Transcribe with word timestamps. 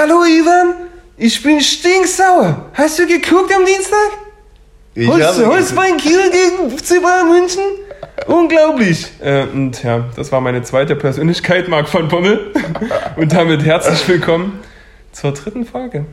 Hallo 0.00 0.24
Ivan, 0.24 0.88
ich 1.18 1.42
bin 1.42 1.60
stinksauer. 1.60 2.70
Hast 2.72 2.98
du 2.98 3.06
geguckt 3.06 3.52
am 3.54 3.66
Dienstag? 3.66 3.98
Ich 4.94 5.06
Holz, 5.06 5.38
Holzbein 5.44 5.98
Kiel 5.98 6.22
gegen 6.30 6.70
FC 6.70 7.02
Bayern 7.02 7.28
München? 7.28 7.60
Unglaublich. 8.26 9.08
Äh, 9.20 9.42
und 9.42 9.82
ja, 9.82 10.04
das 10.16 10.32
war 10.32 10.40
meine 10.40 10.62
zweite 10.62 10.96
Persönlichkeit, 10.96 11.68
Marc 11.68 11.86
von 11.86 12.08
Bommel. 12.08 12.50
und 13.16 13.30
damit 13.30 13.62
herzlich 13.62 14.08
willkommen 14.08 14.60
zur 15.12 15.32
dritten 15.32 15.66
Folge. 15.66 16.06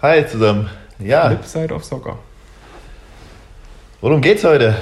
Hi 0.00 0.26
zusammen. 0.26 0.70
Ja, 0.98 1.28
Flip 1.28 1.44
Side 1.44 1.74
of 1.74 1.84
Soccer. 1.84 2.18
worum 4.00 4.22
geht's 4.22 4.44
heute? 4.44 4.76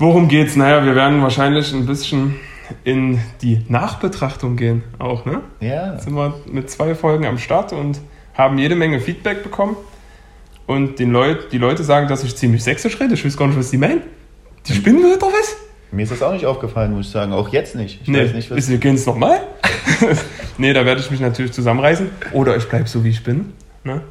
Worum 0.00 0.26
geht's? 0.26 0.56
Naja, 0.56 0.84
wir 0.84 0.96
werden 0.96 1.22
wahrscheinlich 1.22 1.72
ein 1.72 1.86
bisschen 1.86 2.40
in 2.84 3.20
die 3.42 3.64
Nachbetrachtung 3.68 4.56
gehen, 4.56 4.82
auch, 4.98 5.24
ne? 5.24 5.40
Ja, 5.60 5.92
Jetzt 5.94 6.04
sind 6.04 6.14
wir 6.14 6.34
mit 6.50 6.70
zwei 6.70 6.94
Folgen 6.94 7.26
am 7.26 7.38
Start 7.38 7.72
und 7.72 8.00
haben 8.34 8.58
jede 8.58 8.74
Menge 8.74 9.00
Feedback 9.00 9.42
bekommen. 9.42 9.76
Und 10.66 10.98
den 10.98 11.12
Leut, 11.12 11.52
die 11.52 11.58
Leute 11.58 11.84
sagen, 11.84 12.08
dass 12.08 12.24
ich 12.24 12.34
ziemlich 12.36 12.64
sächsisch 12.64 12.98
rede. 13.00 13.14
Ich 13.14 13.24
weiß 13.24 13.36
gar 13.36 13.46
nicht, 13.46 13.58
was 13.58 13.70
die 13.70 13.78
meinen. 13.78 14.02
Die 14.66 14.72
spinnen 14.74 15.00
wir 15.02 15.16
doch 15.18 15.32
was? 15.32 15.56
mir 15.92 16.02
ist 16.02 16.10
das 16.12 16.20
auch 16.22 16.32
nicht 16.32 16.44
aufgefallen, 16.44 16.92
muss 16.92 17.06
ich 17.06 17.12
sagen. 17.12 17.32
Auch 17.32 17.48
jetzt 17.50 17.76
nicht. 17.76 18.00
Ich 18.02 18.08
Nee, 18.08 18.24
weiß 18.24 18.32
nicht, 18.34 18.50
was. 18.50 18.58
ist, 18.58 18.68
wir 18.68 18.78
gehen 18.78 18.96
es 18.96 19.06
nochmal. 19.06 19.40
nee, 20.58 20.72
da 20.72 20.84
werde 20.84 21.00
ich 21.00 21.10
mich 21.10 21.20
natürlich 21.20 21.52
zusammenreißen. 21.52 22.10
Oder 22.32 22.56
ich 22.56 22.68
bleibe 22.68 22.88
so, 22.88 23.04
wie 23.04 23.10
ich 23.10 23.22
bin. 23.22 23.52
Ne? 23.84 24.02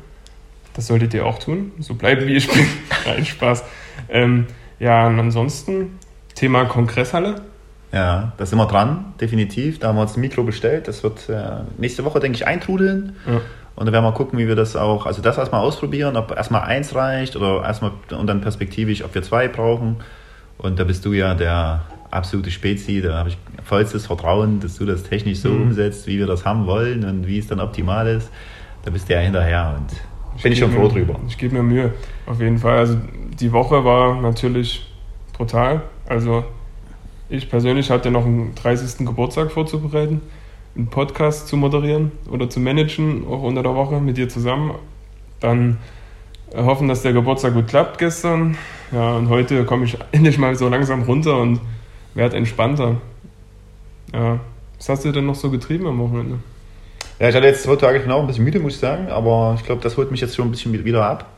Das 0.73 0.88
solltet 0.88 1.13
ihr 1.13 1.25
auch 1.25 1.38
tun. 1.38 1.73
So 1.80 1.94
bleiben, 1.94 2.25
wie 2.25 2.35
ich 2.38 2.47
bin. 2.49 2.66
Nein, 3.05 3.25
Spaß. 3.25 3.63
Ähm, 4.09 4.47
ja, 4.80 5.05
und 5.08 5.19
ansonsten 5.19 5.99
Thema 6.33 6.66
Kongresshalle. 6.66 7.41
Ja, 7.95 8.34
da 8.38 8.45
sind 8.45 8.58
wir 8.59 8.66
dran, 8.67 9.13
definitiv. 9.22 9.80
Da 9.80 9.88
haben 9.88 9.95
wir 9.95 10.02
uns 10.02 10.17
ein 10.17 10.22
Mikro 10.22 10.44
bestellt. 10.44 10.88
Das 10.88 11.02
wird 11.02 11.30
äh, 11.30 11.62
nächste 11.77 12.03
Woche, 12.05 12.20
denke 12.20 12.36
ich, 12.36 12.45
eintrudeln. 12.45 13.16
Ja. 13.26 13.40
Und 13.77 13.86
dann 13.86 13.94
werden 13.94 14.03
wir 14.05 14.12
gucken, 14.12 14.38
wie 14.38 14.48
wir 14.48 14.55
das 14.55 14.76
auch, 14.76 15.05
also 15.05 15.22
das 15.22 15.38
erstmal 15.38 15.62
ausprobieren, 15.62 16.16
ob 16.17 16.31
erstmal 16.36 16.61
eins 16.64 16.94
reicht 16.94 17.36
oder 17.36 17.64
erstmal 17.64 17.92
und 18.17 18.28
dann 18.28 18.42
perspektivisch, 18.42 19.03
ob 19.03 19.16
wir 19.16 19.23
zwei 19.23 19.47
brauchen. 19.47 19.97
Und 20.58 20.80
da 20.80 20.84
bist 20.84 21.06
du 21.06 21.14
ja 21.14 21.34
der 21.36 21.81
absolute 22.11 22.52
Spezi, 22.52 23.02
da 23.02 23.17
habe 23.17 23.30
ich 23.30 23.38
vollstes 23.64 24.06
Vertrauen, 24.08 24.59
dass 24.62 24.78
du 24.78 24.86
das 24.86 25.03
technisch 25.03 25.39
so 25.39 25.50
Mhm. 25.50 25.64
umsetzt, 25.64 26.08
wie 26.08 26.17
wir 26.19 26.28
das 26.28 26.45
haben 26.45 26.66
wollen 26.67 27.03
und 27.03 27.28
wie 27.28 27.39
es 27.39 27.47
dann 27.47 27.59
optimal 27.59 28.08
ist. 28.08 28.30
Da 28.84 28.91
bist 28.91 29.09
du 29.09 29.14
ja 29.14 29.19
hinterher 29.19 29.75
und 29.78 30.41
bin 30.44 30.52
ich 30.53 30.59
schon 30.59 30.72
froh 30.72 30.84
mir- 30.84 30.89
drüber. 30.89 31.19
Ich 31.28 31.38
gebe 31.38 31.56
mir 31.56 31.64
Mühe, 31.64 31.94
auf 32.25 32.39
jeden 32.39 32.58
Fall. 32.58 32.78
Also 32.78 32.97
die 33.39 33.52
Woche 33.52 33.84
war 33.84 34.22
natürlich 34.22 34.86
brutal. 35.34 35.81
Also 36.08 36.45
ich 37.30 37.50
persönlich 37.50 37.90
hatte 37.90 38.12
noch 38.12 38.26
einen 38.26 38.54
30. 38.56 39.06
Geburtstag 39.06 39.52
vorzubereiten, 39.52 40.22
einen 40.76 40.88
Podcast 40.88 41.48
zu 41.48 41.58
moderieren 41.58 42.12
oder 42.30 42.50
zu 42.50 42.59
managen, 42.59 43.26
auch 43.28 43.42
unter 43.42 43.64
der 43.64 43.76
Woche 43.76 44.00
mit 44.00 44.18
dir 44.18 44.30
zusammen. 44.30 44.76
Dann 45.40 45.78
äh, 46.52 46.62
hoffen, 46.64 46.88
dass 46.88 47.02
der 47.02 47.14
Geburtstag 47.14 47.53
gut 47.53 47.68
klappt 47.68 47.98
gestern. 47.98 48.58
Ja, 48.92 49.16
und 49.16 49.30
heute 49.30 49.66
komme 49.66 49.86
ich 49.86 49.98
endlich 50.12 50.38
mal 50.38 50.56
so 50.56 50.70
langsam 50.70 51.03
runter 51.03 51.38
und 51.40 51.59
werde 52.14 52.38
entspannter. 52.38 52.98
Ja. 54.14 54.40
Was 54.78 54.90
hast 54.90 55.06
du 55.06 55.12
denn 55.12 55.26
noch 55.26 55.36
so 55.36 55.50
getrieben 55.50 55.88
am 55.88 56.00
Wochenende? 56.00 56.40
Ja, 57.20 57.30
ich 57.30 57.36
hatte 57.36 57.48
jetzt 57.48 57.64
zwei 57.64 57.78
Tage 57.78 58.02
genau 58.02 58.20
ein 58.20 58.28
bisschen 58.28 58.44
müde, 58.44 58.59
muss 58.59 58.73
ich 58.73 58.80
sagen, 58.80 59.08
aber 59.08 59.56
ich 59.58 59.66
glaube, 59.66 59.81
das 59.81 59.96
holt 59.96 60.12
mich 60.12 60.20
jetzt 60.20 60.36
schon 60.36 60.48
ein 60.48 60.52
bisschen 60.52 60.73
wieder 60.84 61.06
ab. 61.06 61.34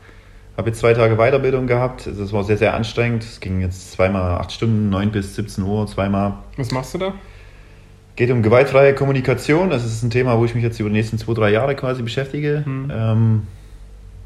Habe 0.58 0.70
jetzt 0.70 0.80
zwei 0.80 0.92
Tage 0.92 1.14
Weiterbildung 1.14 1.68
gehabt. 1.68 2.08
Das 2.08 2.32
war 2.32 2.42
sehr, 2.42 2.56
sehr 2.56 2.74
anstrengend. 2.74 3.22
Es 3.22 3.38
ging 3.38 3.60
jetzt 3.60 3.92
zweimal 3.92 4.40
acht 4.40 4.50
Stunden, 4.50 4.90
9 4.90 5.12
bis 5.12 5.36
17 5.36 5.62
Uhr, 5.62 5.86
zweimal. 5.86 6.34
Was 6.56 6.72
machst 6.72 6.94
du 6.94 6.98
da? 6.98 7.14
Geht 8.16 8.32
um 8.32 8.42
gewaltfreie 8.42 8.92
Kommunikation. 8.92 9.70
Das 9.70 9.84
ist 9.84 10.02
ein 10.02 10.10
Thema, 10.10 10.36
wo 10.36 10.44
ich 10.44 10.56
mich 10.56 10.64
jetzt 10.64 10.80
über 10.80 10.88
die 10.88 10.96
nächsten 10.96 11.16
zwei, 11.16 11.34
drei 11.34 11.50
Jahre 11.50 11.76
quasi 11.76 12.02
beschäftige. 12.02 12.64
Hm. 12.64 12.92
Ähm, 12.92 13.42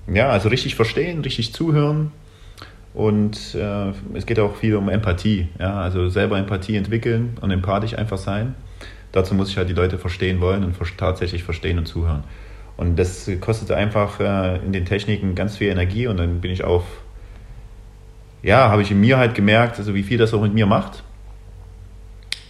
ja, 0.07 0.31
also 0.31 0.49
richtig 0.49 0.75
verstehen, 0.75 1.21
richtig 1.21 1.53
zuhören. 1.53 2.13
Und 2.95 3.55
äh, 3.55 3.93
es 4.15 4.25
geht 4.25 4.41
auch 4.41 4.57
viel 4.57 4.77
um 4.77 4.89
Empathie. 4.89 5.49
Ja, 5.59 5.83
also 5.83 6.09
selber 6.09 6.39
Empathie 6.39 6.77
entwickeln 6.77 7.37
und 7.43 7.51
empathisch 7.51 7.93
einfach 7.99 8.17
sein. 8.17 8.55
Dazu 9.13 9.35
muss 9.35 9.51
ich 9.51 9.59
halt 9.59 9.69
die 9.69 9.75
Leute 9.75 9.99
verstehen 9.99 10.41
wollen 10.41 10.65
und 10.65 10.75
tatsächlich 10.97 11.45
verstehen 11.45 11.79
und 11.79 11.85
zuhören. 11.85 12.25
Und 12.77 12.99
das 12.99 13.31
kostet 13.41 13.71
einfach 13.71 14.19
äh, 14.21 14.57
in 14.65 14.73
den 14.73 14.85
Techniken 14.87 15.35
ganz 15.35 15.57
viel 15.57 15.69
Energie 15.71 16.07
und 16.07 16.17
dann 16.19 16.41
bin 16.41 16.51
ich 16.51 16.65
auf, 16.65 16.83
ja, 18.43 18.71
habe 18.71 18.83
ich 18.83 18.91
in 18.91 19.01
mir 19.01 19.19
halt 19.19 19.35
gemerkt, 19.35 19.79
also 19.79 19.95
wie 19.95 20.03
viel 20.03 20.19
das 20.19 20.35
auch 20.35 20.43
mit 20.43 20.55
mir 20.55 20.67
macht. 20.67 21.03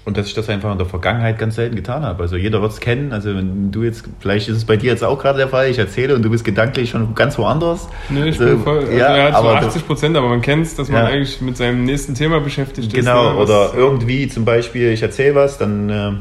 Und 0.05 0.17
dass 0.17 0.27
ich 0.27 0.35
das 0.35 0.49
einfach 0.49 0.73
in 0.73 0.79
der 0.79 0.87
Vergangenheit 0.89 1.39
ganz 1.39 1.55
selten 1.55 1.77
getan 1.77 2.03
habe. 2.03 2.25
Also 2.25 2.35
jeder 2.37 2.61
wird 2.61 2.73
es 2.73 2.81
kennen. 2.81 3.13
Also 3.13 3.37
wenn 3.37 3.71
du 3.71 3.85
jetzt, 3.85 4.03
vielleicht 4.19 4.49
ist 4.49 4.57
es 4.57 4.65
bei 4.65 4.77
dir 4.77 4.91
jetzt 4.91 5.05
auch 5.05 5.17
gerade 5.21 5.39
der 5.39 5.47
Fall, 5.49 5.69
ich 5.71 5.79
erzähle 5.79 6.17
und 6.17 6.23
du 6.23 6.31
bist 6.31 6.45
gedanklich 6.45 6.91
schon 6.91 7.15
ganz 7.15 7.39
woanders. 7.39 7.89
Nee, 8.09 8.31
ich 8.31 8.41
Also, 8.41 8.47
bin 8.53 8.65
voll. 8.65 8.79
Also 8.81 8.91
ja, 8.93 9.15
er 9.17 9.25
hat 9.33 9.41
so 9.41 9.49
aber 9.49 9.59
80 9.65 9.87
Prozent, 9.87 10.17
aber 10.17 10.29
man 10.29 10.41
kennt 10.43 10.67
es, 10.67 10.75
dass 10.75 10.89
man 10.89 11.03
Ja. 11.05 11.09
eigentlich 11.09 11.41
mit 11.41 11.57
seinem 11.57 11.85
nächsten 11.85 12.15
Thema 12.17 12.41
beschäftigt 12.41 12.93
Genau, 12.93 13.29
ist. 13.29 13.33
ne? 13.35 13.39
Was- 13.43 13.49
oder 13.51 13.79
irgendwie 13.79 14.27
zum 14.27 14.45
Beispiel, 14.45 14.91
ich 14.91 15.03
erzähle 15.03 15.37
was, 15.37 15.59
dann 15.59 15.89
äh, 15.91 16.13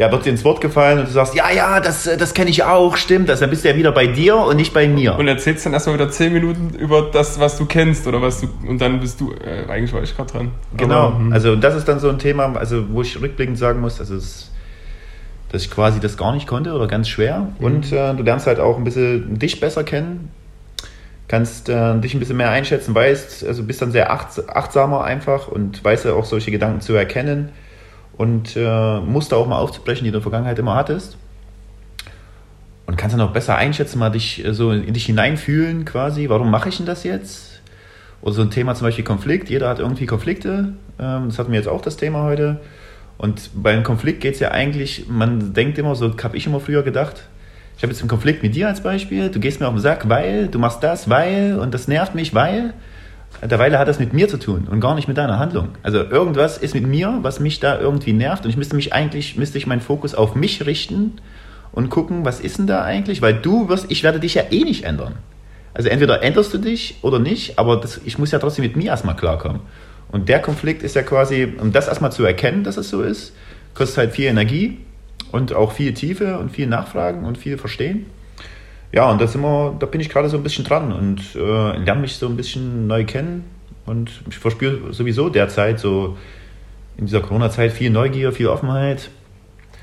ja, 0.00 0.10
wird 0.10 0.24
dir 0.24 0.30
ins 0.30 0.46
Wort 0.46 0.62
gefallen 0.62 0.98
und 0.98 1.08
du 1.08 1.12
sagst, 1.12 1.34
ja, 1.34 1.50
ja, 1.50 1.78
das, 1.78 2.06
äh, 2.06 2.16
das 2.16 2.32
kenne 2.32 2.48
ich 2.48 2.64
auch, 2.64 2.96
stimmt. 2.96 3.28
Also 3.28 3.40
dann 3.40 3.50
bist 3.50 3.64
du 3.64 3.68
ja 3.68 3.76
wieder 3.76 3.92
bei 3.92 4.06
dir 4.06 4.34
und 4.38 4.56
nicht 4.56 4.72
bei 4.72 4.88
mir. 4.88 5.18
Und 5.18 5.28
erzählst 5.28 5.66
dann 5.66 5.74
erstmal 5.74 5.96
wieder 5.96 6.10
10 6.10 6.32
Minuten 6.32 6.70
über 6.70 7.10
das, 7.12 7.38
was 7.38 7.58
du 7.58 7.66
kennst 7.66 8.06
oder 8.06 8.22
was 8.22 8.40
du. 8.40 8.48
Und 8.66 8.80
dann 8.80 8.98
bist 9.00 9.20
du. 9.20 9.34
Äh, 9.34 9.70
eigentlich 9.70 9.92
war 9.92 10.02
ich 10.02 10.16
gerade 10.16 10.32
dran. 10.32 10.52
Genau, 10.74 11.08
Aber, 11.08 11.18
hm. 11.18 11.32
also 11.34 11.54
das 11.54 11.76
ist 11.76 11.86
dann 11.86 12.00
so 12.00 12.08
ein 12.08 12.18
Thema, 12.18 12.50
also 12.56 12.86
wo 12.88 13.02
ich 13.02 13.20
rückblickend 13.20 13.58
sagen 13.58 13.82
muss, 13.82 14.00
also 14.00 14.14
es, 14.14 14.50
dass 15.52 15.60
ich 15.60 15.70
quasi 15.70 16.00
das 16.00 16.16
gar 16.16 16.32
nicht 16.32 16.46
konnte 16.46 16.72
oder 16.72 16.86
ganz 16.86 17.06
schwer. 17.06 17.48
Mhm. 17.58 17.66
Und 17.66 17.92
äh, 17.92 18.14
du 18.14 18.22
lernst 18.22 18.46
halt 18.46 18.58
auch 18.58 18.78
ein 18.78 18.84
bisschen 18.84 19.38
dich 19.38 19.60
besser 19.60 19.84
kennen, 19.84 20.30
kannst 21.28 21.68
äh, 21.68 21.98
dich 21.98 22.14
ein 22.14 22.20
bisschen 22.20 22.38
mehr 22.38 22.48
einschätzen, 22.48 22.94
weißt, 22.94 23.44
also 23.46 23.64
bist 23.64 23.82
dann 23.82 23.92
sehr 23.92 24.10
achts 24.10 24.48
achtsamer 24.48 25.04
einfach 25.04 25.48
und 25.48 25.84
weißt 25.84 26.06
ja 26.06 26.14
auch 26.14 26.24
solche 26.24 26.50
Gedanken 26.50 26.80
zu 26.80 26.94
erkennen 26.94 27.50
und 28.20 28.54
äh, 28.54 29.00
Muster 29.00 29.38
auch 29.38 29.46
mal 29.46 29.56
aufzubrechen, 29.56 30.04
die 30.04 30.10
du 30.10 30.18
in 30.18 30.20
der 30.20 30.22
Vergangenheit 30.22 30.58
immer 30.58 30.74
hattest. 30.74 31.16
Und 32.84 32.98
kannst 32.98 33.14
dann 33.16 33.26
auch 33.26 33.32
besser 33.32 33.56
einschätzen, 33.56 33.98
mal 33.98 34.10
dich 34.10 34.44
äh, 34.44 34.52
so 34.52 34.72
in 34.72 34.92
dich 34.92 35.06
hineinfühlen 35.06 35.86
quasi, 35.86 36.28
warum 36.28 36.50
mache 36.50 36.68
ich 36.68 36.76
denn 36.76 36.84
das 36.84 37.02
jetzt? 37.02 37.62
Oder 38.20 38.34
so 38.34 38.42
ein 38.42 38.50
Thema 38.50 38.74
zum 38.74 38.88
Beispiel 38.88 39.04
Konflikt. 39.04 39.48
Jeder 39.48 39.70
hat 39.70 39.78
irgendwie 39.78 40.04
Konflikte. 40.04 40.74
Ähm, 40.98 41.28
Das 41.28 41.38
hatten 41.38 41.50
wir 41.50 41.58
jetzt 41.58 41.68
auch 41.68 41.80
das 41.80 41.96
Thema 41.96 42.24
heute. 42.24 42.60
Und 43.16 43.52
beim 43.54 43.84
Konflikt 43.84 44.20
geht 44.20 44.34
es 44.34 44.40
ja 44.40 44.50
eigentlich, 44.50 45.06
man 45.08 45.54
denkt 45.54 45.78
immer, 45.78 45.94
so 45.94 46.14
habe 46.22 46.36
ich 46.36 46.46
immer 46.46 46.60
früher 46.60 46.82
gedacht, 46.82 47.26
ich 47.78 47.82
habe 47.82 47.90
jetzt 47.90 48.02
einen 48.02 48.10
Konflikt 48.10 48.42
mit 48.42 48.54
dir 48.54 48.68
als 48.68 48.82
Beispiel, 48.82 49.30
du 49.30 49.40
gehst 49.40 49.60
mir 49.60 49.66
auf 49.66 49.72
den 49.72 49.80
Sack, 49.80 50.10
weil, 50.10 50.48
du 50.48 50.58
machst 50.58 50.82
das, 50.82 51.08
weil, 51.08 51.58
und 51.58 51.72
das 51.72 51.88
nervt 51.88 52.14
mich, 52.14 52.34
weil. 52.34 52.74
Derweil 53.42 53.78
hat 53.78 53.88
das 53.88 53.98
mit 53.98 54.12
mir 54.12 54.28
zu 54.28 54.38
tun 54.38 54.68
und 54.70 54.80
gar 54.80 54.94
nicht 54.94 55.08
mit 55.08 55.16
deiner 55.16 55.38
Handlung. 55.38 55.68
Also 55.82 55.98
irgendwas 55.98 56.58
ist 56.58 56.74
mit 56.74 56.86
mir, 56.86 57.20
was 57.22 57.40
mich 57.40 57.58
da 57.58 57.80
irgendwie 57.80 58.12
nervt 58.12 58.44
und 58.44 58.50
ich 58.50 58.56
müsste 58.56 58.76
mich 58.76 58.92
eigentlich, 58.92 59.36
müsste 59.36 59.56
ich 59.56 59.66
meinen 59.66 59.80
Fokus 59.80 60.14
auf 60.14 60.34
mich 60.34 60.66
richten 60.66 61.14
und 61.72 61.88
gucken, 61.88 62.24
was 62.24 62.40
ist 62.40 62.58
denn 62.58 62.66
da 62.66 62.82
eigentlich, 62.82 63.22
weil 63.22 63.34
du 63.34 63.68
wirst, 63.68 63.90
ich 63.90 64.02
werde 64.02 64.20
dich 64.20 64.34
ja 64.34 64.42
eh 64.50 64.64
nicht 64.64 64.84
ändern. 64.84 65.14
Also 65.72 65.88
entweder 65.88 66.22
änderst 66.22 66.52
du 66.52 66.58
dich 66.58 66.98
oder 67.02 67.18
nicht, 67.18 67.58
aber 67.58 67.76
das, 67.76 68.00
ich 68.04 68.18
muss 68.18 68.32
ja 68.32 68.38
trotzdem 68.38 68.64
mit 68.64 68.76
mir 68.76 68.86
erstmal 68.86 69.16
klarkommen. 69.16 69.60
Und 70.10 70.28
der 70.28 70.40
Konflikt 70.40 70.82
ist 70.82 70.96
ja 70.96 71.02
quasi, 71.02 71.54
um 71.60 71.72
das 71.72 71.88
erstmal 71.88 72.12
zu 72.12 72.24
erkennen, 72.24 72.64
dass 72.64 72.76
es 72.76 72.90
so 72.90 73.02
ist, 73.02 73.32
kostet 73.74 73.98
halt 73.98 74.12
viel 74.12 74.26
Energie 74.26 74.78
und 75.30 75.54
auch 75.54 75.72
viel 75.72 75.94
Tiefe 75.94 76.38
und 76.38 76.50
viel 76.50 76.66
Nachfragen 76.66 77.24
und 77.24 77.38
viel 77.38 77.56
Verstehen. 77.56 78.06
Ja, 78.92 79.10
und 79.10 79.20
da, 79.20 79.26
sind 79.26 79.42
da 79.42 79.86
bin 79.86 80.00
ich 80.00 80.08
gerade 80.08 80.28
so 80.28 80.36
ein 80.36 80.42
bisschen 80.42 80.64
dran 80.64 80.92
und 80.92 81.36
äh, 81.36 81.76
lerne 81.76 82.00
mich 82.00 82.16
so 82.16 82.26
ein 82.26 82.36
bisschen 82.36 82.86
neu 82.86 83.04
kennen. 83.04 83.44
Und 83.86 84.22
ich 84.28 84.38
verspüre 84.38 84.92
sowieso 84.92 85.28
derzeit 85.28 85.78
so 85.78 86.16
in 86.96 87.06
dieser 87.06 87.20
Corona-Zeit 87.20 87.72
viel 87.72 87.90
Neugier, 87.90 88.32
viel 88.32 88.48
Offenheit, 88.48 89.10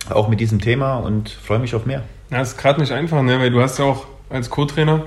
auch 0.10 0.28
mit 0.28 0.40
diesem 0.40 0.60
Thema 0.60 0.98
und 0.98 1.30
freue 1.30 1.60
mich 1.60 1.74
auf 1.74 1.86
mehr. 1.86 2.04
Ja, 2.30 2.40
das 2.40 2.50
ist 2.50 2.58
gerade 2.58 2.80
nicht 2.80 2.92
einfach, 2.92 3.22
ne? 3.24 3.40
weil 3.40 3.50
du 3.50 3.62
hast 3.62 3.80
ja 3.80 3.86
auch 3.86 4.06
als 4.30 4.50
Co-Trainer, 4.50 5.06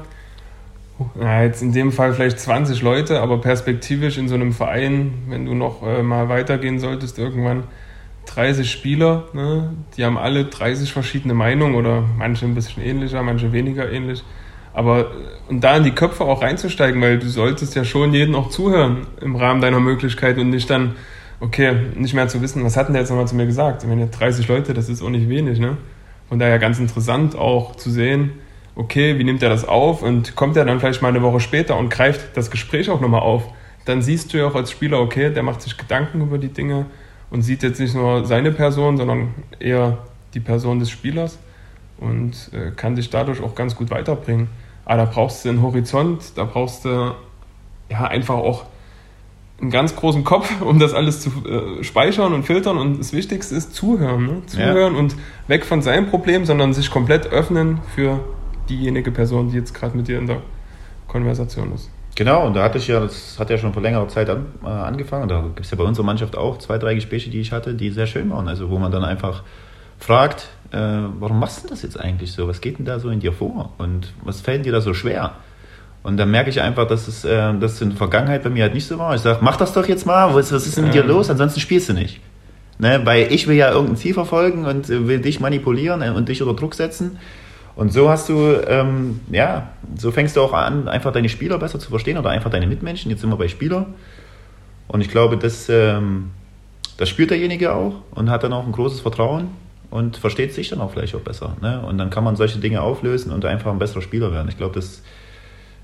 ja, 1.18 1.42
jetzt 1.42 1.62
in 1.62 1.72
dem 1.72 1.92
Fall 1.92 2.12
vielleicht 2.12 2.40
20 2.40 2.82
Leute, 2.82 3.20
aber 3.20 3.40
perspektivisch 3.40 4.18
in 4.18 4.28
so 4.28 4.34
einem 4.34 4.52
Verein, 4.52 5.14
wenn 5.28 5.46
du 5.46 5.54
noch 5.54 5.82
äh, 5.82 6.02
mal 6.02 6.28
weitergehen 6.28 6.78
solltest, 6.78 7.18
irgendwann 7.18 7.64
30 8.34 8.70
Spieler, 8.70 9.24
ne? 9.32 9.70
die 9.96 10.04
haben 10.04 10.16
alle 10.16 10.44
30 10.44 10.92
verschiedene 10.92 11.34
Meinungen 11.34 11.74
oder 11.74 12.04
manche 12.16 12.44
ein 12.44 12.54
bisschen 12.54 12.82
ähnlicher, 12.82 13.22
manche 13.22 13.52
weniger 13.52 13.90
ähnlich. 13.90 14.22
Aber 14.72 15.10
und 15.48 15.62
da 15.64 15.76
in 15.76 15.82
die 15.82 15.90
Köpfe 15.90 16.24
auch 16.24 16.42
reinzusteigen, 16.42 17.02
weil 17.02 17.18
du 17.18 17.28
solltest 17.28 17.74
ja 17.74 17.84
schon 17.84 18.14
jeden 18.14 18.36
auch 18.36 18.50
zuhören 18.50 19.08
im 19.20 19.34
Rahmen 19.34 19.60
deiner 19.60 19.80
Möglichkeiten 19.80 20.40
und 20.40 20.50
nicht 20.50 20.70
dann, 20.70 20.94
okay, 21.40 21.74
nicht 21.96 22.14
mehr 22.14 22.28
zu 22.28 22.40
wissen, 22.40 22.64
was 22.64 22.76
hat 22.76 22.86
denn 22.86 22.92
der 22.94 23.02
jetzt 23.02 23.10
nochmal 23.10 23.26
zu 23.26 23.34
mir 23.34 23.46
gesagt? 23.46 23.82
Ich 23.82 23.88
meine, 23.88 24.06
30 24.06 24.46
Leute, 24.46 24.74
das 24.74 24.88
ist 24.88 25.02
auch 25.02 25.10
nicht 25.10 25.28
wenig, 25.28 25.58
ne? 25.58 25.76
Von 26.28 26.38
daher 26.38 26.60
ganz 26.60 26.78
interessant 26.78 27.34
auch 27.34 27.74
zu 27.74 27.90
sehen, 27.90 28.30
okay, 28.76 29.18
wie 29.18 29.24
nimmt 29.24 29.42
er 29.42 29.48
das 29.48 29.66
auf 29.66 30.02
und 30.02 30.36
kommt 30.36 30.56
er 30.56 30.64
dann 30.64 30.78
vielleicht 30.78 31.02
mal 31.02 31.08
eine 31.08 31.22
Woche 31.22 31.40
später 31.40 31.76
und 31.76 31.90
greift 31.90 32.36
das 32.36 32.52
Gespräch 32.52 32.90
auch 32.90 33.00
nochmal 33.00 33.22
auf. 33.22 33.42
Dann 33.86 34.02
siehst 34.02 34.32
du 34.32 34.38
ja 34.38 34.46
auch 34.46 34.54
als 34.54 34.70
Spieler, 34.70 35.00
okay, 35.00 35.32
der 35.32 35.42
macht 35.42 35.62
sich 35.62 35.76
Gedanken 35.76 36.20
über 36.20 36.38
die 36.38 36.52
Dinge 36.52 36.86
und 37.30 37.42
sieht 37.42 37.62
jetzt 37.62 37.80
nicht 37.80 37.94
nur 37.94 38.26
seine 38.26 38.52
Person, 38.52 38.96
sondern 38.96 39.34
eher 39.58 39.98
die 40.34 40.40
Person 40.40 40.78
des 40.78 40.90
Spielers. 40.90 41.38
und 41.98 42.50
äh, 42.52 42.70
kann 42.74 42.96
dich 42.96 43.10
dadurch 43.10 43.42
auch 43.42 43.54
ganz 43.54 43.76
gut 43.76 43.90
weiterbringen. 43.90 44.48
Aber 44.86 44.96
da 44.96 45.04
brauchst 45.04 45.44
du 45.44 45.50
einen 45.50 45.62
Horizont, 45.62 46.32
da 46.34 46.44
brauchst 46.44 46.86
du 46.86 47.14
ja 47.90 48.04
einfach 48.04 48.36
auch 48.36 48.64
einen 49.60 49.70
ganz 49.70 49.94
großen 49.94 50.24
Kopf, 50.24 50.60
um 50.62 50.78
das 50.78 50.94
alles 50.94 51.20
zu 51.20 51.30
äh, 51.46 51.84
speichern 51.84 52.32
und 52.32 52.44
filtern. 52.44 52.78
Und 52.78 52.98
das 52.98 53.12
Wichtigste 53.12 53.54
ist 53.54 53.74
zuhören. 53.74 54.26
Ne? 54.26 54.42
Zuhören 54.46 54.94
ja. 54.94 54.98
und 54.98 55.14
weg 55.46 55.64
von 55.64 55.82
seinem 55.82 56.08
Problem, 56.08 56.46
sondern 56.46 56.72
sich 56.72 56.90
komplett 56.90 57.26
öffnen 57.26 57.80
für 57.94 58.20
diejenige 58.68 59.10
Person, 59.10 59.50
die 59.50 59.56
jetzt 59.56 59.74
gerade 59.74 59.96
mit 59.96 60.08
dir 60.08 60.18
in 60.18 60.26
der 60.26 60.42
Konversation 61.06 61.72
ist. 61.74 61.90
Genau, 62.16 62.46
und 62.46 62.54
da 62.54 62.64
hatte 62.64 62.78
ich 62.78 62.88
ja, 62.88 63.00
das 63.00 63.38
hat 63.38 63.50
ja 63.50 63.58
schon 63.58 63.72
vor 63.72 63.82
längerer 63.82 64.08
Zeit 64.08 64.28
an, 64.28 64.46
äh, 64.64 64.66
angefangen. 64.66 65.28
Da 65.28 65.42
gibt 65.42 65.60
es 65.60 65.70
ja 65.70 65.76
bei 65.76 65.84
unserer 65.84 66.04
Mannschaft 66.04 66.36
auch 66.36 66.58
zwei, 66.58 66.78
drei 66.78 66.94
Gespräche, 66.94 67.30
die 67.30 67.40
ich 67.40 67.52
hatte, 67.52 67.74
die 67.74 67.90
sehr 67.90 68.06
schön 68.06 68.30
waren. 68.30 68.48
Also 68.48 68.68
wo 68.70 68.78
man 68.78 68.92
dann 68.92 69.04
einfach 69.04 69.42
fragt, 69.98 70.48
äh, 70.72 70.78
warum 70.78 71.38
machst 71.38 71.64
du 71.64 71.68
das 71.68 71.82
jetzt 71.82 71.98
eigentlich 71.98 72.32
so? 72.32 72.48
Was 72.48 72.60
geht 72.60 72.78
denn 72.78 72.84
da 72.84 72.98
so 72.98 73.10
in 73.10 73.20
dir 73.20 73.32
vor? 73.32 73.72
Und 73.78 74.12
was 74.24 74.40
fällt 74.40 74.66
dir 74.66 74.72
da 74.72 74.80
so 74.80 74.92
schwer? 74.92 75.34
Und 76.02 76.16
dann 76.16 76.30
merke 76.30 76.50
ich 76.50 76.60
einfach, 76.60 76.86
dass 76.86 77.08
es 77.08 77.24
äh, 77.24 77.54
das 77.58 77.80
in 77.80 77.90
der 77.90 77.98
Vergangenheit 77.98 78.42
bei 78.42 78.50
mir 78.50 78.64
halt 78.64 78.74
nicht 78.74 78.86
so 78.86 78.98
war. 78.98 79.14
Ich 79.14 79.20
sage, 79.20 79.38
mach 79.42 79.56
das 79.56 79.72
doch 79.72 79.86
jetzt 79.86 80.06
mal, 80.06 80.34
was, 80.34 80.52
was 80.52 80.66
ist 80.66 80.76
denn 80.76 80.84
mit 80.84 80.94
dir 80.94 81.04
los? 81.04 81.30
Ansonsten 81.30 81.60
spielst 81.60 81.90
du 81.90 81.92
nicht. 81.92 82.20
Ne? 82.78 83.02
Weil 83.04 83.30
ich 83.30 83.46
will 83.46 83.56
ja 83.56 83.70
irgendein 83.70 83.96
Ziel 83.96 84.14
verfolgen 84.14 84.64
und 84.64 84.88
will 84.88 85.20
dich 85.20 85.40
manipulieren 85.40 86.02
und 86.14 86.28
dich 86.28 86.42
unter 86.42 86.54
Druck 86.54 86.74
setzen. 86.74 87.18
Und 87.76 87.92
so 87.92 88.08
hast 88.10 88.28
du, 88.28 88.60
ähm, 88.66 89.20
ja, 89.30 89.70
so 89.96 90.10
fängst 90.10 90.36
du 90.36 90.42
auch 90.42 90.52
an, 90.52 90.88
einfach 90.88 91.12
deine 91.12 91.28
Spieler 91.28 91.58
besser 91.58 91.78
zu 91.78 91.90
verstehen 91.90 92.18
oder 92.18 92.30
einfach 92.30 92.50
deine 92.50 92.66
Mitmenschen. 92.66 93.10
Jetzt 93.10 93.20
sind 93.20 93.30
wir 93.30 93.36
bei 93.36 93.48
Spieler. 93.48 93.86
Und 94.88 95.00
ich 95.00 95.08
glaube, 95.08 95.36
das, 95.36 95.68
ähm, 95.68 96.30
das 96.96 97.08
spürt 97.08 97.30
derjenige 97.30 97.74
auch 97.74 97.94
und 98.10 98.28
hat 98.28 98.42
dann 98.42 98.52
auch 98.52 98.66
ein 98.66 98.72
großes 98.72 99.00
Vertrauen 99.00 99.48
und 99.90 100.16
versteht 100.16 100.52
sich 100.52 100.68
dann 100.68 100.80
auch 100.80 100.92
vielleicht 100.92 101.14
auch 101.14 101.20
besser. 101.20 101.56
Ne? 101.60 101.80
Und 101.80 101.98
dann 101.98 102.10
kann 102.10 102.24
man 102.24 102.36
solche 102.36 102.58
Dinge 102.58 102.82
auflösen 102.82 103.32
und 103.32 103.44
einfach 103.44 103.72
ein 103.72 103.78
besserer 103.78 104.02
Spieler 104.02 104.32
werden. 104.32 104.48
Ich 104.48 104.56
glaube, 104.56 104.74
das 104.74 105.02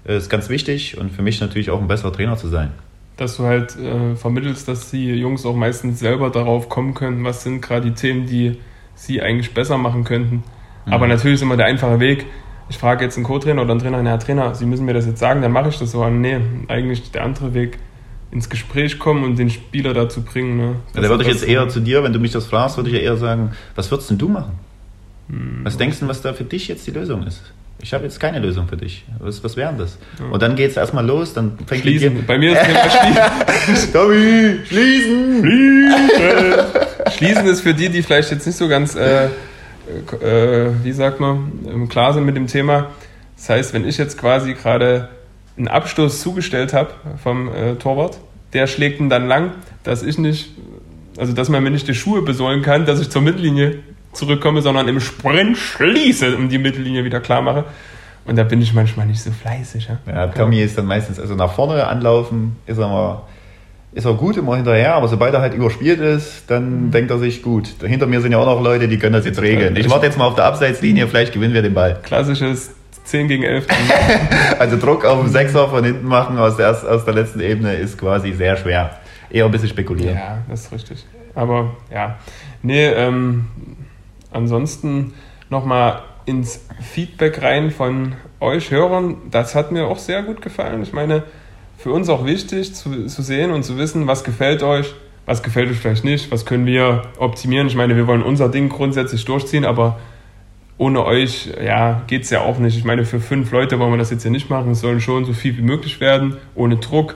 ist 0.05 0.31
ganz 0.31 0.49
wichtig 0.49 0.99
und 0.99 1.11
für 1.11 1.23
mich 1.23 1.41
natürlich 1.41 1.71
auch 1.71 1.81
ein 1.81 1.89
besserer 1.89 2.13
Trainer 2.13 2.37
zu 2.37 2.49
sein. 2.49 2.73
Dass 3.17 3.37
du 3.39 3.45
halt 3.45 3.77
äh, 3.77 4.15
vermittelst, 4.15 4.69
dass 4.69 4.91
die 4.91 5.15
Jungs 5.15 5.47
auch 5.47 5.57
meistens 5.57 5.99
selber 5.99 6.31
darauf 6.31 6.69
kommen 6.69 6.95
können, 6.95 7.25
was 7.25 7.43
sind 7.43 7.61
gerade 7.61 7.91
die 7.91 7.95
Themen, 7.95 8.27
die 8.27 8.59
sie 8.95 9.21
eigentlich 9.21 9.55
besser 9.55 9.79
machen 9.79 10.05
könnten. 10.05 10.45
Mhm. 10.87 10.93
Aber 10.93 11.07
natürlich 11.07 11.35
ist 11.35 11.43
immer 11.43 11.57
der 11.57 11.67
einfache 11.67 12.01
Weg. 12.01 12.27
Ich 12.69 12.79
frage 12.79 13.05
jetzt 13.05 13.17
einen 13.17 13.25
Co-Trainer 13.25 13.63
oder 13.63 13.73
einen 13.73 13.81
Trainer, 13.81 14.03
Herr 14.03 14.19
Trainer, 14.19 14.55
Sie 14.55 14.67
müssen 14.67 14.87
mir 14.87 14.95
das 14.95 15.07
jetzt 15.07 15.21
sagen, 15.21 15.43
dann 15.43 15.53
mache 15.53 15.69
ich 15.69 15.79
das 15.79 15.93
so. 15.93 16.09
Nee, 16.09 16.41
eigentlich 16.69 17.13
der 17.13 17.23
andere 17.25 17.55
Weg 17.55 17.79
ins 18.33 18.51
Gespräch 18.51 18.99
kommen 18.99 19.23
und 19.25 19.39
den 19.39 19.51
Spieler 19.51 19.95
dazu 19.95 20.23
bringen. 20.23 20.57
Ne? 20.57 20.77
Ja, 20.95 21.03
da 21.03 21.09
würde 21.09 21.25
ich 21.25 21.31
jetzt 21.31 21.47
eher 21.47 21.69
zu 21.69 21.81
dir, 21.81 22.03
wenn 22.03 22.13
du 22.13 22.19
mich 22.19 22.33
das 22.33 22.47
fragst, 22.47 22.77
würde 22.77 22.91
ich 22.91 22.97
ja 22.97 23.03
eher 23.03 23.17
sagen, 23.17 23.53
was 23.77 23.91
würdest 23.91 24.11
denn 24.11 24.19
du 24.19 24.29
machen? 24.29 24.53
Hm, 25.29 25.61
was 25.63 25.77
denkst 25.77 26.01
du, 26.01 26.09
was 26.09 26.23
da 26.23 26.33
für 26.33 26.45
dich 26.45 26.69
jetzt 26.69 26.87
die 26.87 26.91
Lösung 26.91 27.25
ist? 27.25 27.53
Ich 27.79 27.93
habe 27.93 28.05
jetzt 28.05 28.19
keine 28.19 28.39
Lösung 28.39 28.67
für 28.69 28.77
dich. 28.77 29.05
Was, 29.19 29.45
was 29.45 29.57
wären 29.57 29.79
das? 29.79 29.99
Ja. 30.19 30.27
Und 30.27 30.43
dann 30.43 30.57
geht 30.57 30.71
es 30.71 30.77
erstmal 30.77 31.05
los, 31.07 31.35
dann 31.35 31.59
fängt 31.67 31.83
Schließen. 31.83 32.17
Die 32.17 32.23
Bei 32.23 32.39
mir 32.39 32.53
ist 32.53 32.67
es 32.67 33.67
schließen. 33.67 33.93
Tommy, 33.93 34.57
schließen! 34.67 35.45
Schließen! 35.45 36.87
schließen 37.17 37.47
ist 37.47 37.61
für 37.61 37.75
die, 37.75 37.89
die 37.89 38.03
vielleicht 38.03 38.31
jetzt 38.31 38.47
nicht 38.47 38.57
so 38.57 38.69
ganz, 38.69 38.95
äh, 38.95 39.29
äh, 40.23 40.71
wie 40.83 40.93
sagt 40.93 41.21
man, 41.21 41.89
klar 41.89 42.13
sind 42.13 42.25
mit 42.25 42.37
dem 42.37 42.47
Thema. 42.47 42.89
Das 43.37 43.49
heißt, 43.49 43.75
wenn 43.75 43.87
ich 43.87 43.99
jetzt 43.99 44.19
quasi 44.19 44.55
gerade 44.55 45.09
einen 45.57 45.69
Abstoß 45.69 46.21
zugestellt 46.21 46.73
habe 46.73 46.91
vom 47.23 47.49
äh, 47.53 47.75
Torwart, 47.77 48.19
der 48.53 48.67
schlägt 48.67 49.01
ihn 49.01 49.11
dann 49.11 49.27
lang, 49.27 49.53
dass 49.85 50.03
ich 50.03 50.19
nicht, 50.19 50.51
also 51.19 51.33
dass 51.33 51.49
man 51.49 51.63
mir 51.63 51.71
nicht 51.71 51.89
die 51.89 51.95
Schuhe 51.95 52.23
besohlen 52.23 52.63
kann, 52.63 52.87
dass 52.87 53.01
ich 53.01 53.11
zur 53.11 53.23
Mittellinie 53.23 53.81
zurückkomme, 54.13 54.63
sondern 54.63 54.89
im 54.89 55.01
Sprint 55.01 55.57
schließe 55.57 56.37
und 56.37 56.49
die 56.49 56.59
Mittellinie 56.59 57.05
wieder 57.05 57.21
klar 57.21 57.43
mache. 57.43 57.65
Und 58.25 58.37
da 58.37 58.43
bin 58.43 58.61
ich 58.61 58.75
manchmal 58.75 59.07
nicht 59.07 59.23
so 59.23 59.31
fleißig. 59.31 59.89
Ja, 59.89 60.13
ja 60.13 60.27
Tommy 60.29 60.61
ist 60.61 60.77
dann 60.77 60.87
meistens, 60.87 61.21
also 61.21 61.35
nach 61.35 61.53
vorne 61.53 61.87
anlaufen, 61.87 62.57
ist 62.67 62.79
er 62.79 62.89
mal 62.89 63.23
ist 63.97 64.05
er 64.05 64.13
gut 64.13 64.37
immer 64.37 64.57
hinterher, 64.57 64.95
aber 64.95 65.09
sobald 65.09 65.33
er 65.33 65.41
halt 65.41 65.55
überspielt 65.55 66.01
ist, 66.01 66.51
dann 66.51 66.89
mhm. 66.89 66.91
denkt 66.91 67.11
er 67.11 67.19
sich, 67.19 67.43
gut, 67.43 67.77
hinter 67.81 68.07
mir 68.07 68.21
sind 68.21 68.31
ja 68.31 68.37
auch 68.37 68.45
noch 68.45 68.63
Leute, 68.63 68.89
die 68.89 68.99
können 68.99 69.15
das 69.15 69.25
jetzt 69.25 69.41
regeln. 69.41 69.75
Ich 69.75 69.89
warte 69.89 70.05
jetzt 70.05 70.19
mal 70.19 70.27
auf 70.27 70.35
der 70.35 70.45
Abseitslinie, 70.45 71.09
vielleicht 71.09 71.33
gewinnen 71.33 71.55
wir 71.55 71.63
den 71.63 71.73
Ball. 71.73 71.99
Klassisches 72.03 72.75
10 73.05 73.27
gegen 73.29 73.43
11. 73.43 73.67
also 74.59 74.77
Druck 74.77 75.07
auf 75.07 75.23
den 75.23 75.31
Sechser 75.31 75.69
von 75.69 75.83
hinten 75.83 76.07
machen 76.07 76.37
aus 76.37 76.59
der, 76.59 76.73
aus 76.73 77.07
der 77.07 77.15
letzten 77.15 77.41
Ebene 77.41 77.73
ist 77.73 77.97
quasi 77.97 78.35
sehr 78.35 78.59
schwer. 78.59 78.99
Eher 79.31 79.47
ein 79.47 79.51
bisschen 79.51 79.71
spekulieren. 79.71 80.15
Ja, 80.15 80.39
das 80.47 80.67
ist 80.67 80.73
richtig. 80.73 81.07
Aber 81.35 81.75
ja, 81.91 82.19
nee, 82.63 82.85
ähm, 82.89 83.47
ansonsten 84.31 85.15
nochmal 85.49 86.03
ins 86.27 86.61
Feedback 86.83 87.41
rein 87.41 87.71
von 87.71 88.13
euch 88.41 88.71
Hörern. 88.71 89.17
Das 89.31 89.55
hat 89.55 89.73
mir 89.73 89.87
auch 89.87 89.99
sehr 89.99 90.23
gut 90.23 90.43
gefallen. 90.43 90.83
Ich 90.83 90.93
meine, 90.93 91.23
für 91.87 91.93
uns 91.93 92.09
auch 92.09 92.27
wichtig 92.27 92.75
zu, 92.75 93.07
zu 93.07 93.23
sehen 93.23 93.53
und 93.53 93.63
zu 93.63 93.79
wissen, 93.79 94.09
was 94.09 94.25
gefällt 94.25 94.65
euch, 94.65 94.93
was 95.25 95.45
gefällt 95.45 95.71
euch 95.71 95.77
vielleicht 95.77 96.03
nicht, 96.03 96.33
was 96.33 96.45
können 96.45 96.67
wir 96.67 97.03
optimieren. 97.17 97.69
Ich 97.69 97.77
meine, 97.77 97.95
wir 97.95 98.09
wollen 98.09 98.25
unser 98.25 98.49
Ding 98.49 98.69
grundsätzlich 98.69 99.25
durchziehen, 99.25 99.65
aber 99.65 100.01
ohne 100.79 101.05
euch 101.05 101.49
ja, 101.65 102.03
geht 102.09 102.25
es 102.25 102.31
ja 102.31 102.41
auch 102.41 102.59
nicht. 102.59 102.77
Ich 102.77 102.83
meine, 102.83 103.05
für 103.05 103.21
fünf 103.21 103.53
Leute 103.53 103.79
wollen 103.79 103.93
wir 103.93 103.99
das 103.99 104.11
jetzt 104.11 104.23
hier 104.23 104.33
nicht 104.33 104.51
machen. 104.51 104.73
Es 104.73 104.81
sollen 104.81 105.01
schon 105.01 105.27
so 105.27 105.33
viel 105.33 105.57
wie 105.57 105.63
möglich 105.63 106.01
werden, 106.01 106.39
ohne 106.57 106.79
Druck. 106.79 107.15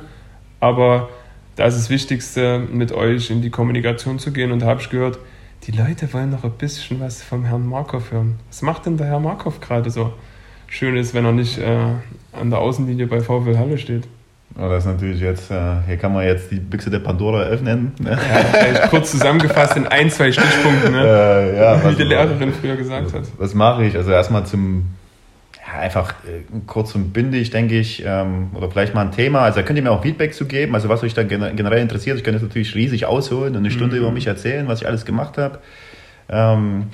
Aber 0.60 1.08
da 1.56 1.64
ist 1.64 1.74
das 1.74 1.90
Wichtigste, 1.90 2.60
mit 2.60 2.92
euch 2.92 3.28
in 3.28 3.42
die 3.42 3.50
Kommunikation 3.50 4.20
zu 4.20 4.30
gehen. 4.30 4.52
Und 4.52 4.62
da 4.62 4.66
habe 4.66 4.80
ich 4.80 4.88
gehört, 4.88 5.18
die 5.64 5.72
Leute 5.72 6.12
wollen 6.12 6.30
noch 6.30 6.44
ein 6.44 6.52
bisschen 6.52 7.00
was 7.00 7.24
vom 7.24 7.44
Herrn 7.44 7.66
Markov 7.66 8.12
hören. 8.12 8.38
Was 8.46 8.62
macht 8.62 8.86
denn 8.86 8.98
der 8.98 9.08
Herr 9.08 9.18
Markov 9.18 9.60
gerade 9.60 9.90
so 9.90 10.12
Schönes, 10.68 11.12
wenn 11.12 11.24
er 11.24 11.32
nicht 11.32 11.58
äh, 11.58 11.94
an 12.30 12.50
der 12.50 12.60
Außenlinie 12.60 13.08
bei 13.08 13.18
VfL 13.18 13.58
Halle 13.58 13.76
steht? 13.76 14.06
Oh, 14.58 14.68
das 14.68 14.84
ist 14.84 14.90
natürlich 14.90 15.20
jetzt, 15.20 15.50
äh, 15.50 15.76
hier 15.86 15.96
kann 15.96 16.12
man 16.12 16.24
jetzt 16.24 16.50
die 16.50 16.56
Büchse 16.56 16.90
der 16.90 16.98
Pandora 16.98 17.42
öffnen. 17.42 17.92
Ne? 17.98 18.18
Ja, 18.74 18.88
kurz 18.88 19.12
zusammengefasst 19.12 19.76
in 19.76 19.86
ein, 19.86 20.10
zwei 20.10 20.32
Stichpunkten, 20.32 20.92
ne? 20.92 21.02
äh, 21.02 21.56
ja, 21.56 21.90
wie 21.90 21.94
die 21.94 22.02
Lehrerin 22.02 22.52
früher 22.52 22.76
gesagt 22.76 23.12
hat. 23.12 23.22
Was 23.38 23.54
mache 23.54 23.84
ich? 23.84 23.96
Also 23.96 24.10
erstmal 24.10 24.44
zum, 24.46 24.86
ja, 25.54 25.80
einfach 25.80 26.10
äh, 26.24 26.42
kurz 26.66 26.94
und 26.94 27.12
bündig, 27.12 27.50
denke 27.50 27.78
ich, 27.78 28.02
ähm, 28.04 28.50
oder 28.54 28.70
vielleicht 28.70 28.94
mal 28.94 29.02
ein 29.02 29.12
Thema. 29.12 29.40
Also 29.40 29.60
da 29.60 29.66
könnt 29.66 29.78
ihr 29.78 29.82
mir 29.84 29.92
auch 29.92 30.02
Feedback 30.02 30.34
zu 30.34 30.46
geben, 30.46 30.74
also 30.74 30.88
was 30.88 31.02
euch 31.04 31.14
da 31.14 31.22
generell 31.22 31.80
interessiert. 31.80 32.18
Ich 32.18 32.24
könnte 32.24 32.40
jetzt 32.40 32.48
natürlich 32.48 32.74
riesig 32.74 33.06
ausholen 33.06 33.54
und 33.54 33.60
eine 33.60 33.70
Stunde 33.70 33.96
mhm. 33.96 34.02
über 34.02 34.10
mich 34.10 34.26
erzählen, 34.26 34.66
was 34.66 34.80
ich 34.80 34.86
alles 34.86 35.04
gemacht 35.04 35.38
habe. 35.38 35.60
Ähm, 36.28 36.88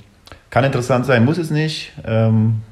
kann 0.51 0.65
interessant 0.65 1.07
sein, 1.07 1.25
muss 1.25 1.39
es 1.39 1.51
nicht. 1.51 1.93
Ähm, 2.07 2.63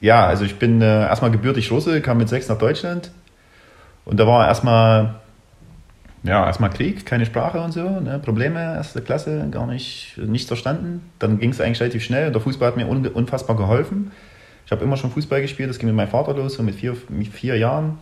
ja, 0.00 0.26
also 0.26 0.44
ich 0.44 0.56
bin 0.56 0.80
äh, 0.80 1.02
erstmal 1.02 1.30
gebürtig 1.30 1.70
Russe, 1.70 2.00
kam 2.00 2.18
mit 2.18 2.28
sechs 2.28 2.48
nach 2.48 2.58
Deutschland, 2.58 3.10
und 4.06 4.18
da 4.18 4.26
war 4.26 4.46
erstmal, 4.46 5.16
ja, 6.22 6.46
erstmal 6.46 6.70
Krieg, 6.70 7.04
keine 7.04 7.26
Sprache 7.26 7.60
und 7.60 7.72
so, 7.72 8.00
ne, 8.00 8.20
Probleme, 8.24 8.60
erste 8.60 9.02
Klasse, 9.02 9.48
gar 9.50 9.66
nicht, 9.66 10.16
nichts 10.16 10.46
verstanden. 10.46 11.10
Dann 11.18 11.38
ging 11.38 11.50
es 11.50 11.60
eigentlich 11.60 11.80
relativ 11.80 12.04
schnell 12.04 12.28
und 12.28 12.32
der 12.32 12.40
Fußball 12.40 12.68
hat 12.68 12.76
mir 12.76 12.86
unfassbar 12.86 13.56
geholfen. 13.56 14.12
Ich 14.64 14.72
habe 14.72 14.82
immer 14.84 14.96
schon 14.96 15.10
Fußball 15.10 15.42
gespielt, 15.42 15.68
das 15.68 15.78
ging 15.78 15.88
mit 15.88 15.96
meinem 15.96 16.08
Vater 16.08 16.34
los, 16.34 16.54
so 16.54 16.62
mit 16.62 16.76
vier, 16.76 16.96
mit 17.08 17.28
vier 17.28 17.58
Jahren. 17.58 17.98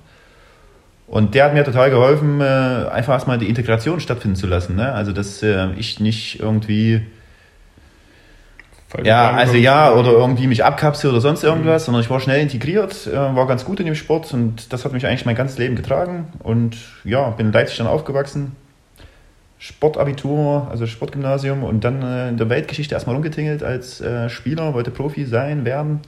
Und 1.06 1.34
der 1.34 1.46
hat 1.46 1.54
mir 1.54 1.64
total 1.64 1.90
geholfen, 1.90 2.40
äh, 2.40 2.44
einfach 2.44 3.14
erstmal 3.14 3.38
die 3.38 3.48
Integration 3.48 4.00
stattfinden 4.00 4.36
zu 4.36 4.46
lassen. 4.46 4.76
Ne? 4.76 4.92
Also, 4.92 5.12
dass 5.12 5.42
äh, 5.42 5.72
ich 5.76 6.00
nicht 6.00 6.40
irgendwie 6.40 7.02
ja, 9.02 9.32
also 9.32 9.56
ja, 9.56 9.92
oder 9.92 10.12
irgendwie 10.12 10.46
mich 10.46 10.64
abkapsel 10.64 11.10
oder 11.10 11.20
sonst 11.20 11.42
irgendwas, 11.42 11.82
mhm. 11.82 11.86
sondern 11.86 12.02
ich 12.02 12.10
war 12.10 12.20
schnell 12.20 12.40
integriert, 12.40 13.06
äh, 13.06 13.16
war 13.16 13.46
ganz 13.46 13.64
gut 13.64 13.80
in 13.80 13.86
dem 13.86 13.94
Sport 13.94 14.32
und 14.32 14.72
das 14.72 14.84
hat 14.84 14.92
mich 14.92 15.06
eigentlich 15.06 15.26
mein 15.26 15.34
ganzes 15.34 15.58
Leben 15.58 15.74
getragen 15.74 16.28
und 16.42 16.76
ja, 17.04 17.30
bin 17.30 17.46
in 17.46 17.52
Leipzig 17.52 17.78
dann 17.78 17.86
aufgewachsen. 17.86 18.56
Sportabitur, 19.58 20.68
also 20.70 20.86
Sportgymnasium 20.86 21.64
und 21.64 21.84
dann 21.84 22.02
äh, 22.02 22.28
in 22.28 22.36
der 22.36 22.50
Weltgeschichte 22.50 22.94
erstmal 22.94 23.16
umgetingelt 23.16 23.62
als 23.62 24.00
äh, 24.00 24.28
Spieler, 24.28 24.74
wollte 24.74 24.90
Profi 24.90 25.24
sein, 25.24 25.64
werden. 25.64 26.00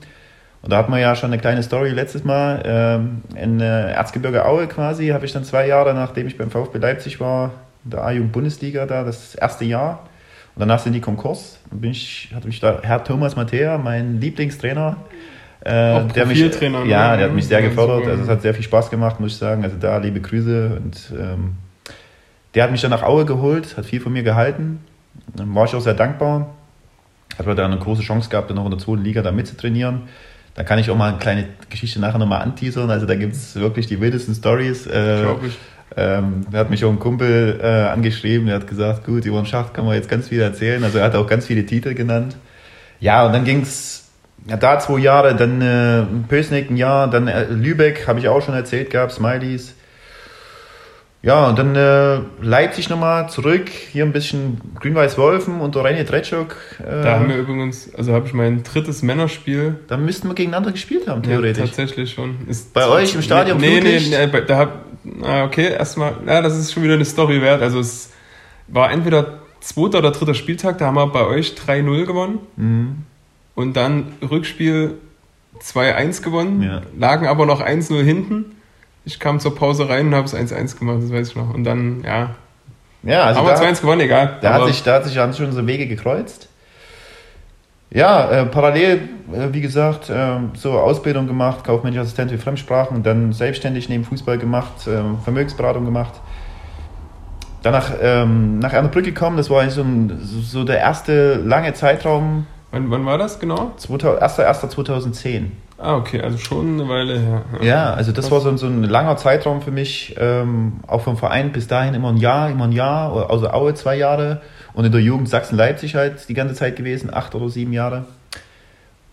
Und 0.61 0.71
da 0.71 0.77
hat 0.77 0.89
man 0.89 0.99
ja 0.99 1.15
schon 1.15 1.31
eine 1.31 1.41
kleine 1.41 1.63
Story 1.63 1.89
letztes 1.89 2.23
Mal. 2.23 2.61
Ähm, 2.65 3.21
in 3.35 3.59
Erzgebirge 3.59 4.45
Aue 4.45 4.67
quasi 4.67 5.07
habe 5.07 5.25
ich 5.25 5.33
dann 5.33 5.43
zwei 5.43 5.67
Jahre, 5.67 5.93
nachdem 5.93 6.27
ich 6.27 6.37
beim 6.37 6.51
VfB 6.51 6.77
Leipzig 6.77 7.19
war, 7.19 7.51
in 7.83 7.91
der 7.91 8.03
A-Jugend-Bundesliga 8.03 8.85
da, 8.85 9.03
das 9.03 9.35
erste 9.35 9.65
Jahr, 9.65 10.07
und 10.57 10.61
danach 10.61 10.79
sind 10.79 10.93
die 10.93 11.01
Konkurs. 11.01 11.59
Dann 11.69 11.81
bin 11.81 11.91
ich, 11.91 12.31
hatte 12.33 12.47
mich 12.47 12.59
da 12.59 12.79
Herr 12.81 13.03
Thomas 13.03 13.35
Mattea, 13.35 13.77
mein 13.77 14.19
Lieblingstrainer, 14.19 14.97
äh, 15.61 16.03
der 16.07 16.25
mich, 16.25 16.39
ja, 16.39 17.11
ne? 17.11 17.17
der 17.17 17.25
hat 17.27 17.33
mich 17.33 17.45
sehr 17.45 17.61
gefördert. 17.61 18.07
Also 18.07 18.23
es 18.23 18.27
hat 18.27 18.41
sehr 18.41 18.55
viel 18.55 18.63
Spaß 18.63 18.89
gemacht, 18.89 19.19
muss 19.19 19.33
ich 19.33 19.37
sagen. 19.37 19.63
Also 19.63 19.77
da 19.79 19.97
liebe 19.99 20.19
Grüße 20.19 20.79
und 20.83 21.13
ähm, 21.15 21.57
der 22.55 22.63
hat 22.63 22.71
mich 22.71 22.81
dann 22.81 22.89
nach 22.89 23.03
Aue 23.03 23.25
geholt, 23.25 23.77
hat 23.77 23.85
viel 23.85 23.99
von 24.01 24.11
mir 24.11 24.23
gehalten. 24.23 24.79
Dann 25.35 25.53
war 25.53 25.65
ich 25.65 25.75
auch 25.75 25.81
sehr 25.81 25.93
dankbar. 25.93 26.55
Hat 27.37 27.45
da 27.45 27.65
eine 27.65 27.77
große 27.77 28.01
Chance 28.01 28.29
gehabt, 28.29 28.49
dann 28.49 28.57
noch 28.57 28.65
in 28.65 28.71
der 28.71 28.79
zweiten 28.79 29.03
Liga 29.03 29.21
da 29.21 29.31
mitzutrainieren. 29.31 30.03
Da 30.55 30.63
kann 30.63 30.79
ich 30.79 30.89
auch 30.89 30.97
mal 30.97 31.09
eine 31.09 31.19
kleine 31.19 31.49
Geschichte 31.69 31.99
nachher 31.99 32.17
nochmal 32.17 32.41
anteasern. 32.41 32.89
Also 32.89 33.05
da 33.05 33.13
gibt 33.13 33.35
es 33.35 33.55
wirklich 33.57 33.85
die 33.85 34.01
wildesten 34.01 34.33
Stories. 34.33 34.87
Äh, 34.87 35.21
Glaube 35.21 35.47
ich. 35.47 35.57
Ähm, 35.99 36.45
da 36.51 36.59
hat 36.59 36.69
mich 36.69 36.85
auch 36.85 36.91
ein 36.91 36.99
Kumpel 36.99 37.59
äh, 37.59 37.65
angeschrieben, 37.65 38.45
der 38.45 38.57
hat 38.57 38.67
gesagt, 38.67 39.03
gut, 39.03 39.25
über 39.25 39.41
den 39.41 39.47
Schacht 39.47 39.73
kann 39.73 39.83
man 39.83 39.95
jetzt 39.95 40.07
ganz 40.07 40.27
viel 40.27 40.39
erzählen. 40.39 40.83
Also 40.83 40.99
er 40.99 41.05
hat 41.05 41.15
auch 41.15 41.25
ganz 41.25 41.47
viele 41.47 41.65
Titel 41.65 41.95
genannt. 41.95 42.37
Ja, 42.99 43.25
und 43.25 43.33
dann 43.33 43.43
ging 43.43 43.61
es 43.61 44.07
ja, 44.47 44.57
da 44.57 44.79
zwei 44.79 44.99
Jahre, 44.99 45.35
dann 45.35 45.61
äh, 45.61 46.03
Pösneck 46.27 46.69
ein 46.69 46.77
Jahr, 46.77 47.09
dann 47.09 47.27
äh, 47.27 47.45
Lübeck, 47.45 48.07
habe 48.07 48.19
ich 48.19 48.27
auch 48.27 48.43
schon 48.43 48.53
erzählt 48.53 48.91
gehabt, 48.91 49.11
Smileys. 49.11 49.73
Ja, 51.27 51.49
und 51.49 51.59
dann 51.59 51.75
äh, 51.75 52.21
Leipzig 52.41 52.87
nochmal 52.87 53.29
zurück, 53.29 53.67
hier 53.67 54.05
ein 54.05 54.13
bisschen 54.13 54.61
Grün-Weiß-Wolfen 54.79 55.59
unter 55.59 55.83
René 55.83 56.05
Tretschok. 56.05 56.55
Äh, 56.79 57.03
da 57.03 57.19
haben 57.19 57.27
wir 57.27 57.35
übrigens, 57.35 57.93
also 57.95 58.13
habe 58.13 58.27
ich 58.27 58.33
mein 58.33 58.63
drittes 58.63 59.03
Männerspiel. 59.03 59.75
Da 59.89 59.97
müssten 59.97 60.29
wir 60.29 60.35
gegeneinander 60.35 60.71
gespielt 60.71 61.05
haben, 61.09 61.23
theoretisch. 61.23 61.57
Ja, 61.57 61.65
tatsächlich 61.65 62.13
schon. 62.13 62.47
Ist 62.47 62.73
Bei 62.73 62.87
euch 62.87 63.13
im 63.13 63.21
Stadion? 63.21 63.57
Nee, 63.57 63.81
nee, 63.81 63.99
nee, 63.99 64.25
nee, 64.25 64.41
da 64.47 64.57
hab, 64.57 64.85
okay, 65.43 65.73
erstmal, 65.73 66.13
ja, 66.25 66.41
das 66.41 66.57
ist 66.57 66.71
schon 66.71 66.83
wieder 66.83 66.93
eine 66.93 67.03
Story 67.03 67.41
wert. 67.41 67.61
Also 67.61 67.81
es 67.81 68.13
war 68.69 68.89
entweder 68.89 69.39
zweiter 69.59 69.97
oder 69.97 70.11
dritter 70.11 70.33
Spieltag, 70.33 70.77
da 70.77 70.85
haben 70.85 70.95
wir 70.95 71.07
bei 71.07 71.25
euch 71.25 71.55
3-0 71.55 72.05
gewonnen. 72.05 72.39
Mhm. 72.55 72.95
Und 73.53 73.75
dann 73.75 74.13
Rückspiel 74.21 74.93
2-1 75.61 76.23
gewonnen, 76.23 76.63
ja. 76.63 76.83
lagen 76.97 77.27
aber 77.27 77.45
noch 77.45 77.61
1-0 77.61 78.01
hinten. 78.01 78.56
Ich 79.07 79.21
kam 79.21 79.39
zur 79.39 79.55
Pause 79.55 79.87
rein 79.87 80.07
und 80.07 80.15
habe 80.15 80.25
es 80.25 80.35
1-1 80.35 80.77
gemacht, 80.77 80.97
das 81.01 81.13
weiß 81.13 81.29
ich 81.29 81.35
noch. 81.37 81.53
Und 81.53 81.63
dann, 81.63 82.03
ja. 82.03 82.31
Ja, 83.03 83.23
also 83.23 83.39
haben 83.39 83.47
wir 83.47 83.55
2-1 83.55 83.79
gewonnen, 83.79 84.01
egal. 84.01 84.37
Da 84.41 84.55
hat, 84.55 84.65
sich, 84.67 84.83
da 84.83 84.95
hat 84.95 85.05
sich 85.05 85.15
dann 85.15 85.33
schon 85.33 85.53
so 85.53 85.65
Wege 85.65 85.87
gekreuzt. 85.87 86.49
Ja, 87.89 88.29
äh, 88.29 88.45
parallel, 88.47 89.07
äh, 89.31 89.53
wie 89.53 89.61
gesagt, 89.61 90.09
äh, 90.09 90.39
so 90.55 90.73
Ausbildung 90.73 91.25
gemacht, 91.25 91.63
kaufmännische 91.63 92.01
Assistent 92.01 92.31
für 92.31 92.37
Fremdsprachen, 92.37 93.01
dann 93.01 93.31
selbstständig 93.31 93.87
neben 93.87 94.03
Fußball 94.03 94.39
gemacht, 94.39 94.73
ähm, 94.89 95.19
Vermögensberatung 95.23 95.85
gemacht. 95.85 96.15
Danach 97.63 97.91
ähm, 98.01 98.59
nach 98.59 98.73
Ernebrück 98.73 99.05
gekommen, 99.05 99.37
das 99.37 99.49
war 99.49 99.61
eigentlich 99.61 99.75
so, 99.75 99.83
ein, 99.83 100.19
so 100.21 100.65
der 100.65 100.79
erste 100.79 101.35
lange 101.35 101.73
Zeitraum. 101.73 102.45
Wann, 102.71 102.91
wann 102.91 103.05
war 103.05 103.17
das 103.17 103.39
genau? 103.39 103.71
1.1.2010. 103.79 105.45
Ah, 105.79 105.95
okay, 105.95 106.21
also 106.21 106.39
schon 106.39 106.79
eine 106.79 106.89
Weile 106.89 107.19
her. 107.19 107.45
Ja, 107.61 107.93
also 107.93 108.11
das 108.11 108.31
war 108.31 108.41
so, 108.41 108.55
so, 108.57 108.65
ein 108.65 108.83
langer 108.83 109.15
Zeitraum 109.17 109.61
für 109.61 109.69
mich, 109.69 110.15
ähm, 110.19 110.79
auch 110.87 111.01
vom 111.01 111.17
Verein 111.17 111.51
bis 111.51 111.67
dahin 111.67 111.93
immer 111.93 112.09
ein 112.09 112.17
Jahr, 112.17 112.49
immer 112.49 112.65
ein 112.65 112.71
Jahr, 112.71 113.29
also 113.29 113.49
Aue 113.51 113.75
zwei 113.75 113.95
Jahre 113.95 114.41
und 114.73 114.85
in 114.85 114.91
der 114.91 115.01
Jugend 115.01 115.29
Sachsen-Leipzig 115.29 115.93
halt 115.93 116.27
die 116.29 116.33
ganze 116.33 116.55
Zeit 116.55 116.77
gewesen, 116.77 117.13
acht 117.13 117.35
oder 117.35 117.49
sieben 117.49 117.73
Jahre. 117.73 118.05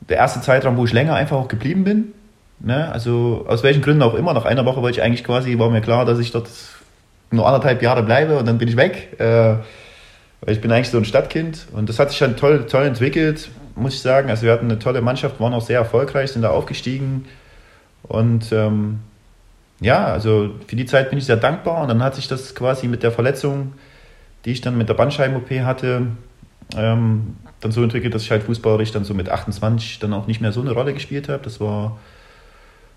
Der 0.08 0.16
erste 0.16 0.40
Zeitraum, 0.40 0.78
wo 0.78 0.86
ich 0.86 0.92
länger 0.94 1.14
einfach 1.14 1.36
auch 1.36 1.48
geblieben 1.48 1.84
bin. 1.84 2.12
Ne? 2.60 2.90
Also 2.90 3.44
aus 3.46 3.62
welchen 3.62 3.82
Gründen 3.82 4.02
auch 4.02 4.14
immer, 4.14 4.32
nach 4.32 4.46
einer 4.46 4.64
Woche 4.64 4.80
wollte 4.80 4.98
ich 4.98 5.04
eigentlich 5.04 5.24
quasi, 5.24 5.58
war 5.58 5.68
mir 5.68 5.82
klar, 5.82 6.06
dass 6.06 6.18
ich 6.18 6.32
dort 6.32 6.48
nur 7.30 7.46
anderthalb 7.46 7.82
Jahre 7.82 8.02
bleibe 8.02 8.38
und 8.38 8.46
dann 8.46 8.56
bin 8.56 8.68
ich 8.68 8.76
weg. 8.76 9.20
Äh, 9.20 9.56
ich 10.46 10.62
bin 10.62 10.72
eigentlich 10.72 10.90
so 10.90 10.98
ein 10.98 11.04
Stadtkind 11.04 11.66
und 11.72 11.90
das 11.90 11.98
hat 11.98 12.10
sich 12.10 12.18
dann 12.18 12.36
toll, 12.36 12.66
toll 12.66 12.84
entwickelt 12.84 13.50
muss 13.76 13.94
ich 13.94 14.00
sagen. 14.00 14.30
Also 14.30 14.42
wir 14.44 14.52
hatten 14.52 14.66
eine 14.66 14.78
tolle 14.78 15.00
Mannschaft, 15.00 15.40
waren 15.40 15.54
auch 15.54 15.62
sehr 15.62 15.78
erfolgreich, 15.78 16.32
sind 16.32 16.42
da 16.42 16.50
aufgestiegen. 16.50 17.26
Und 18.02 18.52
ähm, 18.52 19.00
ja, 19.80 20.06
also 20.06 20.50
für 20.66 20.76
die 20.76 20.86
Zeit 20.86 21.10
bin 21.10 21.18
ich 21.18 21.24
sehr 21.24 21.36
dankbar. 21.36 21.82
Und 21.82 21.88
dann 21.88 22.02
hat 22.02 22.14
sich 22.14 22.28
das 22.28 22.54
quasi 22.54 22.88
mit 22.88 23.02
der 23.02 23.12
Verletzung, 23.12 23.72
die 24.44 24.52
ich 24.52 24.60
dann 24.60 24.76
mit 24.76 24.88
der 24.88 24.94
Bandscheiben-OP 24.94 25.50
hatte, 25.64 26.08
ähm, 26.76 27.36
dann 27.60 27.72
so 27.72 27.82
entwickelt, 27.82 28.14
dass 28.14 28.22
ich 28.22 28.30
halt 28.30 28.42
fußballerisch 28.44 28.92
dann 28.92 29.04
so 29.04 29.14
mit 29.14 29.28
28 29.28 29.98
dann 29.98 30.12
auch 30.12 30.26
nicht 30.26 30.40
mehr 30.40 30.52
so 30.52 30.60
eine 30.60 30.72
Rolle 30.72 30.92
gespielt 30.92 31.28
habe. 31.28 31.42
Das 31.42 31.60
war, 31.60 31.98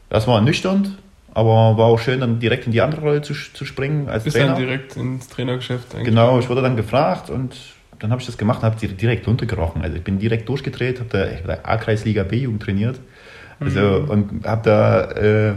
das 0.09 0.27
war 0.27 0.35
ernüchternd, 0.35 0.97
aber 1.33 1.77
war 1.77 1.85
auch 1.85 1.99
schön, 1.99 2.19
dann 2.19 2.39
direkt 2.39 2.65
in 2.65 2.71
die 2.71 2.81
andere 2.81 3.01
Rolle 3.01 3.21
zu, 3.21 3.33
zu 3.33 3.65
springen 3.65 4.09
als 4.09 4.25
Bist 4.25 4.35
Trainer. 4.35 4.53
dann 4.53 4.61
direkt 4.61 4.95
ins 4.97 5.29
Trainergeschäft. 5.29 5.95
Genau, 6.03 6.39
ich 6.39 6.49
wurde 6.49 6.61
dann 6.61 6.75
gefragt 6.75 7.29
und 7.29 7.55
dann 7.99 8.11
habe 8.11 8.21
ich 8.21 8.25
das 8.27 8.37
gemacht 8.37 8.63
und 8.63 8.65
habe 8.65 8.87
direkt 8.87 9.27
runtergerochen. 9.27 9.81
Also 9.81 9.97
ich 9.97 10.03
bin 10.03 10.19
direkt 10.19 10.47
durchgedreht, 10.49 10.99
habe 10.99 11.09
da, 11.09 11.25
da 11.55 11.59
A-Kreisliga 11.63 12.23
B-Jugend 12.23 12.61
trainiert. 12.61 12.99
Also 13.59 13.79
mhm. 13.79 14.09
und 14.09 14.45
habe 14.45 14.61
da 14.63 15.11
äh, 15.11 15.53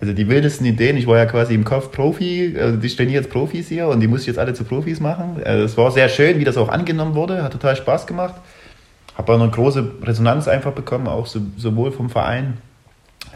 also 0.00 0.14
die 0.14 0.28
wildesten 0.28 0.66
Ideen. 0.66 0.96
Ich 0.96 1.06
war 1.06 1.18
ja 1.18 1.26
quasi 1.26 1.54
im 1.54 1.64
Kopf 1.64 1.92
Profi, 1.92 2.56
also 2.58 2.78
ich 2.82 2.96
trainiere 2.96 3.22
jetzt 3.22 3.30
Profis 3.30 3.68
hier 3.68 3.88
und 3.88 4.00
die 4.00 4.08
muss 4.08 4.22
ich 4.22 4.28
jetzt 4.28 4.38
alle 4.38 4.54
zu 4.54 4.64
Profis 4.64 4.98
machen. 4.98 5.40
Also 5.44 5.64
es 5.64 5.76
war 5.76 5.90
sehr 5.90 6.08
schön, 6.08 6.38
wie 6.38 6.44
das 6.44 6.56
auch 6.56 6.70
angenommen 6.70 7.14
wurde, 7.14 7.42
hat 7.42 7.52
total 7.52 7.76
Spaß 7.76 8.06
gemacht. 8.06 8.34
Habe 9.16 9.32
auch 9.34 9.40
eine 9.40 9.50
große 9.50 9.92
Resonanz 10.02 10.48
einfach 10.48 10.72
bekommen, 10.72 11.06
auch 11.06 11.26
so, 11.26 11.40
sowohl 11.56 11.92
vom 11.92 12.08
Verein 12.08 12.56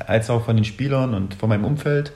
als 0.07 0.31
auch 0.31 0.45
von 0.47 0.57
den 0.57 0.65
Spielern 0.65 1.13
und 1.13 1.35
von 1.35 1.51
meinem 1.51 1.65
Umfeld. 1.65 2.13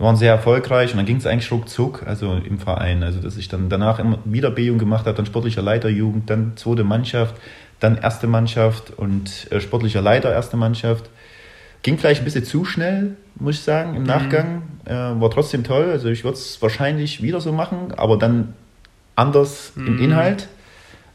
Wir 0.00 0.06
waren 0.06 0.16
sehr 0.16 0.32
erfolgreich 0.32 0.92
und 0.92 0.96
dann 0.96 1.04
ging 1.04 1.18
es 1.18 1.26
eigentlich 1.26 1.52
ruckzuck, 1.52 2.04
also 2.06 2.32
im 2.32 2.58
Verein. 2.58 3.02
Also, 3.02 3.20
dass 3.20 3.36
ich 3.36 3.48
dann 3.48 3.68
danach 3.68 3.98
immer 3.98 4.18
wieder 4.24 4.50
B-Jugend 4.50 4.80
gemacht 4.80 5.04
habe, 5.04 5.14
dann 5.14 5.26
sportlicher 5.26 5.60
Leiterjugend, 5.60 6.30
dann 6.30 6.56
zweite 6.56 6.84
Mannschaft, 6.84 7.34
dann 7.80 7.98
erste 7.98 8.26
Mannschaft 8.26 8.96
und 8.96 9.52
äh, 9.52 9.60
sportlicher 9.60 10.00
Leiter 10.00 10.32
erste 10.32 10.56
Mannschaft. 10.56 11.10
Ging 11.82 11.98
vielleicht 11.98 12.22
ein 12.22 12.24
bisschen 12.24 12.46
zu 12.46 12.64
schnell, 12.64 13.18
muss 13.34 13.56
ich 13.56 13.60
sagen, 13.60 13.94
im 13.94 14.00
mhm. 14.00 14.08
Nachgang. 14.08 14.62
Äh, 14.86 14.94
war 14.94 15.30
trotzdem 15.30 15.64
toll. 15.64 15.90
Also, 15.90 16.08
ich 16.08 16.24
würde 16.24 16.38
es 16.38 16.62
wahrscheinlich 16.62 17.22
wieder 17.22 17.42
so 17.42 17.52
machen, 17.52 17.92
aber 17.94 18.16
dann 18.16 18.54
anders 19.16 19.72
mhm. 19.74 19.86
im 19.86 20.02
Inhalt 20.02 20.48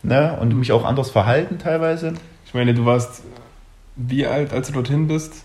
ne? 0.03 0.37
und 0.39 0.55
mich 0.55 0.71
auch 0.71 0.85
anders 0.85 1.09
verhalten 1.09 1.57
teilweise. 1.57 2.13
Ich 2.45 2.53
meine, 2.53 2.75
du 2.75 2.85
warst 2.85 3.23
wie 3.95 4.27
alt, 4.27 4.53
als 4.53 4.67
du 4.67 4.73
dorthin 4.73 5.07
bist? 5.07 5.43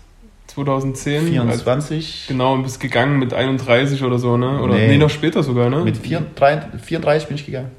2010. 0.53 1.27
24. 1.27 1.97
Als, 1.97 2.27
genau, 2.27 2.53
und 2.53 2.63
bist 2.63 2.79
gegangen 2.79 3.19
mit 3.19 3.33
31 3.33 4.03
oder 4.03 4.19
so, 4.19 4.37
ne? 4.37 4.61
Oder 4.61 4.75
nee, 4.75 4.87
nee 4.87 4.97
noch 4.97 5.09
später 5.09 5.43
sogar, 5.43 5.69
ne? 5.69 5.83
Mit 5.83 5.97
34, 5.97 6.81
34 6.81 7.27
bin 7.27 7.35
ich 7.35 7.45
gegangen. 7.45 7.71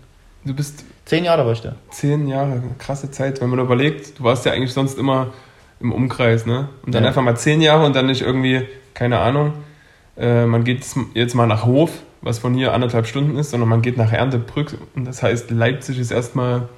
Du 0.44 0.54
bist. 0.54 0.84
Zehn 1.04 1.24
Jahre 1.24 1.44
war 1.44 1.52
ich 1.52 1.60
da. 1.60 1.74
Zehn 1.90 2.28
Jahre, 2.28 2.62
krasse 2.78 3.10
Zeit. 3.10 3.40
Wenn 3.40 3.50
man 3.50 3.58
überlegt, 3.58 4.18
du 4.18 4.24
warst 4.24 4.46
ja 4.46 4.52
eigentlich 4.52 4.72
sonst 4.72 4.98
immer 4.98 5.32
im 5.80 5.92
Umkreis, 5.92 6.46
ne? 6.46 6.68
Und 6.86 6.94
dann 6.94 7.02
ja. 7.02 7.08
einfach 7.08 7.22
mal 7.22 7.36
zehn 7.36 7.60
Jahre 7.60 7.84
und 7.84 7.94
dann 7.94 8.06
nicht 8.06 8.22
irgendwie, 8.22 8.62
keine 8.94 9.18
Ahnung, 9.18 9.52
äh, 10.16 10.46
man 10.46 10.64
geht 10.64 10.86
jetzt 11.14 11.34
mal 11.34 11.46
nach 11.46 11.66
Hof, 11.66 11.90
was 12.22 12.38
von 12.38 12.54
hier 12.54 12.72
anderthalb 12.72 13.06
Stunden 13.06 13.36
ist, 13.36 13.50
sondern 13.50 13.68
man 13.68 13.82
geht 13.82 13.96
nach 13.96 14.12
Erntebrück 14.12 14.78
und 14.94 15.04
das 15.04 15.22
heißt, 15.22 15.50
Leipzig 15.50 15.98
ist 15.98 16.12
erstmal 16.12 16.68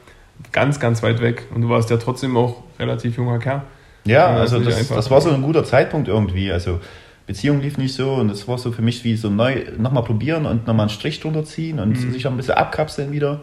ganz, 0.53 0.81
ganz 0.81 1.03
weit 1.03 1.21
weg 1.21 1.45
und 1.55 1.63
du 1.63 1.69
warst 1.69 1.91
ja 1.91 1.99
trotzdem 1.99 2.37
auch 2.37 2.63
relativ 2.79 3.17
junger 3.17 3.39
Kerl. 3.39 3.63
Ja, 4.05 4.29
also 4.37 4.59
das, 4.61 4.89
das 4.89 5.11
war 5.11 5.21
so 5.21 5.31
ein 5.31 5.43
guter 5.43 5.65
Zeitpunkt 5.65 6.09
irgendwie. 6.09 6.53
Also 6.53 6.81
Beziehung 7.27 7.61
lief 7.61 7.79
nicht 7.79 7.95
so 7.95 8.15
und 8.15 8.29
das 8.29 8.47
war 8.47 8.59
so 8.59 8.71
für 8.71 8.83
mich 8.83 9.03
wie 9.05 9.17
so 9.17 9.31
neu 9.31 9.65
nochmal 9.79 10.05
probieren 10.05 10.45
und 10.47 10.67
nochmal 10.67 10.85
einen 10.85 10.91
Strich 10.91 11.21
drunter 11.21 11.45
ziehen 11.45 11.79
und 11.79 11.91
mhm. 11.91 12.13
sich 12.13 12.27
auch 12.27 12.31
ein 12.31 12.37
bisschen 12.37 12.55
abkapseln 12.55 13.13
wieder. 13.13 13.41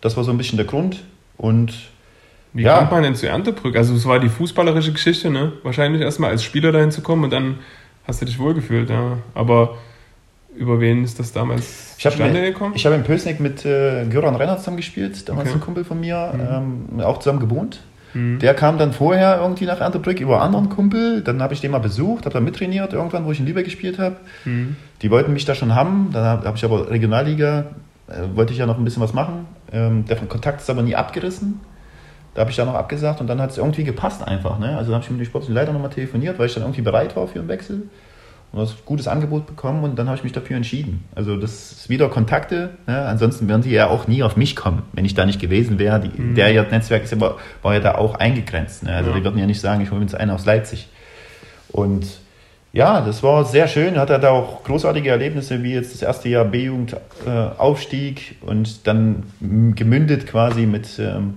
Das 0.00 0.16
war 0.16 0.24
so 0.24 0.30
ein 0.30 0.38
bisschen 0.38 0.58
der 0.58 0.66
Grund. 0.66 1.02
Und 1.38 1.72
wie 2.52 2.62
ja. 2.62 2.78
kommt 2.78 2.90
man 2.90 3.02
denn 3.02 3.14
zu 3.14 3.26
Erntebrück? 3.26 3.76
Also 3.76 3.94
es 3.94 4.04
war 4.06 4.20
die 4.20 4.28
fußballerische 4.28 4.92
Geschichte, 4.92 5.30
ne? 5.30 5.52
Wahrscheinlich 5.62 6.02
erstmal 6.02 6.30
als 6.30 6.42
Spieler 6.42 6.72
dahin 6.72 6.90
zu 6.90 7.00
kommen 7.00 7.24
und 7.24 7.30
dann 7.30 7.56
hast 8.06 8.20
du 8.20 8.26
dich 8.26 8.38
wohlgefühlt, 8.38 8.90
ja. 8.90 9.18
Aber 9.34 9.78
über 10.56 10.80
wen 10.80 11.04
ist 11.04 11.18
das 11.18 11.32
damals 11.32 11.94
ich 11.96 12.02
zustande 12.02 12.42
gekommen? 12.42 12.74
Ich 12.74 12.84
habe 12.84 12.96
in 12.96 13.04
Pösneck 13.04 13.40
mit 13.40 13.64
äh, 13.64 14.06
Göran 14.06 14.34
Renner 14.34 14.58
zusammen 14.58 14.76
gespielt, 14.76 15.28
damals 15.28 15.48
okay. 15.48 15.58
ein 15.58 15.60
Kumpel 15.60 15.84
von 15.84 16.00
mir, 16.00 16.32
mhm. 16.34 16.96
ähm, 16.98 17.00
auch 17.00 17.18
zusammen 17.18 17.40
gewohnt. 17.40 17.80
Mhm. 18.14 18.38
Der 18.38 18.54
kam 18.54 18.78
dann 18.78 18.92
vorher 18.92 19.38
irgendwie 19.40 19.66
nach 19.66 19.80
Erntebrück 19.80 20.20
über 20.20 20.36
einen 20.36 20.54
anderen 20.54 20.68
Kumpel. 20.68 21.22
Dann 21.22 21.42
habe 21.42 21.54
ich 21.54 21.60
den 21.60 21.70
mal 21.70 21.78
besucht, 21.78 22.24
habe 22.24 22.34
da 22.34 22.40
mittrainiert 22.40 22.92
irgendwann, 22.92 23.24
wo 23.24 23.32
ich 23.32 23.40
in 23.40 23.46
Lübeck 23.46 23.64
gespielt 23.64 23.98
habe. 23.98 24.16
Mhm. 24.44 24.76
Die 25.02 25.10
wollten 25.10 25.32
mich 25.32 25.44
da 25.44 25.54
schon 25.54 25.74
haben. 25.74 26.10
Dann 26.12 26.24
habe 26.24 26.56
ich 26.56 26.64
aber 26.64 26.90
Regionalliga, 26.90 27.66
äh, 28.08 28.34
wollte 28.34 28.52
ich 28.52 28.58
ja 28.58 28.66
noch 28.66 28.78
ein 28.78 28.84
bisschen 28.84 29.02
was 29.02 29.12
machen. 29.12 29.46
Ähm, 29.72 30.04
der 30.06 30.16
Kontakt 30.16 30.60
ist 30.60 30.70
aber 30.70 30.82
nie 30.82 30.94
abgerissen. 30.94 31.60
Da 32.34 32.42
habe 32.42 32.50
ich 32.50 32.56
dann 32.56 32.66
noch 32.66 32.74
abgesagt 32.74 33.20
und 33.20 33.26
dann 33.26 33.40
hat 33.40 33.50
es 33.50 33.58
irgendwie 33.58 33.84
gepasst 33.84 34.26
einfach. 34.26 34.58
Ne? 34.58 34.76
Also 34.76 34.94
habe 34.94 35.02
ich 35.02 35.10
mit 35.10 35.20
dem 35.20 35.26
sportlichen 35.26 35.54
Leiter 35.54 35.72
nochmal 35.72 35.90
telefoniert, 35.90 36.38
weil 36.38 36.46
ich 36.46 36.54
dann 36.54 36.62
irgendwie 36.62 36.82
bereit 36.82 37.16
war 37.16 37.26
für 37.26 37.40
einen 37.40 37.48
Wechsel 37.48 37.88
und 38.52 38.60
ein 38.60 38.68
gutes 38.86 39.08
Angebot 39.08 39.46
bekommen 39.46 39.84
und 39.84 39.98
dann 39.98 40.06
habe 40.06 40.16
ich 40.16 40.24
mich 40.24 40.32
dafür 40.32 40.56
entschieden. 40.56 41.04
Also 41.14 41.36
das 41.36 41.72
ist 41.72 41.88
wieder 41.88 42.08
Kontakte. 42.08 42.70
Ne? 42.86 43.06
Ansonsten 43.06 43.46
wären 43.48 43.60
die 43.60 43.70
ja 43.70 43.88
auch 43.88 44.08
nie 44.08 44.22
auf 44.22 44.36
mich 44.36 44.56
kommen, 44.56 44.82
wenn 44.92 45.04
ich 45.04 45.14
da 45.14 45.26
nicht 45.26 45.40
gewesen 45.40 45.78
wäre. 45.78 46.00
Die, 46.00 46.20
mhm. 46.20 46.34
Der 46.34 46.62
Netzwerk 46.70 47.04
ist 47.04 47.12
ja, 47.12 47.34
war 47.62 47.74
ja 47.74 47.80
da 47.80 47.96
auch 47.96 48.14
eingegrenzt. 48.14 48.84
Ne? 48.84 48.94
Also 48.94 49.10
ja. 49.10 49.16
die 49.16 49.24
würden 49.24 49.38
ja 49.38 49.46
nicht 49.46 49.60
sagen, 49.60 49.82
ich 49.82 49.90
hole 49.90 50.00
mir 50.00 50.06
jetzt 50.06 50.14
einen 50.14 50.30
aus 50.30 50.46
Leipzig. 50.46 50.88
Und 51.70 52.06
ja, 52.72 53.02
das 53.02 53.22
war 53.22 53.44
sehr 53.44 53.68
schön. 53.68 53.98
Hat 53.98 54.10
er 54.10 54.18
da 54.18 54.30
auch 54.30 54.64
großartige 54.64 55.10
Erlebnisse, 55.10 55.62
wie 55.62 55.74
jetzt 55.74 55.94
das 55.94 56.02
erste 56.02 56.28
Jahr 56.30 56.44
B-Jugend 56.44 56.96
äh, 57.26 57.30
Aufstieg 57.30 58.36
und 58.40 58.86
dann 58.86 59.24
gemündet 59.74 60.26
quasi 60.26 60.66
mit 60.66 60.98
ähm, 60.98 61.34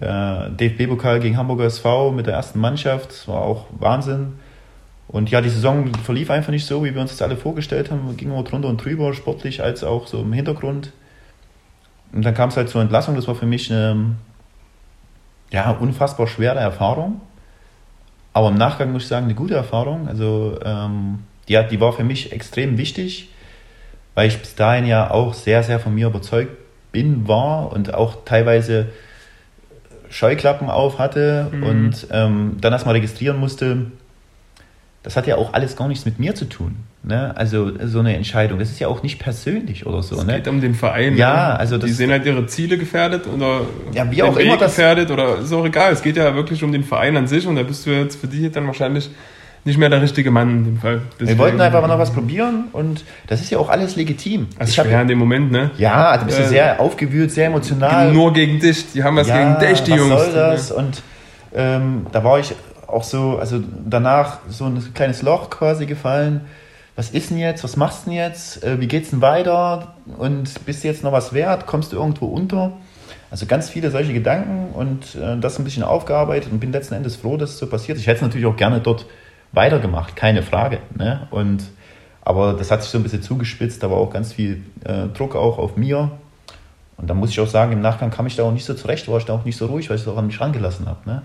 äh, 0.00 0.50
DFB-Pokal 0.50 1.20
gegen 1.20 1.36
Hamburger 1.36 1.64
SV 1.64 2.12
mit 2.12 2.26
der 2.26 2.34
ersten 2.34 2.58
Mannschaft. 2.58 3.10
Das 3.10 3.28
war 3.28 3.42
auch 3.42 3.66
Wahnsinn. 3.78 4.34
Und 5.08 5.30
ja, 5.30 5.40
die 5.40 5.48
Saison 5.48 5.92
verlief 5.94 6.30
einfach 6.30 6.50
nicht 6.50 6.66
so, 6.66 6.84
wie 6.84 6.94
wir 6.94 7.00
uns 7.00 7.12
das 7.12 7.22
alle 7.22 7.36
vorgestellt 7.36 7.90
haben. 7.90 8.08
Wir 8.08 8.14
gingen 8.14 8.32
immer 8.32 8.42
drunter 8.42 8.68
und 8.68 8.84
drüber, 8.84 9.14
sportlich 9.14 9.62
als 9.62 9.84
auch 9.84 10.06
so 10.06 10.20
im 10.20 10.32
Hintergrund. 10.32 10.92
Und 12.12 12.24
dann 12.24 12.34
kam 12.34 12.48
es 12.48 12.56
halt 12.56 12.68
zur 12.68 12.82
Entlassung. 12.82 13.14
Das 13.14 13.28
war 13.28 13.34
für 13.34 13.46
mich 13.46 13.70
eine 13.70 14.16
ja, 15.50 15.70
unfassbar 15.70 16.26
schwere 16.26 16.58
Erfahrung. 16.58 17.20
Aber 18.32 18.48
im 18.48 18.56
Nachgang 18.56 18.92
muss 18.92 19.02
ich 19.04 19.08
sagen, 19.08 19.26
eine 19.26 19.34
gute 19.34 19.54
Erfahrung. 19.54 20.08
Also 20.08 20.58
ähm, 20.64 21.20
die, 21.48 21.58
die 21.70 21.80
war 21.80 21.92
für 21.92 22.04
mich 22.04 22.32
extrem 22.32 22.76
wichtig, 22.76 23.30
weil 24.14 24.28
ich 24.28 24.38
bis 24.38 24.56
dahin 24.56 24.86
ja 24.86 25.10
auch 25.10 25.34
sehr, 25.34 25.62
sehr 25.62 25.78
von 25.78 25.94
mir 25.94 26.08
überzeugt 26.08 26.52
bin, 26.90 27.28
war 27.28 27.72
und 27.72 27.94
auch 27.94 28.24
teilweise 28.24 28.88
Scheuklappen 30.10 30.68
auf 30.68 30.98
hatte 30.98 31.50
Mhm. 31.52 31.62
und 31.62 32.06
ähm, 32.10 32.56
dann 32.60 32.72
erstmal 32.72 32.94
registrieren 32.94 33.38
musste, 33.38 33.90
das 35.06 35.16
hat 35.16 35.26
ja 35.28 35.36
auch 35.36 35.54
alles 35.54 35.76
gar 35.76 35.86
nichts 35.86 36.04
mit 36.04 36.18
mir 36.18 36.34
zu 36.34 36.44
tun. 36.46 36.74
Ne? 37.04 37.32
Also 37.36 37.70
so 37.86 38.00
eine 38.00 38.16
Entscheidung, 38.16 38.58
das 38.58 38.70
ist 38.70 38.80
ja 38.80 38.88
auch 38.88 39.04
nicht 39.04 39.20
persönlich 39.20 39.86
oder 39.86 40.02
so. 40.02 40.16
Es 40.16 40.24
Ne? 40.26 40.34
geht 40.34 40.48
um 40.48 40.60
den 40.60 40.74
Verein. 40.74 41.16
Ja, 41.16 41.34
ne? 41.52 41.58
also 41.60 41.78
die 41.78 41.86
das- 41.86 41.96
sehen 41.96 42.10
halt 42.10 42.26
ihre 42.26 42.44
Ziele 42.48 42.76
gefährdet 42.76 43.28
oder 43.32 43.60
Ja, 43.94 44.10
wie 44.10 44.22
auch 44.24 44.36
immer 44.36 44.54
Weg 44.54 44.58
das- 44.58 44.74
gefährdet 44.74 45.12
oder 45.12 45.38
ist 45.38 45.52
auch 45.52 45.64
egal. 45.64 45.92
Es 45.92 46.02
geht 46.02 46.16
ja 46.16 46.34
wirklich 46.34 46.64
um 46.64 46.72
den 46.72 46.82
Verein 46.82 47.16
an 47.16 47.28
sich 47.28 47.46
und 47.46 47.54
da 47.54 47.62
bist 47.62 47.86
du 47.86 47.90
jetzt 47.90 48.20
für 48.20 48.26
dich 48.26 48.50
dann 48.50 48.66
wahrscheinlich 48.66 49.08
nicht 49.64 49.78
mehr 49.78 49.88
der 49.88 50.02
richtige 50.02 50.32
Mann 50.32 50.50
in 50.50 50.64
dem 50.64 50.76
Fall. 50.78 50.94
Wir 50.96 51.02
Deswegen- 51.20 51.38
wollten 51.38 51.60
einfach 51.60 51.80
mal 51.80 51.86
noch 51.86 52.00
was 52.00 52.12
probieren 52.12 52.64
und 52.72 53.04
das 53.28 53.40
ist 53.40 53.50
ja 53.50 53.58
auch 53.58 53.68
alles 53.68 53.94
legitim. 53.94 54.48
Das 54.58 54.66
ist 54.68 54.74
Ich 54.74 54.78
hab- 54.80 54.86
schwer 54.86 55.02
in 55.02 55.06
dem 55.08 55.18
Moment, 55.18 55.52
ne? 55.52 55.70
ja, 55.78 56.08
also 56.10 56.26
bist 56.26 56.38
du 56.40 56.42
Äh, 56.42 56.48
sehr 56.48 56.80
aufgewühlt, 56.80 57.30
sehr 57.30 57.46
emotional. 57.46 58.12
Nur 58.12 58.32
gegen 58.32 58.58
dich. 58.58 58.92
Die 58.92 59.04
haben 59.04 59.14
was 59.16 59.28
ja, 59.28 59.38
gegen 59.38 59.60
dich, 59.60 59.82
die 59.84 59.92
was 59.92 59.98
Jungs. 59.98 60.10
soll 60.24 60.32
das? 60.32 60.72
Und 60.72 61.02
ähm, 61.54 62.06
da 62.12 62.22
war 62.24 62.38
ich 62.40 62.52
auch 62.86 63.04
so, 63.04 63.38
also 63.38 63.60
danach 63.84 64.38
so 64.48 64.64
ein 64.64 64.94
kleines 64.94 65.22
Loch 65.22 65.50
quasi 65.50 65.86
gefallen. 65.86 66.42
Was 66.94 67.10
ist 67.10 67.30
denn 67.30 67.38
jetzt? 67.38 67.62
Was 67.62 67.76
machst 67.76 68.06
du 68.06 68.10
denn 68.10 68.18
jetzt? 68.18 68.64
Äh, 68.64 68.80
wie 68.80 68.88
geht's 68.88 69.10
denn 69.10 69.20
weiter? 69.20 69.94
Und 70.18 70.64
bist 70.64 70.82
du 70.82 70.88
jetzt 70.88 71.02
noch 71.02 71.12
was 71.12 71.32
wert? 71.32 71.66
Kommst 71.66 71.92
du 71.92 71.96
irgendwo 71.96 72.26
unter? 72.26 72.72
Also 73.30 73.46
ganz 73.46 73.68
viele 73.68 73.90
solche 73.90 74.12
Gedanken 74.12 74.72
und 74.72 75.14
äh, 75.14 75.36
das 75.38 75.58
ein 75.58 75.64
bisschen 75.64 75.82
aufgearbeitet 75.82 76.52
und 76.52 76.60
bin 76.60 76.72
letzten 76.72 76.94
Endes 76.94 77.16
froh, 77.16 77.36
dass 77.36 77.50
es 77.50 77.58
so 77.58 77.66
passiert. 77.66 77.98
Ich 77.98 78.06
hätte 78.06 78.16
es 78.16 78.22
natürlich 78.22 78.46
auch 78.46 78.56
gerne 78.56 78.80
dort 78.80 79.06
weitergemacht, 79.52 80.16
keine 80.16 80.42
Frage. 80.42 80.78
Ne? 80.96 81.26
Und, 81.30 81.64
aber 82.22 82.54
das 82.54 82.70
hat 82.70 82.82
sich 82.82 82.90
so 82.90 82.98
ein 82.98 83.02
bisschen 83.02 83.22
zugespitzt, 83.22 83.82
war 83.82 83.90
auch 83.92 84.12
ganz 84.12 84.32
viel 84.32 84.62
äh, 84.84 85.08
Druck 85.08 85.36
auch 85.36 85.58
auf 85.58 85.76
mir. 85.76 86.12
Und 86.96 87.10
da 87.10 87.14
muss 87.14 87.30
ich 87.30 87.40
auch 87.40 87.46
sagen, 87.46 87.72
im 87.72 87.80
Nachgang 87.80 88.10
kam 88.10 88.26
ich 88.26 88.36
da 88.36 88.44
auch 88.44 88.52
nicht 88.52 88.64
so 88.64 88.74
zurecht, 88.74 89.06
war 89.08 89.18
ich 89.18 89.24
da 89.24 89.34
auch 89.34 89.44
nicht 89.44 89.56
so 89.56 89.66
ruhig, 89.66 89.90
weil 89.90 89.96
ich 89.96 90.02
es 90.02 90.08
auch 90.08 90.16
an 90.16 90.28
mich 90.28 90.40
rangelassen 90.40 90.86
habe. 90.86 91.00
Ne? 91.04 91.22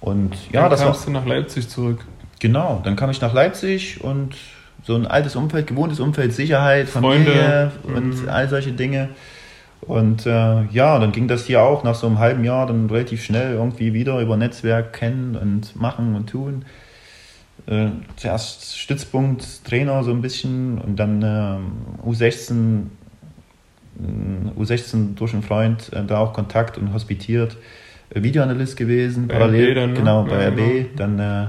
Und 0.00 0.34
ja, 0.52 0.62
Dann 0.62 0.70
das 0.70 0.80
war, 0.80 0.86
kamst 0.88 1.06
du 1.06 1.10
nach 1.10 1.26
Leipzig 1.26 1.68
zurück. 1.68 2.04
genau, 2.38 2.80
dann 2.84 2.96
kam 2.96 3.10
ich 3.10 3.20
nach 3.20 3.34
Leipzig 3.34 4.02
und 4.02 4.36
so 4.84 4.94
ein 4.94 5.06
altes 5.06 5.36
Umfeld, 5.36 5.66
gewohntes 5.66 6.00
Umfeld, 6.00 6.32
Sicherheit, 6.32 6.88
Freunde, 6.88 7.32
Familie 7.32 7.72
und 7.84 8.22
mhm. 8.22 8.28
all 8.28 8.48
solche 8.48 8.72
Dinge. 8.72 9.10
Und 9.80 10.26
äh, 10.26 10.64
ja, 10.64 10.98
dann 10.98 11.12
ging 11.12 11.28
das 11.28 11.46
hier 11.46 11.62
auch 11.62 11.84
nach 11.84 11.94
so 11.94 12.06
einem 12.06 12.18
halben 12.18 12.44
Jahr 12.44 12.66
dann 12.66 12.90
relativ 12.90 13.22
schnell 13.22 13.54
irgendwie 13.54 13.94
wieder 13.94 14.20
über 14.20 14.36
Netzwerk 14.36 14.92
kennen 14.92 15.36
und 15.36 15.76
machen 15.76 16.14
und 16.14 16.28
tun. 16.28 16.64
Äh, 17.66 17.90
zuerst 18.16 18.78
Stützpunkt, 18.78 19.64
Trainer 19.64 20.02
so 20.02 20.10
ein 20.10 20.22
bisschen 20.22 20.78
und 20.78 20.96
dann 20.96 21.22
ähm, 21.22 21.72
U16, 22.04 22.86
äh, 24.00 24.60
U16 24.60 25.14
durch 25.14 25.32
einen 25.32 25.42
Freund 25.42 25.92
äh, 25.92 26.04
da 26.04 26.18
auch 26.18 26.32
Kontakt 26.32 26.78
und 26.78 26.92
hospitiert. 26.92 27.56
Videoanalyst 28.14 28.76
gewesen, 28.76 29.28
Bei 29.28 29.34
parallel, 29.34 29.70
RB 29.70 29.74
dann, 29.76 29.90
ne? 29.92 29.98
genau, 29.98 30.22
bei 30.24 30.42
Ja, 30.42 30.48
RB, 30.48 30.56
genau. 30.56 30.84
dann 30.96 31.18
äh, 31.18 31.46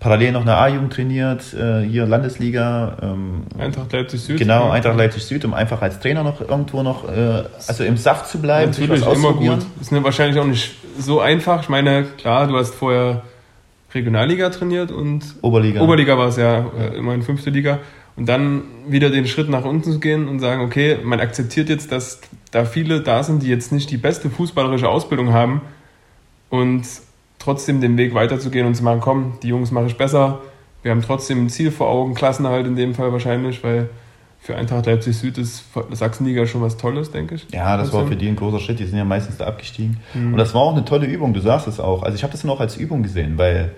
parallel 0.00 0.32
noch 0.32 0.42
eine 0.42 0.56
A-Jugend 0.56 0.92
trainiert, 0.92 1.54
äh, 1.54 1.82
hier 1.82 2.06
Landesliga, 2.06 2.96
ähm, 3.02 3.42
Eintracht 3.58 3.92
Leipzig 3.92 4.20
Süd. 4.20 4.38
Genau, 4.38 4.66
Ja. 4.66 4.72
Eintracht 4.72 4.96
Leipzig 4.98 5.24
Süd, 5.24 5.44
um 5.44 5.54
einfach 5.54 5.80
als 5.80 5.98
Trainer 6.00 6.22
noch 6.22 6.40
irgendwo 6.40 6.82
noch, 6.82 7.08
äh, 7.08 7.44
also 7.66 7.84
im 7.84 7.96
Saft 7.96 8.28
zu 8.28 8.38
bleiben, 8.38 8.72
sich 8.72 8.86
Natürlich, 8.86 9.06
was 9.06 9.18
immer 9.18 9.32
gut. 9.32 9.64
Ist 9.80 9.92
ne, 9.92 10.04
wahrscheinlich 10.04 10.38
auch 10.38 10.46
nicht 10.46 10.74
so 10.98 11.20
einfach. 11.20 11.62
Ich 11.62 11.68
meine, 11.68 12.04
klar, 12.18 12.46
du 12.46 12.56
hast 12.56 12.74
vorher 12.74 13.22
Regionalliga 13.94 14.50
trainiert 14.50 14.90
und 14.92 15.22
Oberliga. 15.42 15.80
Oberliga 15.80 16.18
war 16.18 16.28
es 16.28 16.36
ja, 16.36 16.66
äh, 16.78 16.96
immerhin 16.96 17.22
fünfte 17.22 17.50
Liga. 17.50 17.78
Und 18.16 18.28
dann 18.28 18.62
wieder 18.88 19.10
den 19.10 19.26
Schritt 19.26 19.48
nach 19.50 19.64
unten 19.64 19.92
zu 19.92 20.00
gehen 20.00 20.26
und 20.28 20.40
sagen, 20.40 20.62
okay, 20.62 20.98
man 21.02 21.20
akzeptiert 21.20 21.68
jetzt, 21.68 21.92
dass 21.92 22.20
da 22.50 22.64
viele 22.64 23.00
da 23.00 23.22
sind, 23.22 23.42
die 23.42 23.48
jetzt 23.48 23.72
nicht 23.72 23.90
die 23.90 23.96
beste 23.96 24.30
fußballerische 24.30 24.88
Ausbildung 24.88 25.32
haben 25.32 25.60
und 26.50 26.84
trotzdem 27.38 27.80
den 27.80 27.96
Weg 27.96 28.14
weiterzugehen 28.14 28.66
und 28.66 28.74
zu 28.74 28.84
machen, 28.84 29.00
komm, 29.00 29.38
die 29.42 29.48
Jungs 29.48 29.70
mache 29.70 29.86
ich 29.86 29.96
besser. 29.96 30.40
Wir 30.82 30.90
haben 30.90 31.02
trotzdem 31.02 31.44
ein 31.44 31.48
Ziel 31.48 31.70
vor 31.70 31.88
Augen, 31.88 32.14
Klassenerhalt 32.14 32.66
in 32.66 32.76
dem 32.76 32.94
Fall 32.94 33.12
wahrscheinlich, 33.12 33.62
weil 33.64 33.90
für 34.46 34.54
Eintracht 34.54 34.86
Leipzig 34.86 35.16
Süd 35.16 35.38
ist 35.38 35.64
Sachsenliga 35.90 36.46
schon 36.46 36.62
was 36.62 36.76
Tolles, 36.76 37.10
denke 37.10 37.34
ich. 37.34 37.48
Ja, 37.52 37.76
das 37.76 37.92
war 37.92 38.06
für 38.06 38.14
die 38.14 38.28
ein 38.28 38.36
großer 38.36 38.60
Schritt. 38.60 38.78
Die 38.78 38.84
sind 38.84 38.96
ja 38.96 39.04
meistens 39.04 39.38
da 39.38 39.46
abgestiegen. 39.46 39.96
Mhm. 40.14 40.32
Und 40.32 40.38
das 40.38 40.54
war 40.54 40.60
auch 40.60 40.72
eine 40.72 40.84
tolle 40.84 41.06
Übung. 41.06 41.34
Du 41.34 41.40
sagst 41.40 41.66
es 41.66 41.80
auch. 41.80 42.04
Also 42.04 42.14
ich 42.14 42.22
habe 42.22 42.30
das 42.30 42.42
dann 42.42 42.50
auch 42.52 42.60
als 42.60 42.76
Übung 42.76 43.02
gesehen, 43.02 43.38
weil 43.38 43.74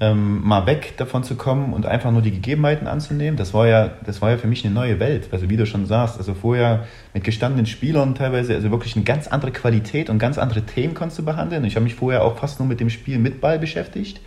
ähm, 0.00 0.40
mal 0.42 0.64
weg 0.64 0.94
davon 0.96 1.22
zu 1.22 1.34
kommen 1.34 1.74
und 1.74 1.84
einfach 1.84 2.10
nur 2.10 2.22
die 2.22 2.30
Gegebenheiten 2.30 2.86
anzunehmen, 2.86 3.36
das 3.36 3.52
war 3.52 3.68
ja, 3.68 3.90
das 4.06 4.22
war 4.22 4.30
ja 4.30 4.38
für 4.38 4.46
mich 4.46 4.64
eine 4.64 4.74
neue 4.74 4.98
Welt. 4.98 5.28
Also 5.30 5.50
wie 5.50 5.58
du 5.58 5.66
schon 5.66 5.84
sagst, 5.84 6.16
also 6.16 6.32
vorher 6.32 6.86
mit 7.12 7.22
gestandenen 7.22 7.66
Spielern 7.66 8.14
teilweise, 8.14 8.54
also 8.54 8.70
wirklich 8.70 8.96
eine 8.96 9.04
ganz 9.04 9.28
andere 9.28 9.52
Qualität 9.52 10.08
und 10.08 10.18
ganz 10.18 10.38
andere 10.38 10.62
Themen 10.62 10.94
konntest 10.94 11.18
du 11.18 11.24
behandeln. 11.24 11.64
Ich 11.64 11.76
habe 11.76 11.84
mich 11.84 11.94
vorher 11.94 12.24
auch 12.24 12.38
fast 12.38 12.60
nur 12.60 12.68
mit 12.68 12.80
dem 12.80 12.88
Spiel 12.88 13.18
mit 13.18 13.42
Ball 13.42 13.58
beschäftigt. 13.58 14.20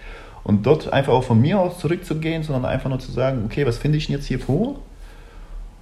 Und 0.44 0.66
dort 0.66 0.92
einfach 0.92 1.14
auch 1.14 1.24
von 1.24 1.40
mir 1.42 1.60
aus 1.60 1.80
zurückzugehen, 1.80 2.44
sondern 2.44 2.66
einfach 2.66 2.90
nur 2.90 3.00
zu 3.00 3.12
sagen, 3.12 3.44
okay, 3.46 3.66
was 3.66 3.78
finde 3.78 3.98
ich 3.98 4.08
denn 4.08 4.16
jetzt 4.18 4.28
hier 4.28 4.40
vor? 4.40 4.80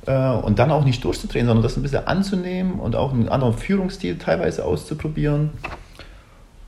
Äh, 0.06 0.30
und 0.30 0.60
dann 0.60 0.72
auch 0.72 0.86
nicht 0.86 1.04
durchzudrehen, 1.04 1.48
sondern 1.48 1.64
das 1.64 1.76
ein 1.76 1.82
bisschen 1.82 2.08
anzunehmen 2.08 2.80
und 2.80 2.96
auch 2.96 3.12
einen 3.12 3.28
anderen 3.28 3.56
Führungsstil 3.56 4.20
teilweise 4.20 4.64
auszuprobieren 4.64 5.50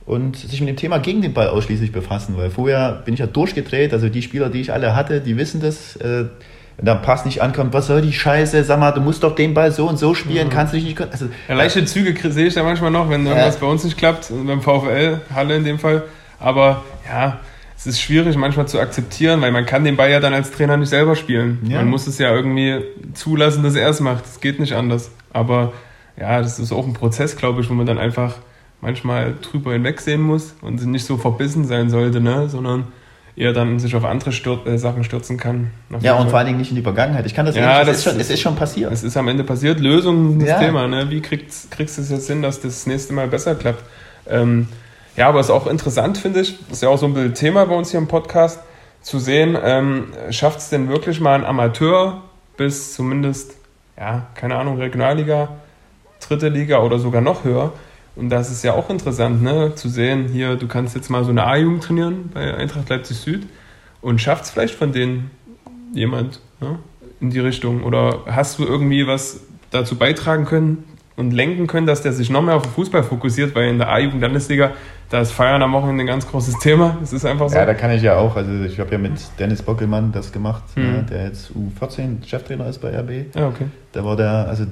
und 0.06 0.36
sich 0.36 0.60
mit 0.60 0.68
dem 0.68 0.76
Thema 0.76 0.98
gegen 0.98 1.22
den 1.22 1.32
Ball 1.32 1.48
ausschließlich 1.48 1.92
befassen, 1.92 2.36
weil 2.36 2.50
vorher 2.50 3.02
bin 3.04 3.14
ich 3.14 3.20
ja 3.20 3.26
durchgedreht, 3.26 3.92
also 3.92 4.08
die 4.08 4.22
Spieler, 4.22 4.50
die 4.50 4.60
ich 4.60 4.72
alle 4.72 4.94
hatte, 4.94 5.20
die 5.20 5.36
wissen 5.36 5.60
das, 5.60 5.96
äh, 5.96 6.26
wenn 6.76 6.86
da 6.86 6.96
ein 6.96 7.02
Pass 7.02 7.24
nicht 7.24 7.40
ankommt, 7.40 7.72
was 7.72 7.86
soll 7.86 8.02
die 8.02 8.12
Scheiße, 8.12 8.64
sag 8.64 8.80
mal, 8.80 8.90
du 8.90 9.00
musst 9.00 9.22
doch 9.22 9.34
den 9.34 9.54
Ball 9.54 9.70
so 9.70 9.88
und 9.88 9.96
so 9.96 10.14
spielen, 10.14 10.50
kannst 10.50 10.72
du 10.72 10.76
dich 10.76 10.86
nicht, 10.86 11.00
also, 11.00 11.26
Ja, 11.48 11.54
leichte 11.54 11.84
Züge 11.84 12.14
sehe 12.30 12.46
ich 12.46 12.54
da 12.54 12.62
manchmal 12.62 12.90
noch, 12.90 13.08
wenn 13.08 13.24
irgendwas 13.24 13.56
bei 13.56 13.66
uns 13.66 13.84
nicht 13.84 13.96
klappt, 13.96 14.30
beim 14.30 14.60
VfL, 14.60 15.20
Halle 15.34 15.56
in 15.56 15.64
dem 15.64 15.78
Fall. 15.78 16.02
Aber 16.40 16.82
ja, 17.08 17.40
es 17.76 17.86
ist 17.86 18.00
schwierig 18.00 18.36
manchmal 18.36 18.66
zu 18.66 18.80
akzeptieren, 18.80 19.40
weil 19.40 19.52
man 19.52 19.66
kann 19.66 19.84
den 19.84 19.96
Ball 19.96 20.10
ja 20.10 20.20
dann 20.20 20.34
als 20.34 20.50
Trainer 20.50 20.76
nicht 20.76 20.88
selber 20.88 21.16
spielen. 21.16 21.60
Ja. 21.68 21.78
Man 21.78 21.88
muss 21.88 22.06
es 22.06 22.18
ja 22.18 22.34
irgendwie 22.34 22.80
zulassen, 23.14 23.62
dass 23.62 23.74
er 23.74 23.88
es 23.88 24.00
macht. 24.00 24.24
Es 24.24 24.40
geht 24.40 24.58
nicht 24.58 24.72
anders. 24.72 25.10
Aber 25.32 25.72
ja, 26.18 26.40
das 26.40 26.58
ist 26.58 26.72
auch 26.72 26.86
ein 26.86 26.92
Prozess, 26.92 27.36
glaube 27.36 27.60
ich, 27.60 27.70
wo 27.70 27.74
man 27.74 27.86
dann 27.86 27.98
einfach 27.98 28.36
manchmal 28.80 29.34
drüber 29.40 29.72
hinwegsehen 29.72 30.20
muss 30.20 30.54
und 30.60 30.84
nicht 30.86 31.04
so 31.06 31.16
verbissen 31.16 31.64
sein 31.64 31.90
sollte, 31.90 32.20
ne? 32.20 32.48
sondern 32.48 32.88
eher 33.36 33.52
dann 33.52 33.78
sich 33.80 33.96
auf 33.96 34.04
andere 34.04 34.30
Stür 34.32 34.64
äh, 34.66 34.78
Sachen 34.78 35.02
stürzen 35.02 35.36
kann. 35.38 35.70
Ja, 36.00 36.14
und 36.14 36.28
vor 36.30 36.38
allen 36.38 36.46
Dingen 36.46 36.58
nicht 36.58 36.70
in 36.70 36.76
die 36.76 36.82
Vergangenheit. 36.82 37.26
Ich 37.26 37.34
kann 37.34 37.46
das, 37.46 37.56
Ja, 37.56 37.62
ja, 37.62 37.78
das, 37.84 37.86
das 37.88 37.96
ist 37.98 38.04
schon, 38.04 38.12
ist- 38.20 38.26
es 38.26 38.30
ist 38.34 38.40
schon 38.40 38.54
passiert. 38.56 38.92
Es 38.92 39.02
ist 39.02 39.16
am 39.16 39.26
Ende 39.28 39.42
passiert. 39.42 39.80
Lösung 39.80 40.30
sind 40.30 40.42
das 40.42 40.48
Ja. 40.50 40.58
Thema. 40.60 40.86
Ne? 40.86 41.10
Wie 41.10 41.20
kriegst, 41.20 41.70
kriegst 41.70 41.98
du 41.98 42.02
es 42.02 42.10
jetzt 42.10 42.28
hin, 42.28 42.42
dass 42.42 42.60
das 42.60 42.86
nächste 42.86 43.12
Mal 43.12 43.26
besser 43.26 43.54
klappt? 43.56 43.82
Ähm, 44.28 44.68
ja, 45.16 45.28
aber 45.28 45.40
es 45.40 45.46
ist 45.46 45.50
auch 45.52 45.66
interessant, 45.66 46.18
finde 46.18 46.40
ich. 46.40 46.58
Das 46.68 46.78
ist 46.78 46.82
ja 46.82 46.88
auch 46.90 46.98
so 46.98 47.06
ein 47.06 47.14
bisschen 47.14 47.34
Thema 47.34 47.64
bei 47.66 47.74
uns 47.74 47.90
hier 47.90 47.98
im 47.98 48.06
Podcast, 48.08 48.60
zu 49.02 49.18
sehen, 49.18 49.56
ähm, 49.62 50.06
schafft 50.30 50.60
es 50.60 50.70
denn 50.70 50.88
wirklich 50.88 51.20
mal 51.20 51.34
ein 51.34 51.44
Amateur 51.44 52.22
bis 52.56 52.94
zumindest, 52.94 53.52
ja, 53.98 54.28
keine 54.34 54.56
Ahnung, 54.56 54.78
Regionalliga, 54.78 55.48
dritte 56.26 56.48
Liga 56.48 56.78
oder 56.78 56.98
sogar 56.98 57.20
noch 57.20 57.44
höher? 57.44 57.72
Und 58.16 58.30
das 58.30 58.50
ist 58.50 58.62
ja 58.62 58.74
auch 58.74 58.90
interessant, 58.90 59.42
ne? 59.42 59.74
zu 59.74 59.88
sehen, 59.88 60.28
hier, 60.28 60.56
du 60.56 60.68
kannst 60.68 60.94
jetzt 60.94 61.10
mal 61.10 61.24
so 61.24 61.30
eine 61.30 61.44
A-Jugend 61.46 61.82
trainieren 61.82 62.30
bei 62.32 62.54
Eintracht 62.54 62.88
Leipzig 62.88 63.16
Süd 63.16 63.46
und 64.00 64.20
schafft 64.20 64.44
es 64.44 64.50
vielleicht 64.50 64.74
von 64.74 64.92
denen 64.92 65.30
jemand 65.92 66.40
ne? 66.60 66.78
in 67.20 67.30
die 67.30 67.40
Richtung? 67.40 67.82
Oder 67.82 68.20
hast 68.26 68.58
du 68.58 68.64
irgendwie 68.64 69.06
was 69.06 69.40
dazu 69.72 69.96
beitragen 69.96 70.44
können 70.44 70.84
und 71.16 71.32
lenken 71.32 71.66
können, 71.66 71.86
dass 71.86 72.02
der 72.02 72.12
sich 72.12 72.30
noch 72.30 72.42
mehr 72.42 72.54
auf 72.54 72.62
den 72.62 72.72
Fußball 72.72 73.02
fokussiert? 73.02 73.54
Weil 73.56 73.68
in 73.68 73.78
der 73.78 73.88
A-Jugend 73.88 74.20
Landesliga, 74.22 74.70
da 75.10 75.20
ist 75.20 75.32
Feiern 75.32 75.62
am 75.62 75.72
Wochenende 75.72 76.04
ein 76.04 76.06
ganz 76.06 76.26
großes 76.28 76.58
Thema. 76.60 76.96
Es 77.02 77.12
ist 77.12 77.24
einfach 77.24 77.48
so. 77.48 77.56
Ja, 77.56 77.66
da 77.66 77.74
kann 77.74 77.90
ich 77.90 78.02
ja 78.02 78.16
auch. 78.16 78.36
Also 78.36 78.52
ich 78.64 78.78
habe 78.78 78.92
ja 78.92 78.98
mit 78.98 79.12
Dennis 79.40 79.60
Bockelmann 79.62 80.12
das 80.12 80.30
gemacht, 80.30 80.62
Mhm. 80.76 80.82
ne, 80.84 81.06
der 81.10 81.24
jetzt 81.26 81.50
U14 81.52 82.24
Cheftrainer 82.24 82.68
ist 82.68 82.78
bei 82.80 82.96
RB. 82.96 83.34
ja 83.34 83.48
okay. 83.48 83.66
Da 83.92 84.04
war 84.04 84.14
der, 84.16 84.46
also 84.48 84.66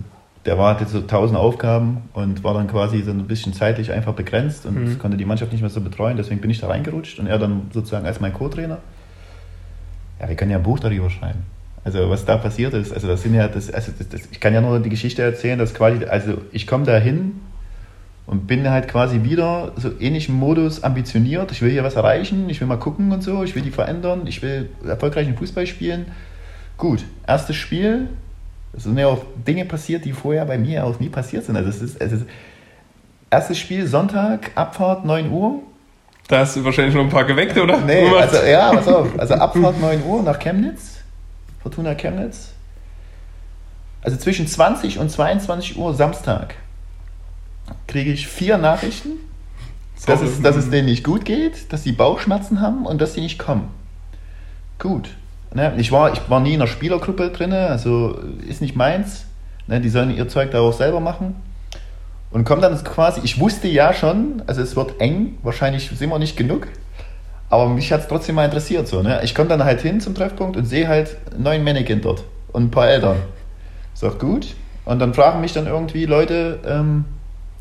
der 0.44 0.58
war 0.58 0.74
hatte 0.74 0.86
so 0.86 1.00
tausend 1.02 1.38
Aufgaben 1.38 2.02
und 2.14 2.42
war 2.42 2.54
dann 2.54 2.66
quasi 2.66 3.02
so 3.02 3.10
ein 3.12 3.26
bisschen 3.26 3.52
zeitlich 3.52 3.92
einfach 3.92 4.14
begrenzt 4.14 4.66
und 4.66 4.74
Mhm. 4.74 4.98
konnte 4.98 5.16
die 5.16 5.24
Mannschaft 5.24 5.52
nicht 5.52 5.60
mehr 5.60 5.70
so 5.70 5.80
betreuen. 5.80 6.16
Deswegen 6.16 6.40
bin 6.40 6.50
ich 6.50 6.60
da 6.60 6.68
reingerutscht 6.68 7.18
und 7.20 7.26
er 7.26 7.38
dann 7.38 7.70
sozusagen 7.72 8.06
als 8.06 8.18
mein 8.20 8.32
Co-Trainer. 8.32 8.78
Ja, 10.20 10.28
wir 10.28 10.34
können 10.36 10.50
ja 10.50 10.56
ein 10.56 10.62
Buch 10.62 10.80
darüber 10.80 11.10
schreiben. 11.10 11.40
Also 11.84 12.08
was 12.10 12.24
da 12.24 12.36
passiert 12.36 12.74
ist, 12.74 12.92
also 12.92 13.08
das 13.08 13.22
sind 13.22 13.34
ja, 13.34 13.48
das, 13.48 13.70
also 13.72 13.90
das, 13.96 14.08
das, 14.08 14.20
ich 14.30 14.38
kann 14.38 14.54
ja 14.54 14.60
nur 14.60 14.78
die 14.78 14.88
Geschichte 14.88 15.22
erzählen, 15.22 15.58
dass 15.58 15.74
quasi, 15.74 16.04
also 16.04 16.38
ich 16.52 16.66
komme 16.68 16.84
da 16.84 16.96
hin 16.96 17.40
und 18.26 18.46
bin 18.46 18.68
halt 18.70 18.86
quasi 18.86 19.24
wieder 19.24 19.72
so 19.76 19.90
ähnlichem 19.98 20.36
Modus 20.36 20.84
ambitioniert. 20.84 21.50
Ich 21.50 21.60
will 21.60 21.70
hier 21.70 21.82
was 21.82 21.96
erreichen, 21.96 22.48
ich 22.48 22.60
will 22.60 22.68
mal 22.68 22.78
gucken 22.78 23.10
und 23.10 23.22
so, 23.22 23.42
ich 23.42 23.56
will 23.56 23.62
die 23.62 23.72
verändern, 23.72 24.22
ich 24.26 24.42
will 24.42 24.70
erfolgreichen 24.86 25.36
Fußball 25.36 25.66
spielen. 25.66 26.06
Gut, 26.78 27.04
erstes 27.26 27.56
Spiel, 27.56 28.08
es 28.74 28.84
sind 28.84 28.96
ja 28.96 29.06
auch 29.08 29.22
Dinge 29.46 29.64
passiert, 29.64 30.04
die 30.04 30.12
vorher 30.12 30.44
bei 30.44 30.58
mir 30.58 30.84
auch 30.84 30.98
nie 30.98 31.08
passiert 31.08 31.44
sind. 31.44 31.56
Also 31.56 31.68
es 31.68 31.82
ist, 31.82 32.00
es 32.00 32.12
ist 32.12 32.26
erstes 33.30 33.58
Spiel 33.58 33.86
Sonntag, 33.86 34.50
Abfahrt 34.54 35.04
9 35.04 35.30
Uhr. 35.30 35.60
Da 36.28 36.40
hast 36.40 36.56
du 36.56 36.64
wahrscheinlich 36.64 36.94
noch 36.94 37.02
ein 37.02 37.10
paar 37.10 37.24
geweckt, 37.24 37.58
oder? 37.58 37.78
Nee, 37.80 38.08
also 38.08 38.38
ja, 38.38 38.72
pass 38.72 38.88
auf. 38.88 39.08
Also 39.18 39.34
Abfahrt 39.34 39.80
9 39.80 40.04
Uhr 40.04 40.22
nach 40.22 40.38
Chemnitz, 40.38 40.98
Fortuna 41.62 41.94
Chemnitz. 41.94 42.52
Also 44.02 44.16
zwischen 44.16 44.46
20 44.46 44.98
und 44.98 45.10
22 45.10 45.76
Uhr 45.76 45.94
Samstag 45.94 46.54
kriege 47.86 48.12
ich 48.12 48.26
vier 48.26 48.58
Nachrichten, 48.58 49.10
dass 50.06 50.20
es, 50.20 50.42
dass 50.42 50.56
es 50.56 50.70
denen 50.70 50.86
nicht 50.86 51.04
gut 51.04 51.24
geht, 51.24 51.72
dass 51.72 51.84
sie 51.84 51.92
Bauchschmerzen 51.92 52.60
haben 52.60 52.86
und 52.86 53.00
dass 53.00 53.14
sie 53.14 53.20
nicht 53.20 53.38
kommen. 53.38 53.68
Gut. 54.78 55.10
Ne? 55.54 55.74
Ich, 55.76 55.92
war, 55.92 56.12
ich 56.12 56.20
war 56.28 56.40
nie 56.40 56.54
in 56.54 56.60
einer 56.60 56.68
Spielergruppe 56.68 57.30
drin, 57.30 57.52
also 57.52 58.18
ist 58.46 58.60
nicht 58.60 58.76
meins. 58.76 59.26
Ne? 59.66 59.80
Die 59.80 59.88
sollen 59.88 60.14
ihr 60.14 60.28
Zeug 60.28 60.50
da 60.50 60.60
auch 60.60 60.72
selber 60.72 61.00
machen. 61.00 61.36
Und 62.30 62.44
kommt 62.44 62.62
dann 62.62 62.82
quasi, 62.82 63.20
ich 63.24 63.38
wusste 63.38 63.68
ja 63.68 63.92
schon, 63.92 64.42
also 64.46 64.62
es 64.62 64.74
wird 64.74 65.00
eng, 65.00 65.38
wahrscheinlich 65.42 65.90
sind 65.90 66.08
wir 66.08 66.18
nicht 66.18 66.36
genug, 66.36 66.68
aber 67.50 67.68
mich 67.68 67.92
hat 67.92 68.00
es 68.00 68.08
trotzdem 68.08 68.36
mal 68.36 68.46
interessiert. 68.46 68.88
So, 68.88 69.02
ne? 69.02 69.20
Ich 69.22 69.34
komme 69.34 69.50
dann 69.50 69.62
halt 69.62 69.82
hin 69.82 70.00
zum 70.00 70.14
Treffpunkt 70.14 70.56
und 70.56 70.64
sehe 70.64 70.88
halt 70.88 71.18
neun 71.38 71.62
Mannequin 71.62 72.00
dort 72.00 72.24
und 72.52 72.64
ein 72.64 72.70
paar 72.70 72.88
Eltern. 72.88 73.16
Auch 74.02 74.18
gut. 74.18 74.56
Und 74.84 74.98
dann 74.98 75.14
fragen 75.14 75.40
mich 75.40 75.52
dann 75.52 75.66
irgendwie 75.66 76.06
Leute, 76.06 76.58
ähm, 76.66 77.04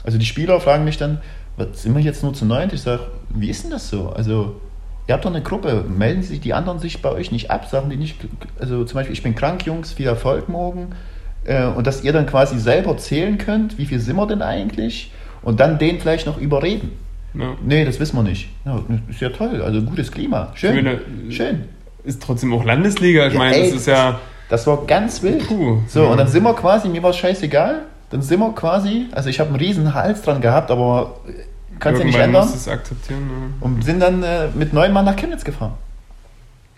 also 0.03 0.17
die 0.17 0.25
Spieler 0.25 0.59
fragen 0.59 0.85
mich 0.85 0.97
dann, 0.97 1.21
was, 1.57 1.83
sind 1.83 1.95
wir 1.95 2.01
jetzt 2.01 2.23
nur 2.23 2.33
zu 2.33 2.45
neunt? 2.45 2.73
Ich 2.73 2.81
sage, 2.81 3.03
wie 3.29 3.49
ist 3.49 3.63
denn 3.63 3.71
das 3.71 3.89
so? 3.89 4.09
Also, 4.09 4.59
ihr 5.07 5.13
habt 5.13 5.25
doch 5.25 5.31
eine 5.31 5.41
Gruppe, 5.41 5.85
melden 5.87 6.23
sich 6.23 6.39
die 6.39 6.53
anderen 6.53 6.79
sich 6.79 7.01
bei 7.01 7.11
euch 7.11 7.31
nicht 7.31 7.51
ab, 7.51 7.67
sagen 7.67 7.89
die 7.89 7.97
nicht, 7.97 8.17
also 8.59 8.83
zum 8.83 8.95
Beispiel, 8.95 9.13
ich 9.13 9.23
bin 9.23 9.35
krank, 9.35 9.65
Jungs, 9.65 9.93
viel 9.93 10.07
Erfolg 10.07 10.49
morgen. 10.49 10.89
Äh, 11.43 11.65
und 11.65 11.87
dass 11.87 12.03
ihr 12.03 12.13
dann 12.13 12.25
quasi 12.25 12.59
selber 12.59 12.97
zählen 12.97 13.37
könnt, 13.37 13.77
wie 13.77 13.85
viel 13.85 13.99
sind 13.99 14.15
wir 14.15 14.27
denn 14.27 14.41
eigentlich? 14.41 15.11
Und 15.41 15.59
dann 15.59 15.79
den 15.79 15.99
vielleicht 15.99 16.27
noch 16.27 16.37
überreden. 16.37 16.91
Ja. 17.33 17.55
Nee, 17.63 17.85
das 17.85 17.99
wissen 17.99 18.15
wir 18.15 18.23
nicht. 18.23 18.49
Ja, 18.65 18.83
ist 19.09 19.21
ja 19.21 19.29
toll, 19.29 19.61
also 19.61 19.81
gutes 19.81 20.11
Klima. 20.11 20.51
Schön. 20.55 20.75
Meine, 20.75 20.99
Schön. 21.29 21.65
Ist 22.03 22.21
trotzdem 22.21 22.53
auch 22.53 22.63
Landesliga, 22.63 23.27
ich 23.27 23.33
ja, 23.33 23.39
meine, 23.39 23.55
ey, 23.55 23.63
das 23.63 23.81
ist 23.81 23.87
ja. 23.87 24.19
Das 24.49 24.67
war 24.67 24.85
ganz 24.85 25.23
wild. 25.23 25.47
Puh, 25.47 25.79
so, 25.87 26.03
ja. 26.03 26.09
und 26.09 26.17
dann 26.17 26.27
sind 26.27 26.43
wir 26.43 26.53
quasi, 26.53 26.89
mir 26.89 27.01
war 27.01 27.11
es 27.11 27.17
scheißegal, 27.17 27.83
dann 28.09 28.21
sind 28.21 28.39
wir 28.39 28.51
quasi, 28.53 29.07
also 29.13 29.29
ich 29.29 29.39
habe 29.39 29.49
einen 29.49 29.59
riesen 29.59 29.93
Hals 29.93 30.21
dran 30.23 30.41
gehabt, 30.41 30.71
aber 30.71 31.21
kannst 31.81 31.99
ja 31.99 32.05
nicht 32.05 32.17
ändern. 32.17 32.45
Musst 32.45 32.55
es 32.55 32.67
akzeptieren. 32.67 33.29
Ja. 33.29 33.65
Und 33.65 33.83
sind 33.83 33.99
dann 33.99 34.23
äh, 34.23 34.47
mit 34.53 34.71
neun 34.71 34.93
Mann 34.93 35.05
nach 35.05 35.15
Chemnitz 35.17 35.43
gefahren. 35.43 35.73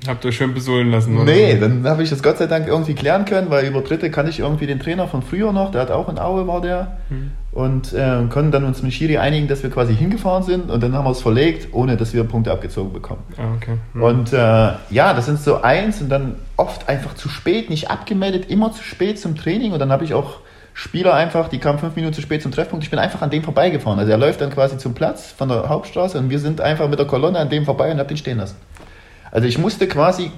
Habt 0.07 0.25
ihr 0.25 0.33
schön 0.33 0.53
besohlen 0.53 0.91
lassen, 0.91 1.15
oder? 1.15 1.31
Nee, 1.31 1.57
dann 1.57 1.85
habe 1.87 2.03
ich 2.03 2.09
das 2.09 2.21
Gott 2.21 2.37
sei 2.37 2.47
Dank 2.47 2.67
irgendwie 2.67 2.93
klären 2.93 3.23
können, 3.23 3.49
weil 3.49 3.65
über 3.65 3.81
Dritte 3.81 4.11
kann 4.11 4.27
ich 4.27 4.39
irgendwie 4.39 4.67
den 4.67 4.79
Trainer 4.79 5.07
von 5.07 5.21
früher 5.21 5.53
noch, 5.53 5.71
der 5.71 5.81
hat 5.81 5.91
auch 5.91 6.09
in 6.09 6.19
Aue 6.19 6.45
war 6.45 6.59
der, 6.59 6.97
hm. 7.07 7.31
und 7.53 7.93
äh, 7.93 8.23
konnten 8.29 8.51
dann 8.51 8.65
uns 8.65 8.83
mit 8.83 8.91
Schiri 8.93 9.17
einigen, 9.17 9.47
dass 9.47 9.63
wir 9.63 9.69
quasi 9.69 9.95
hingefahren 9.95 10.43
sind 10.43 10.69
und 10.69 10.83
dann 10.83 10.93
haben 10.93 11.05
wir 11.05 11.11
es 11.11 11.21
verlegt, 11.21 11.69
ohne 11.71 11.95
dass 11.95 12.13
wir 12.13 12.25
Punkte 12.25 12.51
abgezogen 12.51 12.91
bekommen. 12.91 13.21
Ah, 13.37 13.53
okay. 13.55 13.77
Hm. 13.93 14.03
Und 14.03 14.33
äh, 14.33 14.37
ja, 14.37 15.13
das 15.13 15.25
sind 15.25 15.39
so 15.39 15.61
eins 15.61 16.01
und 16.01 16.09
dann 16.09 16.35
oft 16.57 16.89
einfach 16.89 17.15
zu 17.15 17.29
spät, 17.29 17.69
nicht 17.69 17.89
abgemeldet, 17.89 18.49
immer 18.49 18.73
zu 18.73 18.83
spät 18.83 19.19
zum 19.19 19.37
Training 19.37 19.71
und 19.71 19.79
dann 19.79 19.91
habe 19.91 20.03
ich 20.03 20.13
auch 20.13 20.39
Spieler 20.73 21.13
einfach, 21.13 21.49
die 21.49 21.59
kamen 21.59 21.77
fünf 21.77 21.95
Minuten 21.95 22.13
zu 22.13 22.21
spät 22.21 22.41
zum 22.41 22.51
Treffpunkt. 22.51 22.83
Ich 22.83 22.89
bin 22.89 22.99
einfach 22.99 23.21
an 23.21 23.29
dem 23.29 23.43
vorbeigefahren. 23.43 23.99
Also 23.99 24.11
er 24.11 24.17
läuft 24.17 24.41
dann 24.41 24.49
quasi 24.49 24.77
zum 24.77 24.93
Platz 24.93 25.31
von 25.31 25.49
der 25.49 25.69
Hauptstraße 25.69 26.17
und 26.17 26.29
wir 26.29 26.39
sind 26.39 26.61
einfach 26.61 26.89
mit 26.89 26.97
der 26.97 27.05
Kolonne 27.05 27.37
an 27.37 27.49
dem 27.49 27.65
vorbei 27.65 27.91
und 27.91 27.99
hab 27.99 28.07
den 28.07 28.17
stehen 28.17 28.39
lassen. 28.39 28.57
Also 29.31 29.47
ich 29.47 29.57
musste 29.57 29.87
quasi 29.87 30.31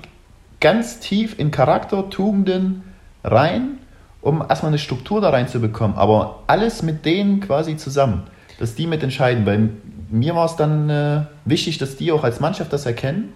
ganz 0.59 0.99
tief 0.99 1.39
in 1.39 1.51
Charaktertugenden 1.51 2.83
rein, 3.23 3.77
um 4.21 4.41
erstmal 4.41 4.71
eine 4.71 4.79
Struktur 4.79 5.21
da 5.21 5.29
reinzubekommen. 5.29 5.97
Aber 5.97 6.43
alles 6.47 6.83
mit 6.83 7.05
denen 7.05 7.39
quasi 7.39 7.77
zusammen, 7.77 8.23
dass 8.59 8.75
die 8.75 8.87
mit 8.87 9.03
entscheiden. 9.03 9.45
Weil 9.45 9.69
mir 10.09 10.35
war 10.35 10.45
es 10.45 10.57
dann 10.57 10.89
äh, 10.89 11.21
wichtig, 11.45 11.77
dass 11.77 11.95
die 11.95 12.11
auch 12.11 12.23
als 12.25 12.41
Mannschaft 12.41 12.73
das 12.73 12.85
erkennen 12.85 13.33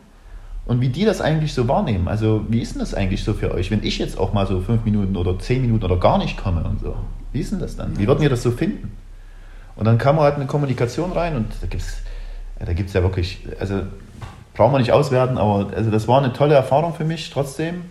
und 0.69 0.82
wie 0.82 0.89
die 0.89 1.03
das 1.03 1.19
eigentlich 1.19 1.55
so 1.55 1.67
wahrnehmen. 1.67 2.08
Also 2.08 2.45
wie 2.47 2.62
ist 2.62 2.75
denn 2.75 2.79
das 2.79 2.93
eigentlich 2.93 3.23
so 3.23 3.34
für 3.34 3.51
euch, 3.55 3.71
wenn 3.71 3.84
ich 3.84 3.97
jetzt 3.97 4.19
auch 4.19 4.34
mal 4.34 4.45
so 4.45 4.62
fünf 4.62 4.86
Minuten 4.86 5.17
oder 5.17 5.39
zehn 5.39 5.63
Minuten 5.63 5.84
oder 5.84 5.97
gar 5.97 6.19
nicht 6.19 6.38
komme 6.38 6.63
und 6.63 6.79
so? 6.79 6.95
Wie 7.32 7.39
ist 7.39 7.51
denn 7.51 7.58
das 7.60 7.75
dann? 7.75 7.97
Wie 7.97 8.05
würden 8.05 8.21
ihr 8.21 8.29
das 8.29 8.43
so 8.43 8.51
finden? 8.51 8.91
Und 9.75 9.86
dann 9.86 9.97
kam 9.97 10.19
halt 10.19 10.36
eine 10.36 10.45
Kommunikation 10.45 11.12
rein 11.12 11.36
und 11.36 11.47
da 11.62 11.65
gibt 11.65 11.82
es 11.82 11.97
da 12.63 12.71
gibt's 12.73 12.93
ja 12.93 13.01
wirklich, 13.01 13.47
also 13.60 13.82
brauchen 14.53 14.73
wir 14.73 14.77
nicht 14.77 14.91
auswerten, 14.91 15.39
aber 15.39 15.71
also 15.75 15.89
das 15.89 16.08
war 16.08 16.19
eine 16.19 16.34
tolle 16.34 16.53
Erfahrung 16.53 16.93
für 16.93 17.05
mich 17.05 17.32
trotzdem. 17.32 17.82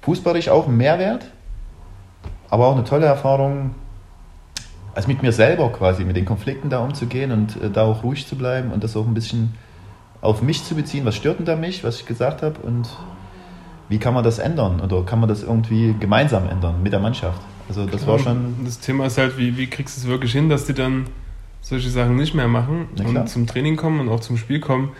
Fußballisch 0.00 0.48
auch 0.48 0.66
ein 0.66 0.76
Mehrwert, 0.76 1.26
aber 2.50 2.66
auch 2.66 2.74
eine 2.74 2.84
tolle 2.84 3.06
Erfahrung, 3.06 3.76
als 4.92 5.06
mit 5.06 5.22
mir 5.22 5.30
selber 5.30 5.70
quasi, 5.70 6.04
mit 6.04 6.16
den 6.16 6.24
Konflikten 6.24 6.68
da 6.68 6.80
umzugehen 6.80 7.30
und 7.30 7.62
äh, 7.62 7.70
da 7.70 7.84
auch 7.84 8.02
ruhig 8.02 8.26
zu 8.26 8.34
bleiben 8.34 8.72
und 8.72 8.82
das 8.82 8.96
auch 8.96 9.06
ein 9.06 9.14
bisschen 9.14 9.54
auf 10.24 10.42
mich 10.42 10.64
zu 10.64 10.74
beziehen. 10.74 11.04
Was 11.04 11.16
stört 11.16 11.38
denn 11.38 11.46
da 11.46 11.56
mich, 11.56 11.84
was 11.84 12.00
ich 12.00 12.06
gesagt 12.06 12.42
habe 12.42 12.60
und 12.60 12.88
wie 13.88 13.98
kann 13.98 14.14
man 14.14 14.24
das 14.24 14.38
ändern 14.38 14.80
oder 14.80 15.02
kann 15.02 15.20
man 15.20 15.28
das 15.28 15.42
irgendwie 15.42 15.94
gemeinsam 15.98 16.48
ändern 16.48 16.82
mit 16.82 16.92
der 16.92 17.00
Mannschaft? 17.00 17.40
Also 17.68 17.86
das 17.86 18.06
war 18.06 18.18
schon. 18.18 18.56
Das 18.64 18.80
Thema 18.80 19.06
ist 19.06 19.18
halt, 19.18 19.38
wie, 19.38 19.56
wie 19.56 19.66
kriegst 19.66 19.96
du 19.96 20.00
es 20.02 20.06
wirklich 20.06 20.32
hin, 20.32 20.48
dass 20.48 20.64
die 20.64 20.74
dann 20.74 21.06
solche 21.60 21.88
Sachen 21.88 22.16
nicht 22.16 22.34
mehr 22.34 22.48
machen 22.48 22.88
und 22.98 23.28
zum 23.28 23.46
Training 23.46 23.76
kommen 23.76 24.00
und 24.00 24.08
auch 24.08 24.20
zum 24.20 24.36
Spiel 24.36 24.60
kommen 24.60 24.92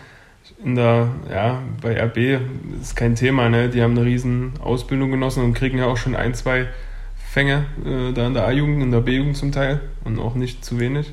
in 0.63 0.75
der, 0.75 1.09
ja, 1.29 1.61
bei 1.81 1.99
RB 1.99 2.39
ist 2.81 2.95
kein 2.95 3.15
Thema, 3.15 3.49
ne? 3.49 3.69
Die 3.69 3.81
haben 3.81 3.97
eine 3.97 4.05
riesen 4.05 4.53
Ausbildung 4.61 5.11
genossen 5.11 5.43
und 5.43 5.53
kriegen 5.53 5.77
ja 5.77 5.85
auch 5.87 5.97
schon 5.97 6.15
ein, 6.15 6.33
zwei 6.33 6.67
Fänge 7.15 7.65
äh, 7.85 8.13
da 8.13 8.27
in 8.27 8.33
der 8.33 8.47
A-Jugend, 8.47 8.81
in 8.81 8.91
der 8.91 9.01
B-Jugend 9.01 9.35
zum 9.35 9.51
Teil 9.51 9.81
und 10.03 10.19
auch 10.19 10.35
nicht 10.35 10.63
zu 10.63 10.79
wenig. 10.79 11.11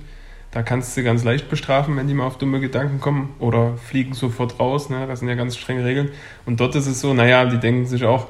Da 0.52 0.62
kannst 0.62 0.96
du 0.96 1.02
ganz 1.02 1.24
leicht 1.24 1.48
bestrafen, 1.48 1.96
wenn 1.96 2.06
die 2.06 2.14
mal 2.14 2.26
auf 2.26 2.36
dumme 2.36 2.60
Gedanken 2.60 3.00
kommen 3.00 3.34
oder 3.38 3.78
fliegen 3.78 4.12
sofort 4.12 4.60
raus, 4.60 4.90
ne? 4.90 5.06
Das 5.06 5.20
sind 5.20 5.28
ja 5.28 5.34
ganz 5.34 5.56
strenge 5.56 5.84
Regeln. 5.84 6.10
Und 6.44 6.60
dort 6.60 6.74
ist 6.76 6.86
es 6.86 7.00
so, 7.00 7.14
naja, 7.14 7.46
die 7.46 7.58
denken 7.58 7.86
sich 7.86 8.04
auch, 8.04 8.28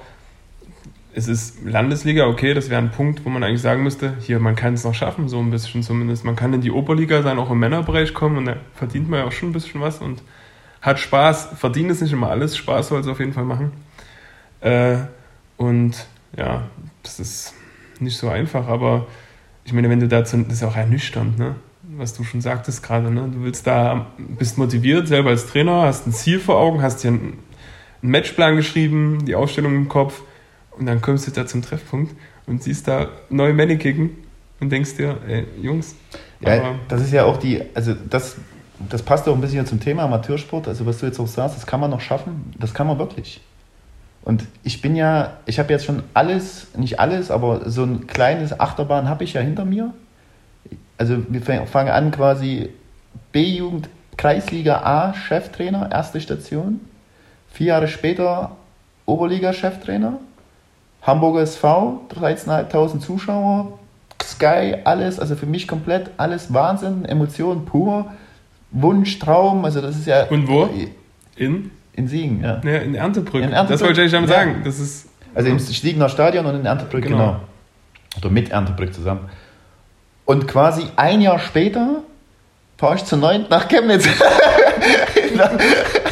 es 1.14 1.28
ist 1.28 1.64
Landesliga, 1.64 2.26
okay, 2.26 2.54
das 2.54 2.70
wäre 2.70 2.80
ein 2.80 2.92
Punkt, 2.92 3.24
wo 3.24 3.28
man 3.28 3.42
eigentlich 3.42 3.61
sagen 3.61 3.82
müsste, 3.82 4.16
hier, 4.20 4.38
man 4.38 4.54
kann 4.54 4.74
es 4.74 4.85
noch 4.85 4.94
schaffen, 4.94 5.28
so 5.28 5.40
ein 5.40 5.50
bisschen 5.50 5.82
zumindest. 5.82 6.24
Man 6.24 6.37
kann 6.37 6.52
in 6.54 6.61
die 6.61 6.70
Oberliga 6.70 7.22
sein, 7.22 7.38
auch 7.38 7.50
im 7.50 7.58
Männerbereich 7.58 8.14
kommen 8.14 8.38
und 8.38 8.46
da 8.46 8.56
verdient 8.74 9.11
man 9.11 9.20
ja 9.20 9.26
auch 9.26 9.32
schon 9.32 9.50
ein 9.50 9.52
bisschen 9.52 9.80
was 9.80 9.98
und 9.98 10.22
hat 10.80 11.00
Spaß, 11.00 11.50
verdient 11.56 11.90
es 11.90 12.00
nicht 12.00 12.12
immer 12.12 12.30
alles, 12.30 12.56
Spaß 12.56 12.88
soll 12.88 13.00
es 13.00 13.08
auf 13.08 13.18
jeden 13.18 13.32
Fall 13.32 13.44
machen. 13.44 13.72
Äh, 14.61 14.98
und 15.56 16.06
ja, 16.37 16.62
das 17.02 17.20
ist 17.20 17.54
nicht 18.00 18.16
so 18.16 18.28
einfach, 18.28 18.68
aber 18.68 19.06
ich 19.64 19.72
meine, 19.72 19.90
wenn 19.90 20.00
du 20.00 20.08
dazu, 20.08 20.38
das 20.38 20.54
ist 20.54 20.62
ja 20.62 20.68
auch 20.68 20.76
ernüchternd, 20.76 21.38
ne? 21.38 21.56
Was 21.96 22.14
du 22.14 22.24
schon 22.24 22.40
sagtest 22.40 22.83
gerade, 22.83 23.11
ne? 23.11 23.31
du 23.33 23.42
willst 23.42 23.66
da, 23.66 24.07
bist 24.18 24.59
motiviert 24.59 25.09
selber 25.09 25.31
als 25.31 25.46
Trainer, 25.46 25.83
hast 25.83 26.07
ein 26.07 26.12
Ziel 26.12 26.40
vor 26.40 26.59
Augen, 26.59 26.83
hast 26.83 27.05
dir 27.05 27.09
einen, 27.09 27.38
einen 28.02 28.11
Matchplan 28.11 28.57
geschrieben, 28.57 29.24
die 29.24 29.35
Aufstellung 29.35 29.74
im 29.74 29.88
Kopf 29.88 30.22
und 30.78 30.87
dann 30.87 31.00
kommst 31.00 31.26
du 31.26 31.31
da 31.31 31.46
zum 31.46 31.62
Treffpunkt 31.62 32.14
und 32.46 32.62
siehst 32.62 32.88
da 32.88 33.09
neue 33.31 33.55
Männer 33.55 33.76
kicken 33.76 34.11
und 34.61 34.70
denkst 34.70 34.96
dir, 34.96 35.18
ey, 35.26 35.46
Jungs. 35.61 35.94
Ja, 36.40 36.74
das 36.88 37.02
ist 37.02 37.12
ja 37.12 37.24
auch 37.24 37.37
die, 37.37 37.62
also 37.74 37.94
das 37.94 38.37
das 38.88 39.02
passt 39.02 39.28
auch 39.28 39.35
ein 39.35 39.40
bisschen 39.40 39.66
zum 39.66 39.81
Thema 39.81 40.05
Amateursport. 40.05 40.68
Also 40.68 40.87
was 40.87 40.98
du 40.98 41.07
jetzt 41.07 41.20
auch 41.20 41.26
sagst, 41.26 41.57
das 41.57 41.66
kann 41.66 41.81
man 41.81 41.90
noch 41.90 42.00
schaffen. 42.00 42.52
Das 42.59 42.74
kann 42.74 42.87
man 42.87 42.98
wirklich. 42.98 43.40
Und 44.24 44.44
ich 44.62 44.81
bin 44.81 44.94
ja, 44.94 45.38
ich 45.46 45.59
habe 45.59 45.72
jetzt 45.72 45.85
schon 45.85 46.02
alles, 46.14 46.68
nicht 46.76 47.00
alles, 47.00 47.31
aber 47.31 47.68
so 47.68 47.83
ein 47.83 48.07
kleines 48.07 48.59
Achterbahn 48.59 49.09
habe 49.09 49.24
ich 49.24 49.33
ja 49.33 49.40
hinter 49.40 49.64
mir. 49.64 49.92
Also 51.02 51.16
wir 51.28 51.42
fangen 51.42 51.90
an 51.90 52.12
quasi 52.12 52.68
B-Jugend, 53.32 53.88
Kreisliga 54.16 54.82
A, 54.82 55.12
Cheftrainer, 55.12 55.90
erste 55.90 56.20
Station. 56.20 56.78
Vier 57.50 57.66
Jahre 57.66 57.88
später 57.88 58.52
Oberliga-Cheftrainer. 59.06 60.20
Hamburger 61.02 61.40
SV, 61.40 62.02
13.500 62.14 63.00
Zuschauer, 63.00 63.80
Sky, 64.22 64.76
alles, 64.84 65.18
also 65.18 65.34
für 65.34 65.46
mich 65.46 65.66
komplett 65.66 66.10
alles 66.18 66.54
Wahnsinn, 66.54 67.04
Emotionen 67.04 67.64
pur. 67.64 68.12
Wunsch, 68.70 69.18
Traum, 69.18 69.64
also 69.64 69.80
das 69.80 69.96
ist 69.96 70.06
ja. 70.06 70.28
Und 70.28 70.46
wo? 70.46 70.70
In? 71.34 71.72
In 71.94 72.06
Siegen, 72.06 72.44
ja. 72.44 72.60
ja 72.62 72.78
in 72.78 72.94
Erntebrück. 72.94 73.42
In 73.42 73.50
Erntebrück. 73.50 73.80
Das 73.80 73.80
wollte 73.84 74.02
ich 74.02 74.12
damit 74.12 74.30
ja. 74.30 74.36
sagen. 74.36 74.62
Das 74.64 74.78
ist, 74.78 75.08
also 75.34 75.48
im 75.48 75.58
Siegener 75.58 76.08
Stadion 76.08 76.46
und 76.46 76.54
in 76.54 76.64
Erntebrück, 76.64 77.02
genau. 77.02 77.16
genau. 77.16 77.40
Oder 78.18 78.30
mit 78.30 78.52
Erntebrück 78.52 78.94
zusammen. 78.94 79.28
Und 80.24 80.46
quasi 80.48 80.85
ein 80.96 81.20
Jahr 81.20 81.38
später 81.38 82.02
fahre 82.78 82.96
ich 82.96 83.04
zu 83.04 83.16
neun 83.16 83.46
nach 83.48 83.68
Chemnitz. 83.68 84.06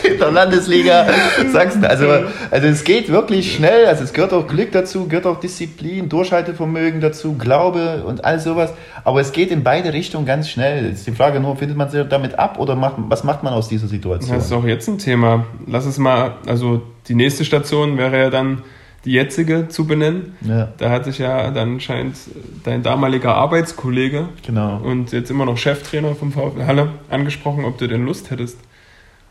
in 0.05 0.19
der 0.19 0.31
Landesliga 0.31 1.07
Sachsen. 1.53 1.85
Also, 1.85 2.07
also 2.51 2.67
es 2.67 2.85
geht 2.85 3.11
wirklich 3.11 3.55
schnell. 3.55 3.87
Also 3.87 4.05
es 4.05 4.13
gehört 4.13 4.33
auch 4.33 4.47
Glück 4.47 4.73
dazu, 4.73 5.09
gehört 5.09 5.27
auch 5.27 5.41
Disziplin, 5.41 6.09
Durchhaltevermögen 6.09 7.01
dazu, 7.01 7.35
Glaube 7.37 8.05
und 8.05 8.25
all 8.25 8.41
sowas. 8.41 8.73
Aber 9.05 9.21
es 9.21 9.33
geht 9.33 9.51
in 9.51 9.63
beide 9.63 9.93
Richtungen 9.93 10.27
ganz 10.27 10.49
schnell. 10.49 10.91
Ist 10.93 11.07
die 11.07 11.13
Frage 11.13 11.41
nur, 11.41 11.57
findet 11.57 11.77
man 11.77 11.91
sich 11.91 12.07
damit 12.09 12.39
ab 12.39 12.59
oder 12.59 12.75
macht, 12.75 12.97
was 12.99 13.25
macht 13.25 13.43
man 13.43 13.53
aus 13.53 13.69
dieser 13.69 13.89
Situation? 13.89 14.37
Das 14.37 14.47
ist 14.47 14.53
auch 14.53 14.65
jetzt 14.65 14.89
ein 14.89 14.99
Thema. 14.99 15.47
Lass 15.67 15.87
es 15.87 15.99
mal, 15.99 16.35
also 16.47 16.83
die 17.09 17.15
nächste 17.15 17.45
Station 17.45 17.99
wäre 17.99 18.19
ja 18.19 18.31
dann 18.31 18.63
die 19.05 19.13
jetzige 19.13 19.69
zu 19.69 19.87
benennen. 19.87 20.37
Ja. 20.43 20.73
Da 20.77 20.91
hat 20.91 21.05
sich 21.05 21.19
ja 21.19 21.51
dann 21.51 21.81
scheint 21.81 22.17
dein 22.65 22.83
damaliger 22.83 23.35
Arbeitskollege 23.35 24.29
genau. 24.45 24.79
und 24.79 25.13
jetzt 25.13 25.31
immer 25.31 25.47
noch 25.47 25.57
Cheftrainer 25.57 26.15
vom 26.15 26.33
VfL 26.33 26.67
Halle 26.67 26.89
angesprochen, 27.09 27.65
ob 27.65 27.79
du 27.79 27.87
denn 27.87 28.05
Lust 28.05 28.31
hättest. 28.31 28.59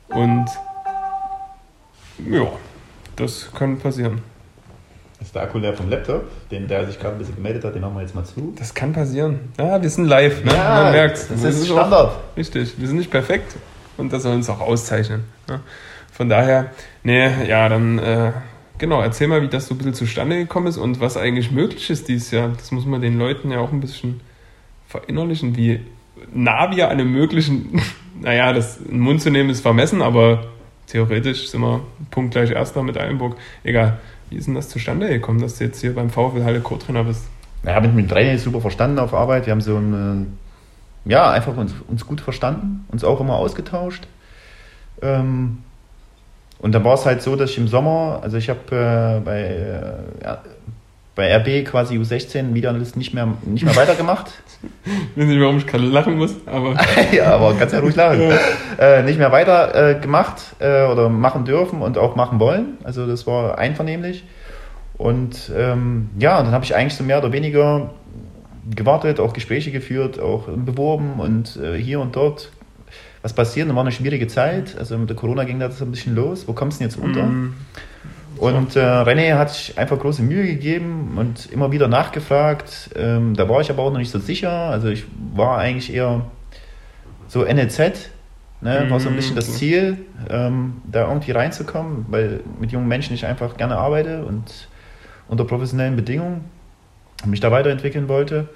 Und 0.09 0.47
ja, 2.29 2.47
das 3.15 3.49
könnte 3.53 3.81
passieren. 3.81 4.21
Ist 5.21 5.35
der 5.35 5.43
Akku 5.43 5.57
leer 5.57 5.73
vom 5.73 5.89
Laptop, 5.89 6.23
den, 6.49 6.67
der 6.67 6.87
sich 6.87 6.97
gerade 6.97 7.15
ein 7.15 7.19
bisschen 7.19 7.35
gemeldet 7.35 7.65
hat, 7.65 7.75
den 7.75 7.81
machen 7.81 7.95
wir 7.95 8.01
jetzt 8.01 8.15
mal 8.15 8.23
zu. 8.23 8.53
Das 8.57 8.73
kann 8.73 8.93
passieren. 8.93 9.39
Ja, 9.57 9.81
wir 9.81 9.89
sind 9.89 10.05
live, 10.05 10.45
ne? 10.45 10.53
Ja, 10.53 10.83
Man 10.83 10.91
merkt 10.93 11.29
das 11.29 11.43
ist 11.43 11.65
Standard. 11.65 12.11
Auch, 12.11 12.37
richtig, 12.37 12.79
wir 12.79 12.87
sind 12.87 12.97
nicht 12.97 13.11
perfekt 13.11 13.55
und 13.97 14.13
das 14.13 14.23
soll 14.23 14.33
uns 14.33 14.49
auch 14.49 14.61
auszeichnen. 14.61 15.25
Ne? 15.49 15.59
Von 16.13 16.29
daher, 16.29 16.71
nee, 17.03 17.29
ja, 17.45 17.67
dann, 17.67 17.99
äh, 17.99 18.31
genau, 18.79 19.01
erzähl 19.01 19.27
mal, 19.27 19.41
wie 19.41 19.47
das 19.47 19.67
so 19.67 19.75
ein 19.75 19.77
bisschen 19.77 19.93
zustande 19.93 20.37
gekommen 20.37 20.67
ist 20.67 20.77
und 20.77 20.99
was 20.99 21.17
eigentlich 21.17 21.51
möglich 21.51 21.89
ist 21.89 22.07
dieses 22.07 22.31
Jahr. 22.31 22.49
Das 22.49 22.71
muss 22.71 22.85
man 22.85 23.01
den 23.01 23.19
Leuten 23.19 23.51
ja 23.51 23.59
auch 23.59 23.71
ein 23.71 23.79
bisschen 23.79 24.21
verinnerlichen, 24.87 25.55
wie 25.55 25.81
nah 26.33 26.75
wir 26.75 26.87
an 26.87 26.93
einem 26.93 27.11
möglichen, 27.11 27.81
naja, 28.21 28.51
das 28.53 28.77
in 28.77 28.91
den 28.91 28.99
Mund 29.01 29.21
zu 29.21 29.29
nehmen 29.29 29.49
ist 29.49 29.61
vermessen, 29.61 30.01
aber 30.01 30.47
theoretisch 30.87 31.49
sind 31.49 31.61
wir 31.61 31.81
punktgleich 32.09 32.51
Erster 32.51 32.81
mit 32.81 32.97
Eilenburg. 32.97 33.37
Egal. 33.63 33.99
Wie 34.29 34.37
ist 34.37 34.47
denn 34.47 34.55
das 34.55 34.69
zustande 34.69 35.07
gekommen, 35.07 35.41
dass 35.41 35.57
du 35.57 35.63
jetzt 35.63 35.81
hier 35.81 35.93
beim 35.95 36.09
VfL 36.09 36.43
Halle 36.43 36.61
Co-Trainer 36.61 37.03
bist? 37.03 37.27
Ja, 37.63 37.75
habe 37.75 37.87
mit 37.89 38.11
René 38.11 38.37
super 38.37 38.61
verstanden 38.61 38.99
auf 38.99 39.13
Arbeit. 39.13 39.45
Wir 39.47 39.51
haben 39.51 39.61
so 39.61 39.75
ein, 39.75 40.37
ja, 41.05 41.31
einfach 41.31 41.57
uns, 41.57 41.73
uns 41.87 42.05
gut 42.05 42.21
verstanden, 42.21 42.85
uns 42.89 43.03
auch 43.03 43.19
immer 43.19 43.35
ausgetauscht. 43.35 44.07
Ähm, 45.01 45.59
und 46.59 46.73
dann 46.73 46.83
war 46.83 46.93
es 46.93 47.05
halt 47.05 47.21
so, 47.21 47.35
dass 47.35 47.51
ich 47.51 47.57
im 47.57 47.67
Sommer, 47.67 48.19
also 48.21 48.37
ich 48.37 48.49
habe 48.49 48.59
äh, 48.71 49.19
bei, 49.23 49.41
äh, 49.41 50.35
bei 51.15 51.35
RB 51.37 51.65
quasi 51.65 51.97
U16 51.97 52.53
Videoanalyst 52.53 52.97
nicht 52.97 53.13
mehr, 53.13 53.27
nicht 53.45 53.63
mehr 53.63 53.75
weitergemacht. 53.75 54.31
ich 54.85 55.21
weiß 55.21 55.27
nicht, 55.27 55.41
warum 55.41 55.57
ich 55.57 55.67
gerade 55.67 55.85
lachen 55.85 56.17
muss, 56.17 56.35
aber. 56.45 56.75
ja, 57.11 57.33
aber 57.33 57.55
kannst 57.55 57.73
ja 57.73 57.79
ruhig 57.79 57.95
lachen. 57.95 58.31
Äh, 58.79 59.03
nicht 59.03 59.19
mehr 59.19 59.33
weiter 59.33 59.89
äh, 59.89 59.99
gemacht 59.99 60.55
äh, 60.59 60.85
oder 60.85 61.09
machen 61.09 61.43
dürfen 61.43 61.81
und 61.81 61.97
auch 61.97 62.15
machen 62.15 62.39
wollen. 62.39 62.77
Also 62.85 63.05
das 63.05 63.27
war 63.27 63.57
einvernehmlich. 63.57 64.23
Und 64.97 65.51
ähm, 65.53 66.09
ja, 66.17 66.41
dann 66.41 66.53
habe 66.53 66.63
ich 66.63 66.75
eigentlich 66.75 66.95
so 66.95 67.03
mehr 67.03 67.17
oder 67.17 67.33
weniger 67.33 67.89
gewartet, 68.73 69.19
auch 69.19 69.33
Gespräche 69.33 69.71
geführt, 69.71 70.17
auch 70.17 70.47
beworben 70.47 71.19
und 71.19 71.57
äh, 71.57 71.77
hier 71.77 71.99
und 71.99 72.15
dort. 72.15 72.51
Was 73.21 73.33
passiert? 73.33 73.67
Dann 73.67 73.75
war 73.75 73.83
eine 73.83 73.91
schwierige 73.91 74.27
Zeit. 74.27 74.77
Also 74.77 74.97
mit 74.97 75.09
der 75.09 75.15
Corona 75.15 75.43
ging 75.43 75.59
das 75.59 75.81
ein 75.81 75.91
bisschen 75.91 76.15
los. 76.15 76.47
Wo 76.47 76.53
kommst 76.53 76.79
du 76.79 76.83
denn 76.83 76.89
jetzt 76.89 76.99
unter? 76.99 77.23
Mm. 77.23 77.53
Und 78.37 78.77
äh, 78.77 78.79
René 78.79 79.37
hat 79.37 79.51
sich 79.51 79.77
einfach 79.77 79.99
große 79.99 80.21
Mühe 80.21 80.45
gegeben 80.45 81.15
und 81.17 81.51
immer 81.51 81.73
wieder 81.73 81.89
nachgefragt. 81.89 82.91
Ähm, 82.95 83.35
da 83.35 83.49
war 83.49 83.59
ich 83.59 83.69
aber 83.69 83.83
auch 83.83 83.91
noch 83.91 83.99
nicht 83.99 84.11
so 84.11 84.19
sicher. 84.19 84.51
Also 84.51 84.87
ich 84.87 85.03
war 85.35 85.57
eigentlich 85.57 85.93
eher 85.93 86.21
so 87.27 87.43
NLZ, 87.43 88.09
ne, 88.61 88.85
war 88.89 88.99
so 89.01 89.09
ein 89.09 89.15
bisschen 89.15 89.35
das 89.35 89.49
mhm. 89.49 89.53
Ziel, 89.53 89.97
ähm, 90.29 90.81
da 90.89 91.07
irgendwie 91.09 91.31
reinzukommen, 91.31 92.05
weil 92.09 92.39
mit 92.59 92.71
jungen 92.71 92.87
Menschen 92.87 93.13
ich 93.13 93.25
einfach 93.25 93.57
gerne 93.57 93.77
arbeite 93.77 94.23
und 94.25 94.69
unter 95.27 95.43
professionellen 95.43 95.95
Bedingungen 95.95 96.45
mich 97.25 97.41
da 97.41 97.51
weiterentwickeln 97.51 98.07
wollte. 98.07 98.47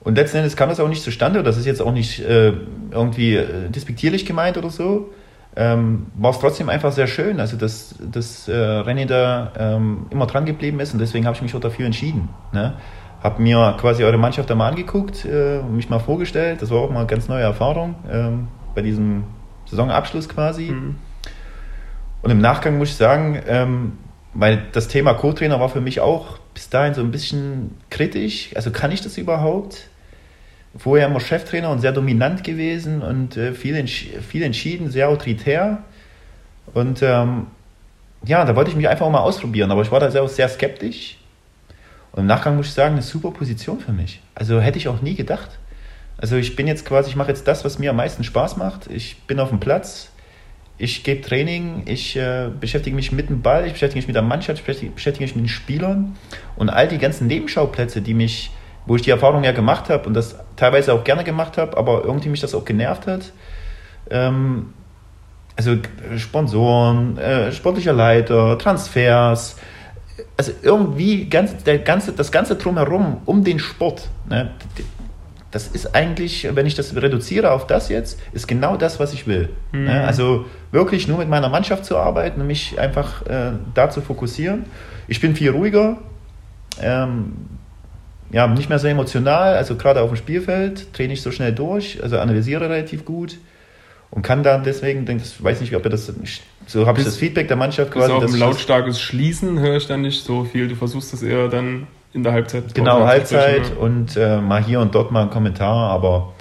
Und 0.00 0.16
letzten 0.16 0.38
Endes 0.38 0.56
kam 0.56 0.68
das 0.68 0.80
auch 0.80 0.88
nicht 0.88 1.02
zustande. 1.02 1.42
Das 1.42 1.56
ist 1.56 1.66
jetzt 1.66 1.82
auch 1.82 1.92
nicht 1.92 2.20
äh, 2.20 2.52
irgendwie 2.90 3.36
äh, 3.36 3.68
despektierlich 3.68 4.24
gemeint 4.24 4.56
oder 4.56 4.70
so 4.70 5.10
ähm, 5.56 6.06
war 6.14 6.30
es 6.30 6.38
trotzdem 6.38 6.68
einfach 6.68 6.92
sehr 6.92 7.06
schön, 7.06 7.40
also 7.40 7.56
dass, 7.56 7.96
dass 8.00 8.48
äh, 8.48 8.52
René 8.52 9.06
da 9.06 9.52
ähm, 9.58 10.06
immer 10.10 10.26
dran 10.26 10.46
geblieben 10.46 10.78
ist 10.80 10.92
und 10.92 11.00
deswegen 11.00 11.26
habe 11.26 11.36
ich 11.36 11.42
mich 11.42 11.54
auch 11.54 11.60
dafür 11.60 11.86
entschieden. 11.86 12.28
Ne? 12.52 12.74
Habe 13.22 13.42
mir 13.42 13.76
quasi 13.78 14.04
eure 14.04 14.16
Mannschaft 14.16 14.50
einmal 14.50 14.70
angeguckt, 14.70 15.24
äh, 15.24 15.60
mich 15.62 15.90
mal 15.90 15.98
vorgestellt, 15.98 16.62
das 16.62 16.70
war 16.70 16.78
auch 16.78 16.90
mal 16.90 17.00
eine 17.00 17.06
ganz 17.06 17.28
neue 17.28 17.42
Erfahrung 17.42 17.96
ähm, 18.10 18.48
bei 18.74 18.82
diesem 18.82 19.24
Saisonabschluss 19.66 20.28
quasi. 20.28 20.70
Mhm. 20.70 20.96
Und 22.22 22.30
im 22.30 22.40
Nachgang 22.40 22.78
muss 22.78 22.90
ich 22.90 22.96
sagen, 22.96 23.40
ähm, 23.46 23.98
weil 24.34 24.66
das 24.72 24.86
Thema 24.86 25.14
Co-Trainer 25.14 25.58
war 25.58 25.68
für 25.68 25.80
mich 25.80 26.00
auch 26.00 26.38
bis 26.54 26.68
dahin 26.68 26.94
so 26.94 27.00
ein 27.00 27.10
bisschen 27.10 27.76
kritisch. 27.90 28.50
Also 28.54 28.70
kann 28.70 28.92
ich 28.92 29.00
das 29.00 29.18
überhaupt? 29.18 29.90
vorher 30.76 31.06
immer 31.06 31.20
Cheftrainer 31.20 31.70
und 31.70 31.80
sehr 31.80 31.92
dominant 31.92 32.44
gewesen 32.44 33.02
und 33.02 33.36
äh, 33.36 33.52
viel, 33.52 33.74
entsch 33.74 34.06
viel 34.28 34.42
entschieden, 34.42 34.90
sehr 34.90 35.08
autoritär. 35.08 35.82
Und 36.72 37.02
ähm, 37.02 37.48
ja, 38.24 38.44
da 38.44 38.54
wollte 38.54 38.70
ich 38.70 38.76
mich 38.76 38.88
einfach 38.88 39.08
mal 39.10 39.20
ausprobieren, 39.20 39.70
aber 39.70 39.82
ich 39.82 39.90
war 39.90 40.00
da 40.00 40.10
sehr, 40.10 40.26
sehr 40.28 40.48
skeptisch. 40.48 41.18
Und 42.12 42.20
im 42.20 42.26
Nachgang 42.26 42.56
muss 42.56 42.66
ich 42.66 42.72
sagen, 42.72 42.94
eine 42.94 43.02
super 43.02 43.30
Position 43.30 43.80
für 43.80 43.92
mich. 43.92 44.20
Also 44.34 44.60
hätte 44.60 44.78
ich 44.78 44.88
auch 44.88 45.00
nie 45.00 45.14
gedacht. 45.14 45.58
Also 46.18 46.36
ich 46.36 46.54
bin 46.54 46.66
jetzt 46.66 46.84
quasi, 46.84 47.08
ich 47.08 47.16
mache 47.16 47.28
jetzt 47.28 47.48
das, 47.48 47.64
was 47.64 47.78
mir 47.78 47.90
am 47.90 47.96
meisten 47.96 48.24
Spaß 48.24 48.56
macht. 48.56 48.88
Ich 48.88 49.22
bin 49.22 49.40
auf 49.40 49.48
dem 49.48 49.58
Platz, 49.58 50.09
ich 50.80 51.04
gebe 51.04 51.20
Training, 51.20 51.82
ich 51.86 52.16
äh, 52.16 52.48
beschäftige 52.58 52.96
mich 52.96 53.12
mit 53.12 53.28
dem 53.28 53.42
Ball, 53.42 53.66
ich 53.66 53.72
beschäftige 53.72 53.98
mich 53.98 54.06
mit 54.06 54.16
der 54.16 54.22
Mannschaft, 54.22 54.60
ich 54.60 54.64
beschäftige, 54.64 54.92
beschäftige 54.92 55.24
mich 55.24 55.34
mit 55.36 55.44
den 55.44 55.48
Spielern 55.48 56.16
und 56.56 56.70
all 56.70 56.88
die 56.88 56.98
ganzen 56.98 57.26
Nebenschauplätze, 57.26 58.00
die 58.02 58.14
mich 58.14 58.50
wo 58.86 58.96
ich 58.96 59.02
die 59.02 59.10
Erfahrung 59.10 59.44
ja 59.44 59.52
gemacht 59.52 59.88
habe 59.90 60.06
und 60.08 60.14
das 60.14 60.36
teilweise 60.56 60.92
auch 60.92 61.04
gerne 61.04 61.22
gemacht 61.22 61.58
habe, 61.58 61.76
aber 61.76 62.04
irgendwie 62.04 62.28
mich 62.28 62.40
das 62.40 62.54
auch 62.54 62.64
genervt 62.64 63.06
hat. 63.06 63.32
Ähm, 64.10 64.74
also 65.56 65.76
Sponsoren, 66.16 67.18
äh, 67.18 67.52
sportlicher 67.52 67.92
Leiter, 67.92 68.58
Transfers, 68.58 69.56
also 70.36 70.52
irgendwie 70.62 71.26
ganz, 71.26 71.62
der 71.64 71.78
ganze, 71.78 72.12
das 72.12 72.32
ganze 72.32 72.56
drumherum 72.56 73.18
um 73.26 73.44
den 73.44 73.58
Sport. 73.58 74.08
Ne, 74.28 74.50
das 75.50 75.68
ist 75.68 75.94
eigentlich, 75.94 76.48
wenn 76.54 76.66
ich 76.66 76.74
das 76.74 76.94
reduziere 76.94 77.50
auf 77.50 77.66
das 77.66 77.88
jetzt, 77.88 78.20
ist 78.32 78.46
genau 78.46 78.76
das, 78.76 79.00
was 79.00 79.12
ich 79.12 79.26
will. 79.26 79.48
Mhm. 79.72 79.88
Also 79.88 80.44
wirklich 80.70 81.08
nur 81.08 81.18
mit 81.18 81.28
meiner 81.28 81.48
Mannschaft 81.48 81.84
zu 81.84 81.96
arbeiten 81.96 82.40
und 82.40 82.46
mich 82.46 82.78
einfach 82.78 83.26
äh, 83.26 83.52
da 83.74 83.90
zu 83.90 84.00
fokussieren. 84.00 84.66
Ich 85.08 85.20
bin 85.20 85.34
viel 85.34 85.50
ruhiger. 85.50 85.98
Ähm, 86.80 87.32
ja, 88.32 88.46
nicht 88.46 88.68
mehr 88.68 88.78
so 88.78 88.86
emotional, 88.86 89.56
also 89.56 89.74
gerade 89.74 90.02
auf 90.02 90.10
dem 90.10 90.16
Spielfeld, 90.16 90.96
drehe 90.96 91.08
nicht 91.08 91.22
so 91.22 91.32
schnell 91.32 91.52
durch, 91.52 92.00
also 92.00 92.18
analysiere 92.20 92.70
relativ 92.70 93.04
gut 93.04 93.38
und 94.10 94.22
kann 94.22 94.44
dann 94.44 94.62
deswegen, 94.62 95.04
ich 95.16 95.42
weiß 95.42 95.60
nicht, 95.60 95.74
ob 95.74 95.84
er 95.84 95.90
das, 95.90 96.12
so 96.66 96.86
habe 96.86 97.00
ich 97.00 97.04
das 97.04 97.16
Feedback 97.16 97.48
der 97.48 97.56
Mannschaft 97.56 97.90
quasi. 97.90 98.12
Auch 98.12 98.22
ein 98.22 98.38
lautstarkes 98.38 99.00
Schließen 99.00 99.58
höre 99.58 99.78
ich 99.78 99.88
dann 99.88 100.02
nicht 100.02 100.24
so 100.24 100.44
viel, 100.44 100.68
du 100.68 100.76
versuchst 100.76 101.12
das 101.12 101.24
eher 101.24 101.48
dann 101.48 101.88
in 102.12 102.22
der 102.22 102.32
Halbzeit. 102.32 102.74
Genau, 102.74 103.06
Halbzeit 103.06 103.76
und 103.76 104.16
äh, 104.16 104.40
mal 104.40 104.62
hier 104.62 104.80
und 104.80 104.94
dort 104.94 105.12
mal 105.12 105.22
ein 105.22 105.30
Kommentar, 105.30 105.90
aber 105.90 106.32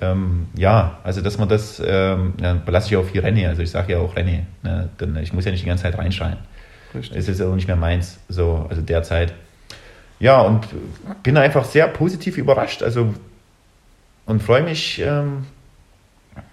ähm, 0.00 0.46
ja, 0.54 0.98
also 1.04 1.22
dass 1.22 1.38
man 1.38 1.48
das, 1.48 1.82
ähm, 1.84 2.34
ja, 2.40 2.54
belasse 2.54 2.88
ich 2.88 2.96
auch 2.96 3.04
viel 3.04 3.22
René, 3.22 3.48
also 3.48 3.62
ich 3.62 3.70
sage 3.70 3.92
ja 3.92 3.98
auch 3.98 4.14
René, 4.14 4.42
ne, 4.62 4.90
denn 5.00 5.16
ich 5.16 5.32
muss 5.32 5.44
ja 5.44 5.52
nicht 5.52 5.62
die 5.62 5.68
ganze 5.68 5.84
Zeit 5.84 5.96
reinschreien. 5.96 6.38
Richtig. 6.94 7.16
Es 7.16 7.28
ist 7.28 7.40
ja 7.40 7.48
auch 7.48 7.54
nicht 7.54 7.66
mehr 7.66 7.76
meins, 7.76 8.18
so, 8.28 8.66
also 8.68 8.82
derzeit 8.82 9.32
ja, 10.18 10.40
und 10.40 10.66
bin 11.22 11.36
einfach 11.36 11.64
sehr 11.64 11.88
positiv 11.88 12.38
überrascht. 12.38 12.82
Also 12.82 13.14
und 14.24 14.42
freue 14.42 14.62
mich, 14.62 15.00
ähm, 15.00 15.46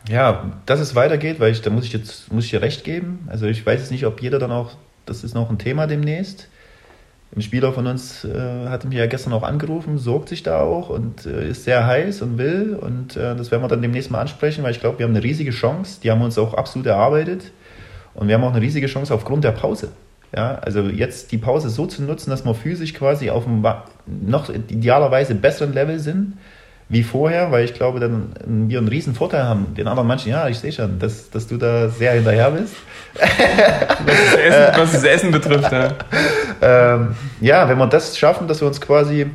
ja, 0.07 0.51
dass 0.65 0.79
es 0.79 0.95
weitergeht, 0.95 1.39
weil 1.39 1.51
ich, 1.51 1.61
da 1.61 1.69
muss 1.69 1.85
ich 1.85 1.93
jetzt 1.93 2.31
muss 2.31 2.45
ich 2.45 2.51
dir 2.51 2.61
recht 2.61 2.83
geben. 2.83 3.27
Also 3.29 3.47
ich 3.47 3.65
weiß 3.65 3.79
jetzt 3.79 3.91
nicht, 3.91 4.05
ob 4.05 4.21
jeder 4.21 4.39
dann 4.39 4.51
auch, 4.51 4.71
das 5.05 5.23
ist 5.23 5.33
noch 5.33 5.49
ein 5.49 5.57
Thema 5.57 5.87
demnächst. 5.87 6.49
Ein 7.35 7.41
Spieler 7.41 7.73
von 7.73 7.87
uns 7.87 8.23
äh, 8.25 8.67
hatte 8.67 8.87
mich 8.87 8.97
ja 8.97 9.07
gestern 9.07 9.33
auch 9.33 9.41
angerufen, 9.41 9.97
sorgt 9.97 10.29
sich 10.29 10.43
da 10.43 10.59
auch 10.59 10.89
und 10.89 11.25
äh, 11.25 11.49
ist 11.49 11.63
sehr 11.63 11.87
heiß 11.87 12.21
und 12.21 12.37
will. 12.37 12.77
Und 12.79 13.17
äh, 13.17 13.35
das 13.35 13.49
werden 13.49 13.63
wir 13.63 13.67
dann 13.67 13.81
demnächst 13.81 14.11
mal 14.11 14.21
ansprechen, 14.21 14.63
weil 14.63 14.71
ich 14.71 14.79
glaube, 14.79 14.99
wir 14.99 15.05
haben 15.05 15.15
eine 15.15 15.23
riesige 15.23 15.49
Chance. 15.49 15.99
Die 16.03 16.11
haben 16.11 16.21
uns 16.21 16.37
auch 16.37 16.53
absolut 16.53 16.85
erarbeitet. 16.85 17.51
Und 18.13 18.27
wir 18.27 18.35
haben 18.35 18.43
auch 18.43 18.51
eine 18.53 18.61
riesige 18.61 18.85
Chance 18.85 19.13
aufgrund 19.13 19.43
der 19.43 19.51
Pause. 19.51 19.89
Ja, 20.35 20.55
also 20.55 20.81
jetzt 20.81 21.31
die 21.31 21.37
Pause 21.37 21.69
so 21.69 21.87
zu 21.87 22.03
nutzen, 22.03 22.29
dass 22.29 22.45
wir 22.45 22.53
physisch 22.53 22.93
quasi 22.93 23.31
auf 23.31 23.47
einem 23.47 23.65
noch 24.05 24.49
idealerweise 24.49 25.33
besseren 25.33 25.73
Level 25.73 25.99
sind 25.99 26.37
wie 26.89 27.03
vorher, 27.03 27.51
weil 27.51 27.65
ich 27.65 27.73
glaube, 27.73 27.99
dann 27.99 28.33
wir 28.45 28.77
einen 28.77 28.87
riesen 28.87 29.15
Vorteil 29.15 29.43
haben. 29.43 29.73
Den 29.75 29.87
anderen 29.87 30.07
manchen, 30.07 30.29
ja, 30.29 30.47
ich 30.47 30.59
sehe 30.59 30.71
schon, 30.71 30.99
dass, 30.99 31.29
dass 31.29 31.47
du 31.47 31.57
da 31.57 31.89
sehr 31.89 32.13
hinterher 32.13 32.51
bist. 32.51 32.75
was, 33.13 33.29
das 34.05 34.35
Essen, 34.35 34.81
was 34.81 34.91
das 34.91 35.03
Essen 35.03 35.31
betrifft, 35.31 35.71
ja. 35.71 35.93
ähm, 36.95 37.15
ja, 37.41 37.69
wenn 37.69 37.77
wir 37.77 37.87
das 37.87 38.17
schaffen, 38.17 38.47
dass 38.47 38.61
wir 38.61 38.67
uns 38.67 38.81
quasi 38.81 39.27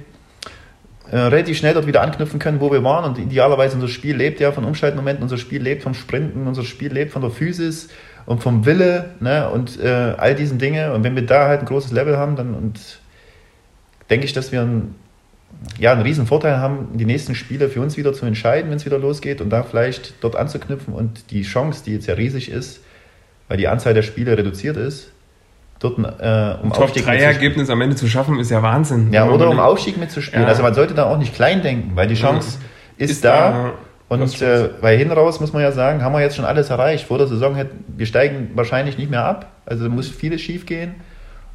äh, 1.11 1.16
relativ 1.16 1.56
schnell 1.56 1.74
dort 1.74 1.87
wieder 1.87 2.02
anknüpfen 2.02 2.38
können, 2.38 2.61
wo 2.61 2.70
wir 2.70 2.82
waren 2.84 3.04
und 3.04 3.18
idealerweise 3.18 3.76
unser 3.76 3.88
Spiel 3.88 4.16
lebt 4.16 4.40
ja 4.40 4.52
von 4.52 4.64
Umschaltmomenten, 4.64 5.22
unser 5.22 5.38
Spiel 5.38 5.62
lebt 5.62 5.82
vom 5.82 5.94
Sprinten, 5.94 6.46
unser 6.46 6.64
Spiel 6.64 6.92
lebt 6.92 7.12
von 7.12 7.22
der 7.22 7.30
Physis, 7.30 7.88
und 8.28 8.42
vom 8.42 8.66
Wille 8.66 9.14
ne, 9.20 9.48
und 9.48 9.80
äh, 9.80 10.14
all 10.18 10.34
diesen 10.34 10.58
Dinge. 10.58 10.92
Und 10.92 11.02
wenn 11.02 11.14
wir 11.14 11.24
da 11.24 11.48
halt 11.48 11.61
ein 11.61 11.66
großes 11.66 11.92
Level 11.92 12.18
haben, 12.18 12.37
dann 12.37 12.54
und 12.54 13.00
denke 14.11 14.26
ich, 14.26 14.34
dass 14.34 14.52
wir 14.52 14.61
ein, 14.61 14.94
ja, 15.78 15.92
einen 15.92 16.02
riesen 16.02 16.26
Vorteil 16.26 16.58
haben, 16.58 16.88
die 16.94 17.04
nächsten 17.04 17.34
Spiele 17.34 17.68
für 17.68 17.80
uns 17.80 17.96
wieder 17.96 18.12
zu 18.12 18.26
entscheiden, 18.26 18.70
wenn 18.70 18.76
es 18.76 18.87
wieder 18.87 18.98
losgeht 18.98 19.40
und 19.40 19.50
da 19.50 19.62
vielleicht 19.62 20.14
dort 20.22 20.37
anzuknüpfen 20.37 20.94
und 20.94 21.30
die 21.30 21.42
Chance, 21.42 21.82
die 21.84 21.94
jetzt 21.94 22.06
ja 22.06 22.14
riesig 22.14 22.50
ist, 22.50 22.80
weil 23.48 23.56
die 23.56 23.68
Anzahl 23.68 23.94
der 23.94 24.02
Spiele 24.02 24.37
reduziert 24.37 24.76
ist, 24.76 25.11
dort 25.80 25.98
äh, 25.98 26.62
um 26.62 26.72
Aufstieg 26.72 27.04
Top-3-Ergebnis 27.04 27.70
am 27.70 27.80
Ende 27.80 27.96
zu 27.96 28.08
schaffen, 28.08 28.38
ist 28.38 28.50
ja 28.50 28.62
Wahnsinn. 28.62 29.12
Ja, 29.12 29.28
oder 29.28 29.48
um 29.48 29.58
Aufstieg 29.58 29.96
mitzuspielen. 29.96 30.42
Ja. 30.42 30.48
Also 30.48 30.62
man 30.62 30.74
sollte 30.74 30.94
da 30.94 31.04
auch 31.04 31.18
nicht 31.18 31.34
klein 31.34 31.62
denken, 31.62 31.92
weil 31.94 32.08
die 32.08 32.14
Chance 32.14 32.58
ja. 32.98 33.04
ist, 33.04 33.11
ist, 33.11 33.24
da. 33.24 33.50
da 33.50 33.72
und 34.08 34.40
äh, 34.40 34.70
bei 34.80 34.96
hin 34.96 35.11
raus 35.11 35.38
muss 35.38 35.52
man 35.52 35.62
ja 35.62 35.70
sagen, 35.70 36.02
haben 36.02 36.12
wir 36.12 36.22
jetzt 36.22 36.37
schon 36.37 36.46
alles 36.46 36.70
erreicht. 36.70 37.06
Vor 37.06 37.18
der 37.18 37.26
Saison 37.26 37.54
hätten 37.54 37.84
wir 37.88 38.06
steigen 38.06 38.50
wahrscheinlich 38.54 38.96
nicht 38.96 39.11
mehr 39.11 39.24
ab. 39.24 39.52
Also 39.66 39.88
muss 39.90 40.08
vieles 40.08 40.40
schief 40.40 40.64
gehen. 40.64 40.94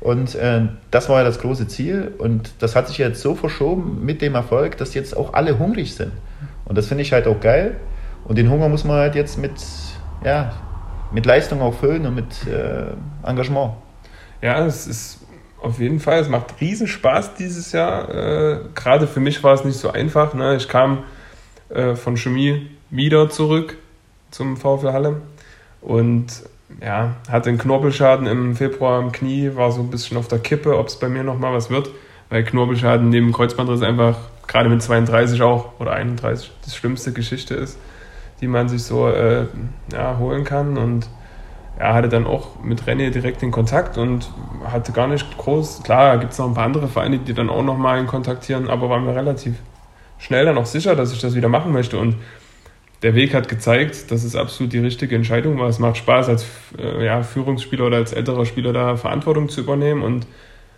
Und 0.04 0.36
äh, 0.36 0.64
das 0.92 1.08
war 1.08 1.20
ja 1.20 1.24
das 1.24 1.40
große 1.40 1.70
Ziel. 1.70 2.14
Und 2.18 2.52
das 2.60 2.76
hat 2.76 2.90
sich 2.90 2.98
jetzt 2.98 3.22
so 3.22 3.36
verschoben 3.36 4.04
mit 4.04 4.22
dem 4.22 4.36
Erfolg, 4.36 4.78
dass 4.78 4.94
jetzt 4.94 5.16
auch 5.16 5.34
alle 5.34 5.58
hungrig 5.58 5.96
sind. 5.96 6.12
Und 6.66 6.78
das 6.78 6.88
finde 6.88 7.04
ich 7.04 7.14
halt 7.14 7.26
auch 7.26 7.40
geil. 7.40 7.78
Und 8.26 8.38
den 8.38 8.50
Hunger 8.50 8.68
muss 8.68 8.84
man 8.84 8.98
halt 8.98 9.16
jetzt 9.16 9.38
mit, 9.38 9.54
ja, 10.26 10.52
mit 11.14 11.26
Leistung 11.26 11.62
auch 11.62 11.74
füllen 11.74 12.06
und 12.06 12.16
mit 12.16 12.46
äh, 12.48 12.88
Engagement. 13.26 13.76
Ja, 14.42 14.66
es 14.66 14.88
ist 14.88 15.20
auf 15.62 15.80
jeden 15.80 16.02
Fall, 16.02 16.20
es 16.20 16.28
macht 16.28 16.60
riesen 16.60 16.88
Spaß 16.88 17.36
dieses 17.36 17.72
Jahr. 17.72 18.10
Äh, 18.14 18.60
Gerade 18.76 19.08
für 19.08 19.22
mich 19.22 19.42
war 19.42 19.54
es 19.54 19.64
nicht 19.64 19.78
so 19.78 19.90
einfach. 19.90 20.34
Ne? 20.34 20.58
Ich 20.58 20.68
kam 20.68 21.06
äh, 21.70 21.96
von 21.96 22.18
Chemie 22.18 22.70
wieder 22.90 23.30
zurück 23.30 23.78
zum 24.32 24.58
VfL 24.58 24.92
Halle 24.92 25.22
und 25.80 26.44
ja, 26.82 27.16
hatte 27.30 27.50
einen 27.50 27.58
Knorpelschaden 27.58 28.28
im 28.28 28.56
Februar 28.56 29.00
am 29.00 29.12
Knie, 29.12 29.52
war 29.56 29.72
so 29.72 29.82
ein 29.82 29.90
bisschen 29.90 30.18
auf 30.18 30.28
der 30.28 30.40
Kippe, 30.40 30.78
ob 30.78 30.88
es 30.88 30.98
bei 30.98 31.10
mir 31.10 31.24
nochmal 31.24 31.54
was 31.54 31.70
wird, 31.70 31.90
weil 32.30 32.44
Knorpelschaden 32.44 33.10
neben 33.10 33.32
Kreuzbandriss 33.32 33.82
einfach 33.82 34.18
gerade 34.48 34.70
mit 34.70 34.82
32 34.82 35.42
auch 35.42 35.80
oder 35.80 35.94
31 35.94 36.52
die 36.66 36.72
schlimmste 36.72 37.14
Geschichte 37.14 37.56
ist, 37.56 37.80
die 38.42 38.48
man 38.48 38.70
sich 38.70 38.84
so 38.84 39.08
äh, 39.08 39.46
ja, 39.92 40.18
holen 40.18 40.44
kann. 40.44 40.78
Und 40.78 41.10
er 41.78 41.94
hatte 41.94 42.10
dann 42.10 42.28
auch 42.28 42.62
mit 42.64 42.84
René 42.84 43.10
direkt 43.10 43.42
den 43.42 43.52
Kontakt 43.52 43.98
und 43.98 44.30
hatte 44.66 44.92
gar 44.92 45.08
nicht 45.08 45.38
groß, 45.38 45.84
klar, 45.84 46.18
gibt 46.18 46.34
es 46.34 46.40
noch 46.40 46.48
ein 46.48 46.54
paar 46.54 46.66
andere 46.66 46.88
Vereine, 46.88 47.20
die 47.20 47.34
dann 47.34 47.50
auch 47.50 47.64
nochmal 47.64 48.06
kontaktieren, 48.06 48.70
aber 48.70 48.90
war 48.90 49.00
mir 49.00 49.16
relativ 49.16 49.56
schnell 50.20 50.46
dann 50.46 50.58
auch 50.58 50.66
sicher, 50.66 50.96
dass 50.96 51.12
ich 51.12 51.20
das 51.20 51.36
wieder 51.36 51.50
machen 51.50 51.72
möchte. 51.72 51.98
Und 51.98 52.16
der 53.04 53.16
Weg 53.16 53.34
hat 53.34 53.50
gezeigt, 53.50 54.12
dass 54.12 54.24
es 54.24 54.36
absolut 54.36 54.72
die 54.72 54.80
richtige 54.80 55.16
Entscheidung 55.16 55.60
war. 55.60 55.68
Es 55.68 55.78
macht 55.78 55.98
Spaß, 55.98 56.30
als 56.30 56.46
äh, 56.80 57.06
ja, 57.06 57.22
Führungsspieler 57.22 57.86
oder 57.86 57.98
als 57.98 58.14
älterer 58.14 58.46
Spieler 58.46 58.72
da 58.72 58.96
Verantwortung 58.96 59.50
zu 59.50 59.62
übernehmen 59.62 60.02
und 60.02 60.26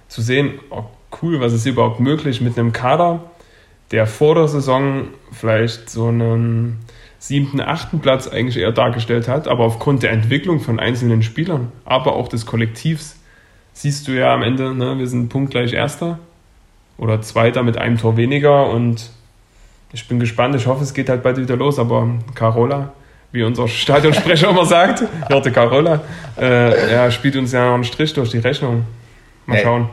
zu 0.08 0.22
sehen, 0.22 0.60
oh, 0.72 0.86
cool, 1.22 1.40
was 1.40 1.54
ist 1.54 1.66
überhaupt 1.66 2.00
möglich 2.00 2.42
mit 2.42 2.58
einem 2.58 2.74
Kader, 2.74 3.32
der 3.92 4.08
vor 4.08 4.34
der 4.36 4.48
Saison 4.48 5.10
vielleicht 5.32 5.90
so 5.90 6.08
einen 6.08 6.80
siebten, 7.20 7.62
achten 7.62 8.00
Platz 8.00 8.28
eigentlich 8.28 8.58
eher 8.58 8.72
dargestellt 8.72 9.28
hat, 9.28 9.48
aber 9.48 9.64
aufgrund 9.64 10.04
der 10.04 10.12
Entwicklung 10.12 10.60
von 10.60 10.80
einzelnen 10.80 11.22
Spielern, 11.22 11.72
aber 11.86 12.16
auch 12.16 12.28
des 12.28 12.46
Kollektivs, 12.46 13.20
siehst 13.74 14.08
du 14.08 14.12
ja 14.12 14.34
am 14.34 14.42
Ende, 14.42 14.74
ne, 14.74 14.98
wir 14.98 15.08
sind 15.08 15.30
punktgleich 15.30 15.74
Erster 15.74 16.20
oder 16.98 17.22
Zweiter 17.22 17.62
mit 17.62 17.78
einem 17.78 17.98
Tor 17.98 18.18
weniger 18.18 18.70
und 18.70 19.12
ich 19.96 20.08
bin 20.10 20.20
gespannt. 20.20 20.54
Ich 20.56 20.68
hoffe, 20.68 20.84
es 20.84 20.94
geht 20.94 21.08
halt 21.08 21.24
bald 21.24 21.38
wieder 21.38 21.56
los. 21.56 21.80
Aber 21.80 22.08
Carola, 22.36 22.92
wie 23.32 23.44
unser 23.44 23.68
Stadionsprecher 23.68 24.50
immer 24.50 24.66
sagt, 24.66 25.04
Jorte 25.30 25.52
Carola, 25.52 26.02
äh, 26.38 26.92
ja, 26.92 27.10
spielt 27.10 27.38
uns 27.38 27.54
ja 27.54 27.66
noch 27.66 27.76
einen 27.76 27.86
Strich 27.86 28.14
durch 28.14 28.30
die 28.30 28.40
Rechnung. 28.40 28.86
Mal 29.46 29.60
schauen. 29.60 29.90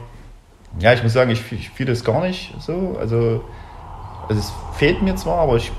Ja, 0.80 0.92
ich 0.92 1.02
muss 1.04 1.12
sagen, 1.12 1.30
ich, 1.30 1.52
ich 1.52 1.70
fühle 1.70 1.90
das 1.90 2.02
gar 2.02 2.20
nicht 2.22 2.52
so. 2.58 2.96
Also, 2.98 3.44
also 4.28 4.40
es 4.40 4.52
fehlt 4.76 5.02
mir 5.02 5.14
zwar, 5.14 5.38
aber 5.38 5.56
ich, 5.56 5.70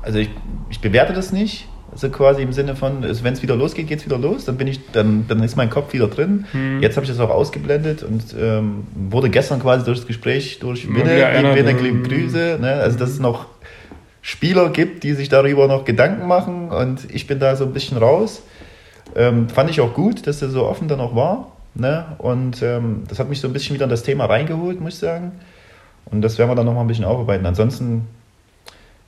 also 0.00 0.18
ich, 0.18 0.30
ich 0.70 0.80
bewerte 0.80 1.12
das 1.12 1.32
nicht. 1.32 1.68
Also 1.92 2.10
quasi 2.10 2.42
im 2.42 2.52
Sinne 2.52 2.76
von, 2.76 3.02
wenn 3.02 3.32
es 3.32 3.42
wieder 3.42 3.56
losgeht, 3.56 3.86
geht 3.86 4.00
es 4.00 4.04
wieder 4.04 4.18
los, 4.18 4.44
dann 4.44 4.56
bin 4.56 4.66
ich, 4.66 4.80
dann, 4.92 5.26
dann 5.28 5.42
ist 5.42 5.56
mein 5.56 5.70
Kopf 5.70 5.92
wieder 5.92 6.08
drin. 6.08 6.44
Hm. 6.52 6.82
Jetzt 6.82 6.96
habe 6.96 7.04
ich 7.04 7.10
das 7.10 7.20
auch 7.20 7.30
ausgeblendet 7.30 8.02
und 8.02 8.34
ähm, 8.38 8.86
wurde 8.94 9.30
gestern 9.30 9.60
quasi 9.60 9.84
durch 9.84 9.98
das 9.98 10.06
Gespräch 10.06 10.58
durch 10.58 10.86
Winne, 10.88 11.54
Winne 11.54 12.02
Grüße, 12.02 12.58
ne? 12.60 12.72
also 12.74 12.98
dass 12.98 13.10
es 13.10 13.18
noch 13.18 13.46
Spieler 14.20 14.70
gibt, 14.70 15.04
die 15.04 15.12
sich 15.12 15.28
darüber 15.28 15.68
noch 15.68 15.84
Gedanken 15.84 16.26
machen 16.26 16.70
und 16.70 17.08
ich 17.14 17.26
bin 17.26 17.38
da 17.38 17.56
so 17.56 17.64
ein 17.64 17.72
bisschen 17.72 17.96
raus. 17.96 18.42
Ähm, 19.14 19.48
fand 19.48 19.70
ich 19.70 19.80
auch 19.80 19.94
gut, 19.94 20.26
dass 20.26 20.40
der 20.40 20.48
so 20.48 20.66
offen 20.66 20.88
dann 20.88 21.00
auch 21.00 21.14
war. 21.14 21.52
Ne? 21.74 22.06
Und 22.18 22.62
ähm, 22.62 23.04
das 23.08 23.18
hat 23.18 23.28
mich 23.28 23.40
so 23.40 23.48
ein 23.48 23.52
bisschen 23.52 23.74
wieder 23.74 23.84
in 23.84 23.90
das 23.90 24.02
Thema 24.02 24.24
reingeholt, 24.24 24.80
muss 24.80 24.94
ich 24.94 24.98
sagen. 24.98 25.32
Und 26.06 26.22
das 26.22 26.38
werden 26.38 26.50
wir 26.50 26.54
dann 26.54 26.66
noch 26.66 26.74
mal 26.74 26.80
ein 26.80 26.86
bisschen 26.86 27.04
aufarbeiten. 27.04 27.46
Ansonsten, 27.46 28.08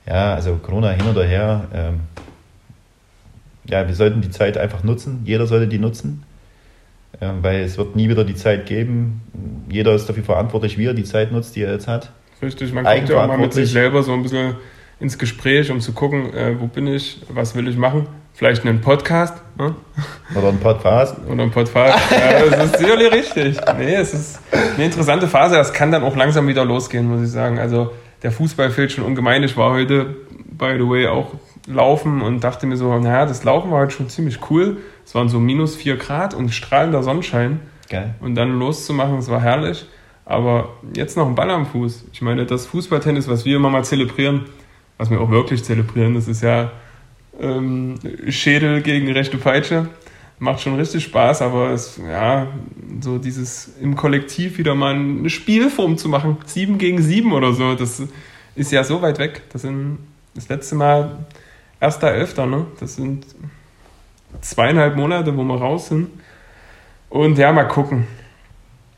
ja, 0.05 0.33
also 0.35 0.55
Corona 0.55 0.91
hin 0.91 1.07
oder 1.09 1.23
her, 1.23 1.65
ähm, 1.73 2.01
ja, 3.69 3.87
wir 3.87 3.95
sollten 3.95 4.21
die 4.21 4.29
Zeit 4.29 4.57
einfach 4.57 4.83
nutzen. 4.83 5.21
Jeder 5.25 5.47
sollte 5.47 5.67
die 5.67 5.79
nutzen, 5.79 6.23
äh, 7.19 7.29
weil 7.41 7.61
es 7.61 7.77
wird 7.77 7.95
nie 7.95 8.09
wieder 8.09 8.23
die 8.23 8.35
Zeit 8.35 8.65
geben. 8.65 9.21
Jeder 9.69 9.93
ist 9.93 10.07
dafür 10.07 10.23
verantwortlich, 10.23 10.77
wie 10.77 10.85
er 10.85 10.93
die 10.93 11.03
Zeit 11.03 11.31
nutzt, 11.31 11.55
die 11.55 11.63
er 11.63 11.73
jetzt 11.73 11.87
hat. 11.87 12.11
Richtig, 12.41 12.73
man 12.73 12.85
kommt 12.85 13.09
ja 13.09 13.23
auch 13.23 13.27
mal 13.27 13.37
mit 13.37 13.53
sich 13.53 13.69
selber 13.69 14.01
so 14.01 14.13
ein 14.13 14.23
bisschen 14.23 14.55
ins 14.99 15.17
Gespräch, 15.17 15.71
um 15.71 15.79
zu 15.79 15.93
gucken, 15.93 16.33
äh, 16.33 16.59
wo 16.59 16.67
bin 16.67 16.87
ich, 16.87 17.21
was 17.29 17.55
will 17.55 17.67
ich 17.67 17.77
machen. 17.77 18.07
Vielleicht 18.33 18.65
einen 18.65 18.79
Podcast. 18.79 19.35
Ne? 19.57 19.75
Oder 20.33 20.47
ein 20.47 20.59
Podcast. 20.59 21.17
Oder 21.29 21.43
ein 21.43 21.51
Podcast. 21.51 22.11
ja, 22.11 22.45
das 22.49 22.65
ist 22.65 22.79
sicherlich 22.79 23.11
richtig. 23.11 23.57
Nee, 23.77 23.95
es 23.95 24.13
ist 24.13 24.39
eine 24.75 24.85
interessante 24.85 25.27
Phase. 25.27 25.55
Das 25.55 25.73
kann 25.73 25.91
dann 25.91 26.03
auch 26.03 26.15
langsam 26.15 26.47
wieder 26.47 26.63
losgehen, 26.63 27.05
muss 27.05 27.21
ich 27.21 27.31
sagen. 27.31 27.59
Also 27.59 27.91
der 28.23 28.31
Fußball 28.31 28.71
fehlt 28.71 28.93
schon 28.93 29.03
ungemein. 29.03 29.43
Ich 29.43 29.57
war 29.57 29.71
heute, 29.71 30.15
by 30.57 30.75
the 30.77 30.87
way, 30.87 31.07
auch 31.07 31.33
laufen 31.69 32.21
und 32.21 32.43
dachte 32.43 32.65
mir 32.65 32.75
so, 32.75 32.97
naja, 32.97 33.25
das 33.25 33.43
Laufen 33.43 33.71
war 33.71 33.81
heute 33.81 33.93
schon 33.93 34.09
ziemlich 34.09 34.49
cool. 34.49 34.77
Es 35.05 35.15
waren 35.15 35.29
so 35.29 35.39
minus 35.39 35.75
vier 35.75 35.97
Grad 35.97 36.33
und 36.33 36.49
strahlender 36.49 37.03
Sonnenschein. 37.03 37.59
Geil. 37.89 38.15
Und 38.19 38.35
dann 38.35 38.57
loszumachen, 38.59 39.15
das 39.15 39.29
war 39.29 39.41
herrlich. 39.41 39.85
Aber 40.25 40.69
jetzt 40.95 41.17
noch 41.17 41.27
ein 41.27 41.35
Ball 41.35 41.49
am 41.49 41.65
Fuß. 41.65 42.05
Ich 42.11 42.21
meine, 42.21 42.45
das 42.45 42.67
Fußballtennis, 42.67 43.27
was 43.27 43.45
wir 43.45 43.55
immer 43.55 43.69
mal 43.69 43.83
zelebrieren, 43.83 44.45
was 44.97 45.09
wir 45.09 45.21
auch 45.21 45.31
wirklich 45.31 45.63
zelebrieren, 45.63 46.13
das 46.13 46.27
ist 46.27 46.43
ja 46.43 46.71
ähm, 47.39 47.95
Schädel 48.27 48.81
gegen 48.81 49.11
rechte 49.11 49.37
Peitsche. 49.37 49.89
Macht 50.37 50.61
schon 50.61 50.75
richtig 50.75 51.03
Spaß, 51.03 51.41
aber 51.41 51.71
es, 51.71 51.99
ja, 52.07 52.47
so 53.01 53.17
dieses 53.17 53.75
im 53.81 53.95
Kollektiv 53.95 54.57
wieder 54.57 54.73
mal 54.75 54.93
eine 54.93 55.29
Spielform 55.29 55.97
zu 55.97 56.07
machen, 56.09 56.37
sieben 56.45 56.77
gegen 56.77 57.01
sieben 57.01 57.33
oder 57.33 57.53
so, 57.53 57.75
das 57.75 58.01
ist 58.55 58.71
ja 58.71 58.83
so 58.83 59.01
weit 59.01 59.19
weg. 59.19 59.41
Das 59.51 59.63
sind 59.63 59.97
das 60.35 60.47
letzte 60.47 60.75
Mal 60.75 61.25
1.11., 61.81 62.45
ne? 62.45 62.65
Das 62.79 62.95
sind 62.95 63.25
zweieinhalb 64.41 64.95
Monate, 64.95 65.35
wo 65.35 65.43
wir 65.43 65.55
raus 65.55 65.87
sind. 65.87 66.09
Und 67.09 67.37
ja, 67.37 67.51
mal 67.51 67.65
gucken. 67.65 68.07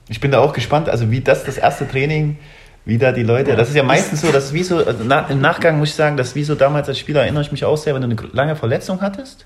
Ich 0.10 0.20
bin 0.20 0.32
da 0.32 0.40
auch 0.40 0.54
gespannt, 0.54 0.90
also 0.90 1.10
wie 1.12 1.22
das 1.22 1.46
das 1.46 1.58
erste 1.58 1.88
Training, 1.88 2.38
wie 2.84 2.98
da 2.98 3.12
die 3.12 3.24
Leute, 3.24 3.56
das 3.56 3.70
ist 3.70 3.76
ja 3.76 3.84
meistens 3.84 4.22
so, 4.22 4.32
das 4.32 4.46
ist 4.46 4.54
wie 4.54 4.64
so, 4.64 4.78
also 4.78 5.04
na, 5.06 5.28
im 5.30 5.40
Nachgang 5.40 5.78
muss 5.78 5.90
ich 5.90 5.96
sagen, 5.96 6.18
dass 6.18 6.36
wie 6.36 6.44
so 6.44 6.56
damals 6.56 6.90
als 6.90 7.00
Spieler 7.00 7.22
erinnere 7.22 7.44
ich 7.44 7.52
mich 7.52 7.64
auch 7.64 7.78
sehr, 7.78 7.94
wenn 7.94 8.02
du 8.02 8.08
eine 8.08 8.30
lange 8.34 8.56
Verletzung 8.56 9.02
hattest. 9.02 9.46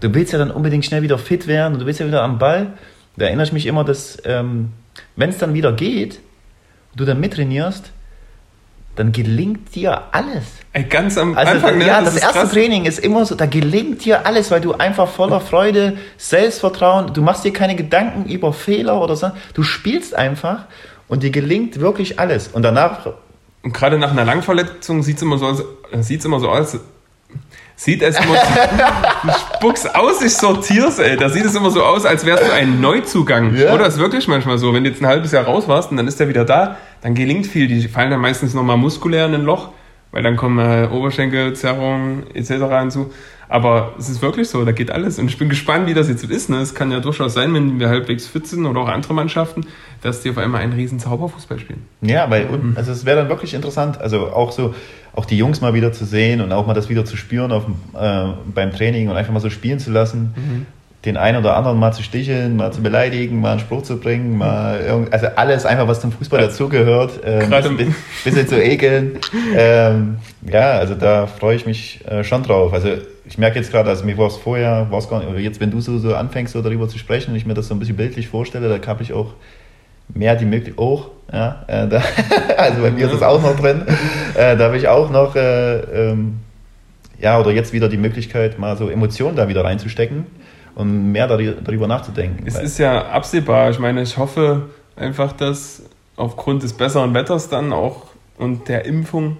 Du 0.00 0.12
willst 0.12 0.32
ja 0.32 0.38
dann 0.38 0.50
unbedingt 0.50 0.84
schnell 0.84 1.02
wieder 1.02 1.16
fit 1.18 1.46
werden 1.46 1.74
und 1.74 1.80
du 1.80 1.86
willst 1.86 2.00
ja 2.00 2.06
wieder 2.06 2.22
am 2.22 2.38
Ball. 2.38 2.72
Da 3.16 3.26
erinnere 3.26 3.46
ich 3.46 3.52
mich 3.52 3.66
immer, 3.66 3.84
dass 3.84 4.20
ähm, 4.24 4.72
wenn 5.14 5.30
es 5.30 5.38
dann 5.38 5.54
wieder 5.54 5.72
geht, 5.72 6.18
du 6.96 7.04
dann 7.04 7.20
mittrainierst, 7.20 7.92
dann 8.94 9.12
gelingt 9.12 9.74
dir 9.74 10.02
alles. 10.12 10.44
Ey, 10.72 10.84
ganz 10.84 11.16
am 11.16 11.36
also, 11.36 11.52
Anfang, 11.52 11.78
ne? 11.78 11.86
Ja, 11.86 12.00
das, 12.00 12.14
das 12.14 12.22
erste 12.22 12.40
krass. 12.40 12.52
Training 12.52 12.84
ist 12.84 12.98
immer 12.98 13.24
so, 13.24 13.34
da 13.34 13.46
gelingt 13.46 14.04
dir 14.04 14.26
alles, 14.26 14.50
weil 14.50 14.60
du 14.60 14.74
einfach 14.74 15.08
voller 15.08 15.40
Freude, 15.40 15.96
Selbstvertrauen, 16.18 17.12
du 17.14 17.22
machst 17.22 17.44
dir 17.44 17.52
keine 17.52 17.76
Gedanken 17.76 18.28
über 18.28 18.52
Fehler 18.52 19.00
oder 19.00 19.16
so, 19.16 19.30
du 19.54 19.62
spielst 19.62 20.14
einfach 20.14 20.66
und 21.08 21.22
dir 21.22 21.30
gelingt 21.30 21.80
wirklich 21.80 22.18
alles. 22.18 22.48
Und 22.48 22.62
danach. 22.62 23.06
Und 23.62 23.72
gerade 23.72 23.98
nach 23.98 24.10
einer 24.10 24.24
Langverletzung 24.24 25.02
sieht 25.02 25.16
es 25.16 25.22
immer 25.22 25.38
so 25.38 25.46
immer 26.24 26.40
so 26.40 26.48
aus, 26.48 26.78
sieht 27.82 28.02
es 28.02 28.16
immer 28.18 28.36
spuckst 29.56 29.94
aus, 29.94 30.22
ich 30.22 30.34
sortier's, 30.34 30.98
ey. 30.98 31.16
Da 31.16 31.28
sieht 31.28 31.44
es 31.44 31.54
immer 31.54 31.70
so 31.70 31.82
aus, 31.82 32.06
als 32.06 32.24
wärst 32.24 32.46
du 32.46 32.52
ein 32.52 32.80
Neuzugang. 32.80 33.56
Ja. 33.56 33.74
Oder 33.74 33.86
ist 33.86 33.98
wirklich 33.98 34.28
manchmal 34.28 34.58
so, 34.58 34.72
wenn 34.72 34.84
du 34.84 34.90
jetzt 34.90 35.02
ein 35.02 35.06
halbes 35.06 35.32
Jahr 35.32 35.44
raus 35.44 35.66
warst 35.66 35.90
und 35.90 35.96
dann 35.96 36.06
ist 36.06 36.20
der 36.20 36.28
wieder 36.28 36.44
da, 36.44 36.76
dann 37.00 37.14
gelingt 37.14 37.46
viel. 37.46 37.66
Die 37.66 37.88
fallen 37.88 38.10
dann 38.10 38.20
meistens 38.20 38.54
nochmal 38.54 38.76
muskulär 38.76 39.26
in 39.26 39.34
ein 39.34 39.42
Loch, 39.42 39.70
weil 40.12 40.22
dann 40.22 40.36
kommen 40.36 40.58
äh, 40.58 40.86
Oberschenkelzerrungen 40.88 42.24
etc. 42.34 42.50
hinzu. 42.80 43.10
Aber 43.48 43.92
es 43.98 44.08
ist 44.08 44.22
wirklich 44.22 44.48
so, 44.48 44.64
da 44.64 44.72
geht 44.72 44.90
alles. 44.90 45.18
Und 45.18 45.28
ich 45.28 45.36
bin 45.36 45.50
gespannt, 45.50 45.86
wie 45.86 45.92
das 45.92 46.08
jetzt 46.08 46.24
ist. 46.24 46.48
Ne? 46.48 46.58
Es 46.58 46.74
kann 46.74 46.90
ja 46.90 47.00
durchaus 47.00 47.34
sein, 47.34 47.52
wenn 47.52 47.78
wir 47.78 47.90
halbwegs 47.90 48.26
fit 48.26 48.46
sind 48.46 48.64
oder 48.64 48.80
auch 48.80 48.88
andere 48.88 49.12
Mannschaften, 49.12 49.66
dass 50.00 50.22
die 50.22 50.30
auf 50.30 50.38
einmal 50.38 50.62
einen 50.62 50.72
riesen 50.72 50.98
Zauberfußball 50.98 51.58
spielen. 51.58 51.84
Ja, 52.00 52.30
weil 52.30 52.46
mhm. 52.46 52.72
also 52.76 52.92
es 52.92 53.04
wäre 53.04 53.18
dann 53.18 53.28
wirklich 53.28 53.52
interessant. 53.52 54.00
Also 54.00 54.28
auch 54.28 54.52
so, 54.52 54.74
auch 55.14 55.24
die 55.24 55.36
Jungs 55.36 55.60
mal 55.60 55.74
wieder 55.74 55.92
zu 55.92 56.04
sehen 56.04 56.40
und 56.40 56.52
auch 56.52 56.66
mal 56.66 56.74
das 56.74 56.88
wieder 56.88 57.04
zu 57.04 57.16
spüren 57.16 57.52
auf, 57.52 57.64
äh, 57.98 58.24
beim 58.54 58.72
Training 58.72 59.08
und 59.08 59.16
einfach 59.16 59.32
mal 59.32 59.40
so 59.40 59.50
spielen 59.50 59.78
zu 59.78 59.90
lassen. 59.90 60.34
Mhm 60.36 60.66
den 61.04 61.16
einen 61.16 61.38
oder 61.38 61.56
anderen 61.56 61.78
mal 61.78 61.92
zu 61.92 62.02
sticheln, 62.02 62.56
mal 62.56 62.72
zu 62.72 62.80
beleidigen, 62.80 63.40
mal 63.40 63.52
einen 63.52 63.60
Spruch 63.60 63.82
zu 63.82 63.98
bringen, 63.98 64.38
mal 64.38 64.80
irgend, 64.80 65.12
also 65.12 65.26
alles 65.34 65.66
einfach, 65.66 65.88
was 65.88 66.00
zum 66.00 66.12
Fußball 66.12 66.40
dazugehört, 66.40 67.20
ähm, 67.24 67.52
ein 67.52 67.94
bisschen 68.24 68.48
zu 68.48 68.62
ekeln. 68.62 69.18
Ähm, 69.54 70.16
ja, 70.50 70.72
also 70.72 70.94
da 70.94 71.26
freue 71.26 71.56
ich 71.56 71.66
mich 71.66 72.00
äh, 72.06 72.24
schon 72.24 72.42
drauf. 72.42 72.72
Also 72.72 72.88
ich 73.26 73.38
merke 73.38 73.58
jetzt 73.58 73.70
gerade, 73.70 73.90
also 73.90 74.04
mir 74.04 74.16
war 74.16 74.28
es 74.28 74.36
vorher, 74.36 74.86
war 74.90 74.98
es 74.98 75.08
gar 75.08 75.22
nicht, 75.22 75.44
jetzt, 75.44 75.60
wenn 75.60 75.70
du 75.70 75.80
so, 75.80 75.98
so 75.98 76.14
anfängst, 76.14 76.52
so 76.52 76.62
darüber 76.62 76.88
zu 76.88 76.98
sprechen 76.98 77.32
und 77.32 77.36
ich 77.36 77.44
mir 77.44 77.54
das 77.54 77.68
so 77.68 77.74
ein 77.74 77.78
bisschen 77.78 77.96
bildlich 77.96 78.28
vorstelle, 78.28 78.68
da 78.68 78.86
habe 78.86 79.02
ich 79.02 79.12
auch 79.12 79.34
mehr 80.08 80.36
die 80.36 80.44
Möglichkeit, 80.44 80.78
auch, 80.78 81.10
ja, 81.32 81.64
äh, 81.66 81.88
da, 81.88 82.02
also 82.56 82.82
bei 82.82 82.90
mir 82.90 83.06
ist 83.06 83.14
das 83.14 83.22
auch 83.22 83.42
noch 83.42 83.58
drin, 83.58 83.82
äh, 84.34 84.56
da 84.56 84.64
habe 84.64 84.76
ich 84.76 84.88
auch 84.88 85.10
noch, 85.10 85.36
äh, 85.36 86.10
ähm, 86.10 86.40
ja, 87.18 87.38
oder 87.38 87.52
jetzt 87.52 87.72
wieder 87.72 87.88
die 87.88 87.96
Möglichkeit, 87.96 88.58
mal 88.58 88.76
so 88.76 88.88
Emotionen 88.88 89.36
da 89.36 89.48
wieder 89.48 89.64
reinzustecken 89.64 90.26
um 90.74 91.12
mehr 91.12 91.26
darüber 91.26 91.86
nachzudenken. 91.86 92.46
Es 92.46 92.58
ist 92.58 92.78
ja 92.78 93.06
absehbar. 93.08 93.70
Ich 93.70 93.78
meine, 93.78 94.02
ich 94.02 94.16
hoffe 94.16 94.70
einfach, 94.96 95.32
dass 95.32 95.82
aufgrund 96.16 96.62
des 96.62 96.72
besseren 96.74 97.14
Wetters 97.14 97.48
dann 97.48 97.72
auch 97.72 98.06
und 98.38 98.68
der 98.68 98.84
Impfung 98.84 99.38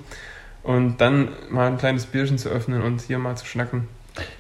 Und 0.63 0.99
dann 0.99 1.29
mal 1.51 1.67
ein 1.67 1.77
kleines 1.77 2.07
Bierchen 2.07 2.37
zu 2.39 2.49
öffnen 2.49 2.81
und 2.81 3.01
hier 3.01 3.19
mal 3.19 3.35
zu 3.35 3.45
schnacken. 3.45 3.87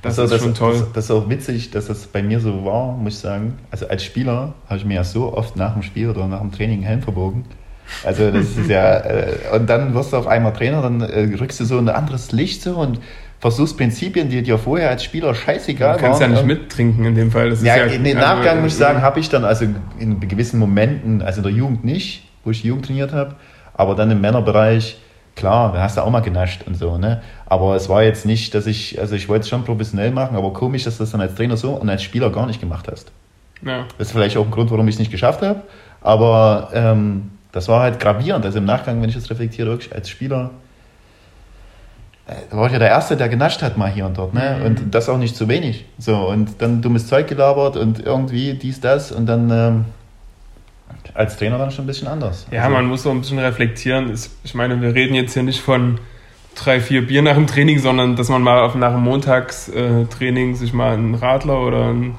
Das, 0.01 0.15
das 0.15 0.31
ist 0.31 0.41
schon 0.41 0.55
toll. 0.55 0.73
Das, 0.73 0.93
das, 0.93 1.05
ist 1.05 1.11
auch 1.11 1.29
witzig, 1.29 1.71
dass 1.71 1.87
das 1.87 2.07
bei 2.07 2.23
mir 2.23 2.39
so 2.39 2.65
war, 2.65 2.93
muss 2.93 3.13
ich 3.13 3.19
sagen. 3.19 3.59
Also 3.69 3.87
als 3.87 4.03
Spieler 4.03 4.55
habe 4.67 4.77
ich 4.77 4.85
mir 4.85 4.95
ja 4.95 5.03
so 5.03 5.33
oft 5.33 5.55
nach 5.55 5.73
dem 5.73 5.83
Spiel 5.83 6.09
oder 6.09 6.27
nach 6.27 6.41
dem 6.41 6.51
Training 6.51 6.77
einen 6.77 6.87
Helm 6.87 7.01
verbogen. 7.01 7.45
Also 8.03 8.31
das 8.31 8.57
ist 8.57 8.69
ja, 8.69 8.97
äh, 8.99 9.35
und 9.53 9.69
dann 9.69 9.93
wirst 9.93 10.13
du 10.13 10.17
auf 10.17 10.27
einmal 10.27 10.53
Trainer, 10.53 10.81
dann 10.81 11.01
äh, 11.01 11.35
rückst 11.39 11.59
du 11.59 11.65
so 11.65 11.77
ein 11.77 11.89
anderes 11.89 12.31
Licht 12.31 12.61
so 12.63 12.77
und 12.77 12.99
versuchst 13.43 13.75
Prinzipien, 13.75 14.29
die 14.29 14.41
dir 14.41 14.57
vorher 14.57 14.89
als 14.89 15.03
Spieler 15.03 15.35
scheißegal 15.35 15.89
waren. 15.89 15.97
Du 15.97 16.03
kannst 16.05 16.21
waren, 16.21 16.31
ja 16.31 16.37
nicht 16.37 16.47
mittrinken 16.47 17.03
in 17.03 17.13
dem 17.13 17.29
Fall. 17.29 17.49
Das 17.49 17.61
ja, 17.61 17.75
ja, 17.75 17.85
in 17.87 18.05
den 18.05 18.15
Nachgang 18.15 18.51
also, 18.51 18.61
muss 18.61 18.71
ich 18.71 18.77
sagen, 18.77 19.01
habe 19.01 19.19
ich 19.19 19.27
dann 19.27 19.43
also 19.43 19.65
in 19.99 20.17
gewissen 20.21 20.57
Momenten, 20.61 21.21
also 21.21 21.39
in 21.39 21.43
der 21.43 21.51
Jugend 21.51 21.83
nicht, 21.83 22.23
wo 22.45 22.51
ich 22.51 22.61
die 22.61 22.69
Jugend 22.69 22.85
trainiert 22.85 23.11
habe, 23.11 23.35
aber 23.73 23.95
dann 23.95 24.09
im 24.11 24.21
Männerbereich, 24.21 24.97
klar, 25.35 25.73
da 25.73 25.81
hast 25.81 25.97
du 25.97 26.01
auch 26.03 26.09
mal 26.09 26.21
genascht 26.21 26.61
und 26.65 26.77
so, 26.77 26.97
ne? 26.97 27.21
Aber 27.45 27.75
es 27.75 27.89
war 27.89 28.01
jetzt 28.01 28.25
nicht, 28.25 28.55
dass 28.55 28.65
ich, 28.65 29.01
also 29.01 29.13
ich 29.13 29.27
wollte 29.27 29.41
es 29.41 29.49
schon 29.49 29.65
professionell 29.65 30.11
machen, 30.11 30.37
aber 30.37 30.53
komisch, 30.53 30.85
dass 30.85 30.95
du 30.95 31.03
das 31.03 31.11
dann 31.11 31.19
als 31.19 31.35
Trainer 31.35 31.57
so 31.57 31.71
und 31.71 31.89
als 31.89 32.01
Spieler 32.01 32.29
gar 32.29 32.47
nicht 32.47 32.61
gemacht 32.61 32.87
hast. 32.89 33.11
Ja. 33.61 33.87
Das 33.97 34.07
ist 34.07 34.13
vielleicht 34.13 34.37
auch 34.37 34.45
ein 34.45 34.51
Grund, 34.51 34.71
warum 34.71 34.87
ich 34.87 34.95
es 34.95 34.99
nicht 34.99 35.11
geschafft 35.11 35.41
habe, 35.41 35.63
aber 35.99 36.69
ähm, 36.73 37.31
das 37.51 37.67
war 37.67 37.81
halt 37.81 37.99
gravierend. 37.99 38.45
Also 38.45 38.59
im 38.59 38.65
Nachgang, 38.65 39.01
wenn 39.01 39.09
ich 39.09 39.15
das 39.15 39.29
reflektiere, 39.29 39.67
wirklich 39.67 39.93
als 39.93 40.07
Spieler 40.07 40.51
da 42.25 42.57
war 42.57 42.67
ich 42.67 42.73
ja 42.73 42.79
der 42.79 42.89
Erste, 42.89 43.17
der 43.17 43.27
genascht 43.27 43.61
hat 43.61 43.77
mal 43.77 43.91
hier 43.91 44.05
und 44.05 44.17
dort, 44.17 44.33
ne? 44.33 44.57
Mhm. 44.59 44.65
Und 44.65 44.95
das 44.95 45.09
auch 45.09 45.17
nicht 45.17 45.35
zu 45.35 45.47
wenig. 45.49 45.85
So, 45.97 46.15
und 46.15 46.61
dann 46.61 46.81
dummes 46.81 47.07
Zeug 47.07 47.27
gelabert 47.27 47.75
und 47.75 47.99
irgendwie 47.99 48.53
dies, 48.53 48.79
das 48.79 49.11
und 49.11 49.25
dann 49.25 49.49
ähm, 49.51 49.85
als 51.13 51.37
Trainer 51.37 51.57
dann 51.57 51.71
schon 51.71 51.83
ein 51.83 51.87
bisschen 51.87 52.07
anders. 52.07 52.47
Ja, 52.51 52.63
also, 52.63 52.73
man 52.73 52.85
muss 52.85 53.03
so 53.03 53.11
ein 53.11 53.19
bisschen 53.19 53.39
reflektieren. 53.39 54.13
Ich 54.43 54.55
meine, 54.55 54.81
wir 54.81 54.95
reden 54.95 55.15
jetzt 55.15 55.33
hier 55.33 55.43
nicht 55.43 55.59
von 55.59 55.99
drei, 56.55 56.79
vier 56.79 57.05
Bier 57.05 57.21
nach 57.21 57.35
dem 57.35 57.47
Training, 57.47 57.79
sondern 57.79 58.15
dass 58.15 58.29
man 58.29 58.41
mal 58.41 58.59
auf, 58.61 58.75
nach 58.75 58.93
dem 58.93 59.01
Montagstraining 59.01 60.55
sich 60.55 60.71
mal 60.71 60.93
einen 60.93 61.15
Radler 61.15 61.59
oder 61.59 61.89
ein 61.89 62.15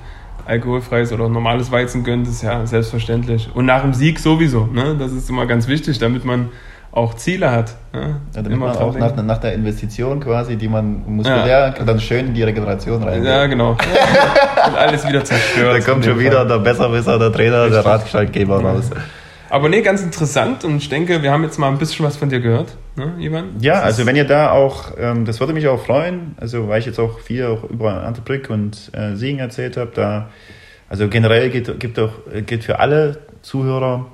alkoholfreies 0.46 1.12
oder 1.12 1.28
normales 1.28 1.70
Weizen 1.70 2.04
gönnt, 2.04 2.28
ist 2.28 2.42
ja 2.42 2.66
selbstverständlich. 2.66 3.48
Und 3.54 3.64
nach 3.64 3.82
dem 3.82 3.94
Sieg 3.94 4.18
sowieso. 4.18 4.66
Ne? 4.66 4.96
Das 4.98 5.12
ist 5.12 5.30
immer 5.30 5.46
ganz 5.46 5.68
wichtig, 5.68 5.98
damit 5.98 6.24
man 6.24 6.50
auch 6.94 7.14
Ziele 7.14 7.50
hat. 7.50 7.74
Ja, 7.92 8.00
ja 8.00 8.42
damit 8.42 8.56
man 8.56 8.76
auch 8.76 8.96
nach, 8.96 9.16
nach, 9.16 9.38
der 9.38 9.54
Investition 9.54 10.20
quasi, 10.20 10.56
die 10.56 10.68
man 10.68 11.02
muskulär, 11.06 11.74
ja. 11.76 11.84
dann 11.84 12.00
schön 12.00 12.28
in 12.28 12.34
die 12.34 12.42
Regeneration 12.44 13.02
rein. 13.02 13.24
Ja, 13.24 13.46
genau. 13.46 13.70
Und 13.70 14.76
alles 14.76 15.06
wieder 15.06 15.24
zerstört. 15.24 15.74
Da 15.74 15.80
kommt 15.80 16.04
schon 16.04 16.18
wieder 16.18 16.44
der 16.44 16.58
Besserwisser, 16.58 17.18
der 17.18 17.32
Trainer, 17.32 17.64
Richtig. 17.64 17.82
der 17.82 17.92
Ratschlaggeber 17.92 18.62
raus. 18.62 18.90
Aber 19.50 19.68
nee, 19.68 19.82
ganz 19.82 20.02
interessant 20.02 20.64
und 20.64 20.76
ich 20.76 20.88
denke, 20.88 21.22
wir 21.22 21.30
haben 21.30 21.42
jetzt 21.42 21.58
mal 21.58 21.68
ein 21.68 21.78
bisschen 21.78 22.04
was 22.04 22.16
von 22.16 22.28
dir 22.28 22.40
gehört, 22.40 22.76
ne, 22.96 23.12
Ivan? 23.18 23.56
Ja, 23.60 23.82
also 23.82 24.06
wenn 24.06 24.16
ihr 24.16 24.24
da 24.24 24.50
auch, 24.50 24.92
ähm, 24.98 25.24
das 25.26 25.38
würde 25.38 25.52
mich 25.52 25.68
auch 25.68 25.84
freuen, 25.84 26.34
also 26.40 26.68
weil 26.68 26.80
ich 26.80 26.86
jetzt 26.86 26.98
auch 26.98 27.20
viel 27.20 27.44
auch 27.46 27.62
über 27.64 28.02
Antebrick 28.02 28.50
und 28.50 28.90
äh, 28.94 29.14
Siegen 29.14 29.38
erzählt 29.38 29.76
habe, 29.76 29.92
da, 29.94 30.30
also 30.88 31.08
generell 31.08 31.50
geht, 31.50 31.78
gibt 31.78 31.98
auch, 32.00 32.12
geht 32.46 32.64
für 32.64 32.80
alle 32.80 33.18
Zuhörer 33.42 34.06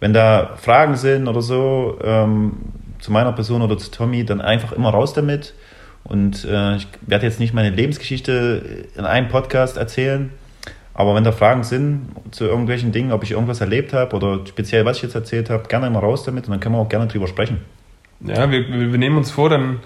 wenn 0.00 0.12
da 0.12 0.56
Fragen 0.56 0.96
sind 0.96 1.28
oder 1.28 1.42
so 1.42 1.98
ähm, 2.02 2.52
zu 3.00 3.12
meiner 3.12 3.32
Person 3.32 3.62
oder 3.62 3.78
zu 3.78 3.90
Tommy, 3.90 4.24
dann 4.24 4.40
einfach 4.40 4.72
immer 4.72 4.90
raus 4.90 5.12
damit. 5.12 5.54
Und 6.04 6.44
äh, 6.44 6.76
ich 6.76 6.88
werde 7.02 7.26
jetzt 7.26 7.40
nicht 7.40 7.54
meine 7.54 7.70
Lebensgeschichte 7.70 8.86
in 8.96 9.04
einem 9.04 9.28
Podcast 9.28 9.76
erzählen, 9.76 10.30
aber 10.94 11.14
wenn 11.14 11.22
da 11.22 11.32
Fragen 11.32 11.62
sind 11.62 12.08
zu 12.30 12.44
irgendwelchen 12.44 12.92
Dingen, 12.92 13.12
ob 13.12 13.22
ich 13.22 13.32
irgendwas 13.32 13.60
erlebt 13.60 13.92
habe 13.92 14.16
oder 14.16 14.44
speziell 14.46 14.84
was 14.84 14.96
ich 14.96 15.04
jetzt 15.04 15.14
erzählt 15.14 15.50
habe, 15.50 15.68
gerne 15.68 15.86
immer 15.86 16.00
raus 16.00 16.24
damit 16.24 16.46
und 16.46 16.50
dann 16.50 16.60
können 16.60 16.74
wir 16.74 16.80
auch 16.80 16.88
gerne 16.88 17.06
drüber 17.06 17.28
sprechen. 17.28 17.58
Ja, 18.20 18.50
wir, 18.50 18.68
wir 18.68 18.98
nehmen 18.98 19.16
uns 19.16 19.30
vor, 19.30 19.48
dann 19.48 19.80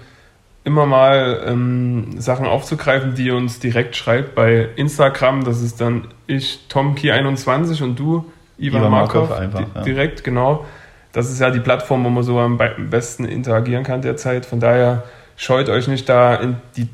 immer 0.63 0.85
mal 0.85 1.43
ähm, 1.45 2.19
Sachen 2.19 2.45
aufzugreifen, 2.45 3.15
die 3.15 3.25
ihr 3.25 3.35
uns 3.35 3.59
direkt 3.59 3.95
schreibt 3.95 4.33
bei 4.33 4.69
Instagram. 4.75 5.43
Das 5.43 5.61
ist 5.61 5.81
dann 5.81 6.07
ich, 6.25 6.61
Tomki21 6.71 7.83
und 7.83 7.99
du, 7.99 8.31
Ivan, 8.57 8.81
Ivan 8.81 8.91
Markov, 8.91 9.29
Markov 9.29 9.39
einfach, 9.39 9.75
ja. 9.75 9.81
direkt, 9.81 10.23
genau. 10.23 10.65
Das 11.11 11.29
ist 11.29 11.39
ja 11.39 11.51
die 11.51 11.59
Plattform, 11.59 12.03
wo 12.03 12.09
man 12.09 12.23
so 12.23 12.39
am 12.39 12.59
besten 12.89 13.25
interagieren 13.25 13.83
kann 13.83 14.01
derzeit. 14.01 14.45
Von 14.45 14.59
daher 14.59 15.03
scheut 15.35 15.69
euch 15.69 15.87
nicht 15.87 16.09
da 16.09 16.35
in 16.35 16.57
die 16.75 16.89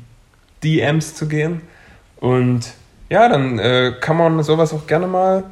DMs 0.62 1.14
zu 1.14 1.26
gehen. 1.26 1.62
Und 2.20 2.72
ja, 3.08 3.28
dann 3.28 3.58
äh, 3.58 3.92
kann 3.98 4.16
man 4.16 4.42
sowas 4.42 4.74
auch 4.74 4.86
gerne 4.86 5.06
mal 5.06 5.44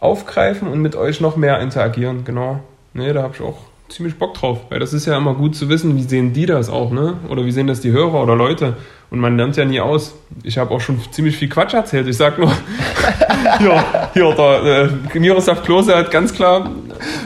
aufgreifen 0.00 0.68
und 0.68 0.80
mit 0.80 0.96
euch 0.96 1.20
noch 1.20 1.36
mehr 1.36 1.60
interagieren. 1.60 2.24
Genau. 2.24 2.60
Nee, 2.94 3.12
da 3.12 3.22
habe 3.22 3.34
ich 3.34 3.42
auch 3.42 3.58
ziemlich 3.88 4.18
Bock 4.18 4.34
drauf, 4.34 4.60
weil 4.68 4.80
das 4.80 4.92
ist 4.92 5.06
ja 5.06 5.16
immer 5.16 5.34
gut 5.34 5.54
zu 5.54 5.68
wissen, 5.68 5.96
wie 5.96 6.02
sehen 6.02 6.32
die 6.32 6.46
das 6.46 6.68
auch, 6.68 6.90
ne? 6.90 7.14
Oder 7.28 7.44
wie 7.44 7.52
sehen 7.52 7.66
das 7.66 7.80
die 7.80 7.92
Hörer 7.92 8.22
oder 8.22 8.34
Leute? 8.34 8.76
Und 9.10 9.20
man 9.20 9.36
lernt 9.36 9.56
ja 9.56 9.64
nie 9.64 9.80
aus. 9.80 10.14
Ich 10.42 10.58
habe 10.58 10.74
auch 10.74 10.80
schon 10.80 11.00
ziemlich 11.12 11.36
viel 11.36 11.48
Quatsch 11.48 11.74
erzählt. 11.74 12.08
Ich 12.08 12.16
sag 12.16 12.38
nur, 12.38 12.50
ja, 13.60 14.10
hier, 14.12 14.34
der 14.34 14.90
äh, 15.14 15.18
Miroslav 15.18 15.62
Klose 15.62 15.96
hat 15.96 16.10
ganz 16.10 16.34
klar 16.34 16.68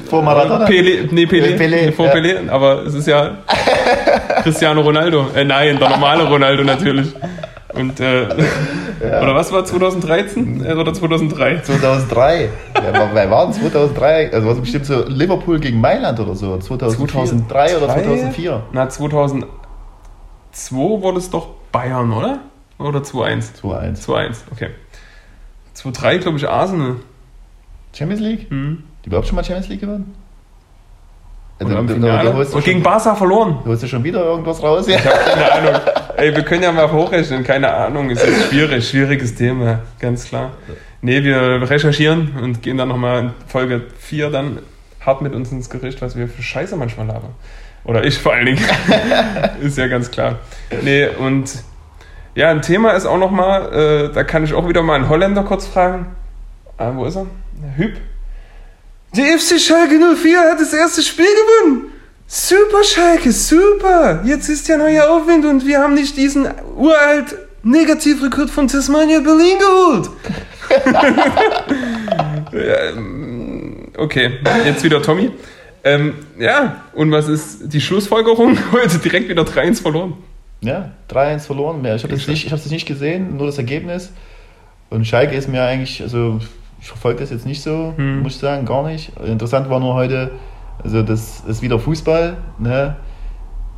vor 0.08 0.22
Maradona? 0.22 0.66
Pele, 0.66 1.08
nee, 1.10 1.26
Pele, 1.26 1.56
Pele 1.56 1.92
vor 1.92 2.06
ja. 2.06 2.12
Pele, 2.12 2.42
aber 2.50 2.84
es 2.84 2.94
ist 2.94 3.06
ja 3.06 3.38
Cristiano 4.42 4.82
Ronaldo. 4.82 5.28
Äh, 5.34 5.44
nein, 5.44 5.78
der 5.78 5.88
normale 5.88 6.24
Ronaldo 6.24 6.64
natürlich. 6.64 7.08
Und, 7.80 8.00
äh, 8.00 8.28
ja. 9.02 9.22
oder 9.22 9.34
was 9.34 9.52
war 9.52 9.64
2013 9.64 10.64
äh, 10.64 10.74
oder 10.74 10.92
2003? 10.92 11.62
2003. 11.62 12.48
Ja, 12.74 13.10
wer 13.14 13.30
war 13.30 13.46
denn 13.46 13.54
2003? 13.54 14.32
Also 14.32 14.46
war 14.46 14.54
es 14.54 14.60
bestimmt 14.60 14.86
so 14.86 15.04
Liverpool 15.06 15.58
gegen 15.58 15.80
Mailand 15.80 16.20
oder 16.20 16.34
so. 16.34 16.58
2004, 16.58 17.08
2003 17.08 17.76
oder 17.76 17.88
2004? 17.88 18.62
Na, 18.72 18.88
2002 18.88 19.50
wurde 21.02 21.18
es 21.18 21.30
doch 21.30 21.48
Bayern, 21.72 22.12
oder? 22.12 22.40
Oder 22.78 23.00
2-1? 23.00 23.60
2-1. 23.62 24.04
2-1, 24.04 24.36
okay. 24.52 24.70
2-3, 25.76 26.18
glaube 26.18 26.38
ich, 26.38 26.48
Arsenal. 26.48 26.96
Champions 27.92 28.20
League? 28.20 28.50
Mhm. 28.50 28.84
Die 29.04 29.08
überhaupt 29.08 29.26
schon 29.26 29.36
mal 29.36 29.44
Champions 29.44 29.68
League 29.68 29.80
gewonnen? 29.80 30.14
Also, 31.58 31.76
und, 31.76 31.86
du, 31.88 31.94
du, 31.94 32.00
du 32.00 32.56
und 32.56 32.64
gegen 32.64 32.82
Barca 32.82 33.14
verloren. 33.14 33.58
Du 33.64 33.72
hast 33.72 33.82
ja 33.82 33.88
schon 33.88 34.02
wieder 34.02 34.24
irgendwas 34.24 34.62
raus. 34.62 34.88
Ja. 34.88 34.96
Ich 34.96 35.04
habe 35.04 35.18
keine 35.18 35.52
Ahnung. 35.52 35.80
Ey, 36.20 36.36
wir 36.36 36.42
können 36.42 36.62
ja 36.62 36.70
mal 36.70 36.92
hochrechnen. 36.92 37.44
Keine 37.44 37.72
Ahnung. 37.72 38.10
Ist 38.10 38.24
jetzt 38.24 38.50
schwierig. 38.50 38.86
Schwieriges 38.86 39.34
Thema. 39.34 39.80
Ganz 39.98 40.26
klar. 40.26 40.52
Nee, 41.00 41.24
wir 41.24 41.70
recherchieren 41.70 42.32
und 42.42 42.62
gehen 42.62 42.76
dann 42.76 42.88
nochmal 42.88 43.20
in 43.20 43.30
Folge 43.46 43.82
4 43.98 44.28
dann 44.28 44.58
hart 45.00 45.22
mit 45.22 45.32
uns 45.34 45.50
ins 45.50 45.70
Gericht, 45.70 46.02
was 46.02 46.16
wir 46.16 46.28
für 46.28 46.42
Scheiße 46.42 46.76
manchmal 46.76 47.06
labern. 47.06 47.34
Oder 47.84 48.04
ich 48.04 48.18
vor 48.18 48.34
allen 48.34 48.44
Dingen. 48.44 48.62
ist 49.62 49.78
ja 49.78 49.86
ganz 49.86 50.10
klar. 50.10 50.40
Nee, 50.82 51.08
und 51.08 51.50
ja, 52.34 52.50
ein 52.50 52.60
Thema 52.60 52.90
ist 52.90 53.06
auch 53.06 53.16
nochmal, 53.16 54.10
äh, 54.10 54.12
da 54.12 54.22
kann 54.22 54.44
ich 54.44 54.52
auch 54.52 54.68
wieder 54.68 54.82
mal 54.82 54.96
einen 54.96 55.08
Holländer 55.08 55.42
kurz 55.42 55.66
fragen. 55.66 56.14
Ah, 56.76 56.92
wo 56.94 57.06
ist 57.06 57.16
er? 57.16 57.26
Hüb. 57.76 57.96
Der 59.16 59.38
FC 59.38 59.58
Schalke 59.58 59.98
04 60.16 60.38
hat 60.38 60.60
das 60.60 60.74
erste 60.74 61.02
Spiel 61.02 61.24
gewonnen. 61.24 61.92
Super, 62.32 62.84
Schalke, 62.84 63.32
super. 63.32 64.22
Jetzt 64.24 64.48
ist 64.48 64.68
ja 64.68 64.76
neuer 64.76 65.10
Aufwind 65.10 65.44
und 65.44 65.66
wir 65.66 65.80
haben 65.80 65.94
nicht 65.94 66.16
diesen 66.16 66.46
uralt 66.76 67.36
Negativrekord 67.64 68.48
von 68.48 68.68
Tasmania 68.68 69.18
Berlin 69.18 69.58
geholt. 69.58 70.10
okay, 73.98 74.38
jetzt 74.64 74.84
wieder 74.84 75.02
Tommy. 75.02 75.32
Ähm, 75.82 76.14
ja, 76.38 76.84
und 76.92 77.10
was 77.10 77.26
ist 77.26 77.62
die 77.64 77.80
Schlussfolgerung? 77.80 78.56
Heute 78.72 78.98
direkt 78.98 79.28
wieder 79.28 79.42
3-1 79.42 79.82
verloren. 79.82 80.12
Ja, 80.60 80.92
3-1 81.10 81.40
verloren. 81.40 81.84
Ich 81.84 82.04
habe 82.04 82.14
es 82.14 82.28
nicht, 82.28 82.70
nicht 82.70 82.86
gesehen, 82.86 83.38
nur 83.38 83.46
das 83.46 83.58
Ergebnis. 83.58 84.12
Und 84.88 85.04
Schalke 85.04 85.34
ist 85.34 85.48
mir 85.48 85.64
eigentlich, 85.64 86.00
also 86.00 86.38
ich 86.80 86.86
verfolge 86.86 87.18
das 87.18 87.30
jetzt 87.30 87.44
nicht 87.44 87.60
so, 87.60 87.92
hm. 87.96 88.20
muss 88.20 88.34
ich 88.34 88.40
sagen, 88.40 88.66
gar 88.66 88.86
nicht. 88.86 89.10
Interessant 89.18 89.68
war 89.68 89.80
nur 89.80 89.94
heute, 89.94 90.30
also 90.82 91.02
das 91.02 91.40
ist 91.46 91.62
wieder 91.62 91.78
Fußball. 91.78 92.36
Ne? 92.58 92.96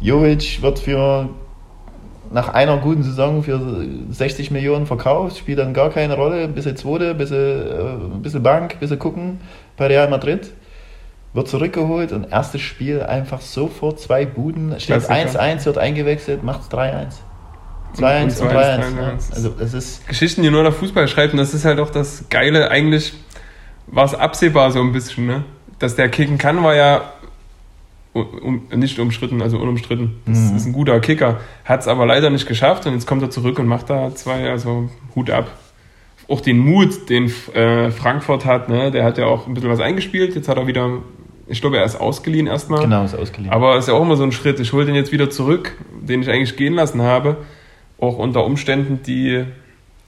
Jovic 0.00 0.62
wird 0.62 0.78
für 0.78 1.28
nach 2.32 2.48
einer 2.48 2.78
guten 2.78 3.02
Saison 3.02 3.42
für 3.42 3.60
60 4.10 4.50
Millionen 4.50 4.86
verkauft, 4.86 5.36
spielt 5.36 5.58
dann 5.58 5.74
gar 5.74 5.90
keine 5.90 6.16
Rolle, 6.16 6.44
ein 6.44 6.54
bisschen 6.54 6.76
Zweite, 6.76 7.10
ein 7.10 7.18
bisschen, 7.18 7.38
äh, 7.38 8.14
ein 8.14 8.22
bisschen 8.22 8.42
Bank, 8.42 8.74
ein 8.74 8.78
bisschen 8.78 8.98
gucken 8.98 9.40
bei 9.76 9.86
Real 9.86 10.08
Madrid. 10.08 10.50
Wird 11.34 11.48
zurückgeholt 11.48 12.12
und 12.12 12.30
erstes 12.30 12.60
Spiel 12.60 13.02
einfach 13.02 13.40
sofort 13.40 14.00
zwei 14.00 14.26
Buden, 14.26 14.78
steht 14.78 15.02
1-1, 15.02 15.64
wird 15.64 15.78
eingewechselt, 15.78 16.42
macht 16.42 16.62
es 16.62 16.70
3-1. 16.70 17.14
2-1 17.98 18.42
und 18.42 18.50
3-1. 18.50 19.34
Also 19.34 19.54
es 19.58 19.74
ist 19.74 20.08
Geschichten, 20.08 20.42
die 20.42 20.50
nur 20.50 20.62
der 20.62 20.72
Fußball 20.72 21.08
schreibt, 21.08 21.32
und 21.32 21.38
das 21.38 21.54
ist 21.54 21.64
halt 21.64 21.78
auch 21.80 21.90
das 21.90 22.24
Geile. 22.28 22.70
Eigentlich 22.70 23.14
war 23.86 24.04
es 24.04 24.14
absehbar 24.14 24.70
so 24.70 24.80
ein 24.80 24.92
bisschen, 24.92 25.26
ne? 25.26 25.44
Dass 25.82 25.96
der 25.96 26.08
kicken 26.08 26.38
kann, 26.38 26.62
war 26.62 26.76
ja 26.76 27.12
um, 28.12 28.62
nicht 28.74 28.98
umstritten, 28.98 29.42
also 29.42 29.58
unumstritten. 29.58 30.20
Das 30.26 30.38
mhm. 30.38 30.56
ist 30.56 30.66
ein 30.66 30.72
guter 30.72 31.00
Kicker. 31.00 31.40
Hat 31.64 31.80
es 31.80 31.88
aber 31.88 32.06
leider 32.06 32.30
nicht 32.30 32.46
geschafft 32.46 32.86
und 32.86 32.92
jetzt 32.92 33.06
kommt 33.06 33.22
er 33.22 33.30
zurück 33.30 33.58
und 33.58 33.66
macht 33.66 33.90
da 33.90 34.14
zwei, 34.14 34.48
also 34.48 34.90
Hut 35.16 35.30
ab. 35.30 35.50
Auch 36.28 36.40
den 36.40 36.58
Mut, 36.58 37.10
den 37.10 37.32
äh, 37.54 37.90
Frankfurt 37.90 38.44
hat, 38.44 38.68
ne? 38.68 38.92
der 38.92 39.04
hat 39.04 39.18
ja 39.18 39.26
auch 39.26 39.48
ein 39.48 39.54
bisschen 39.54 39.70
was 39.70 39.80
eingespielt. 39.80 40.36
Jetzt 40.36 40.48
hat 40.48 40.56
er 40.56 40.68
wieder, 40.68 40.98
ich 41.48 41.60
glaube, 41.60 41.78
er 41.78 41.84
ist 41.84 41.96
ausgeliehen 41.96 42.46
erstmal. 42.46 42.82
Genau, 42.82 43.04
ist 43.04 43.16
ausgeliehen. 43.16 43.52
Aber 43.52 43.76
ist 43.76 43.88
ja 43.88 43.94
auch 43.94 44.02
immer 44.02 44.16
so 44.16 44.22
ein 44.22 44.32
Schritt. 44.32 44.60
Ich 44.60 44.72
hole 44.72 44.86
den 44.86 44.94
jetzt 44.94 45.10
wieder 45.10 45.30
zurück, 45.30 45.76
den 46.00 46.22
ich 46.22 46.30
eigentlich 46.30 46.56
gehen 46.56 46.74
lassen 46.74 47.02
habe. 47.02 47.38
Auch 47.98 48.18
unter 48.18 48.44
Umständen, 48.44 49.00
die 49.02 49.44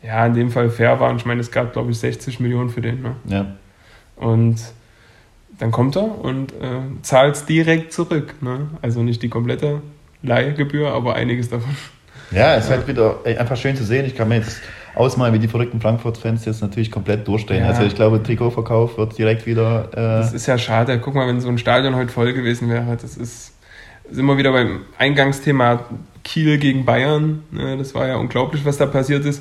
ja 0.04 0.24
in 0.24 0.34
dem 0.34 0.50
Fall 0.50 0.70
fair 0.70 1.00
waren. 1.00 1.16
Ich 1.16 1.26
meine, 1.26 1.40
es 1.40 1.50
gab, 1.50 1.72
glaube 1.72 1.90
ich, 1.90 1.98
60 1.98 2.38
Millionen 2.38 2.70
für 2.70 2.80
den. 2.80 3.02
Ne? 3.02 3.16
Ja. 3.26 3.46
Und 4.16 4.60
dann 5.64 5.70
kommt 5.70 5.96
er 5.96 6.22
und 6.22 6.52
äh, 6.52 6.80
zahlt 7.00 7.36
es 7.36 7.46
direkt 7.46 7.94
zurück. 7.94 8.34
Ne? 8.42 8.68
Also 8.82 9.02
nicht 9.02 9.22
die 9.22 9.30
komplette 9.30 9.80
Leihgebühr, 10.22 10.92
aber 10.92 11.14
einiges 11.14 11.48
davon. 11.48 11.74
Ja, 12.30 12.54
es 12.54 12.64
ist 12.64 12.70
halt 12.70 12.86
wieder 12.86 13.20
einfach 13.24 13.56
schön 13.56 13.74
zu 13.74 13.82
sehen. 13.82 14.04
Ich 14.04 14.14
kann 14.14 14.28
mir 14.28 14.36
jetzt 14.36 14.60
ausmalen, 14.94 15.32
wie 15.32 15.38
die 15.38 15.48
verrückten 15.48 15.80
Frankfurt-Fans 15.80 16.44
jetzt 16.44 16.60
natürlich 16.60 16.90
komplett 16.90 17.26
durchdrehen. 17.26 17.62
Ja. 17.62 17.70
Also 17.70 17.84
ich 17.84 17.94
glaube, 17.94 18.22
Trikotverkauf 18.22 18.98
wird 18.98 19.16
direkt 19.16 19.46
wieder. 19.46 19.88
Äh 19.92 19.96
das 19.96 20.34
ist 20.34 20.44
ja 20.44 20.58
schade. 20.58 21.00
Guck 21.00 21.14
mal, 21.14 21.26
wenn 21.28 21.40
so 21.40 21.48
ein 21.48 21.56
Stadion 21.56 21.96
heute 21.96 22.12
voll 22.12 22.34
gewesen 22.34 22.68
wäre, 22.68 22.98
das 23.00 23.16
ist 23.16 23.54
sind 24.10 24.26
wir 24.26 24.36
wieder 24.36 24.52
beim 24.52 24.82
Eingangsthema 24.98 25.86
Kiel 26.24 26.58
gegen 26.58 26.84
Bayern. 26.84 27.42
Ne? 27.50 27.78
Das 27.78 27.94
war 27.94 28.06
ja 28.06 28.16
unglaublich, 28.16 28.66
was 28.66 28.76
da 28.76 28.84
passiert 28.84 29.24
ist. 29.24 29.40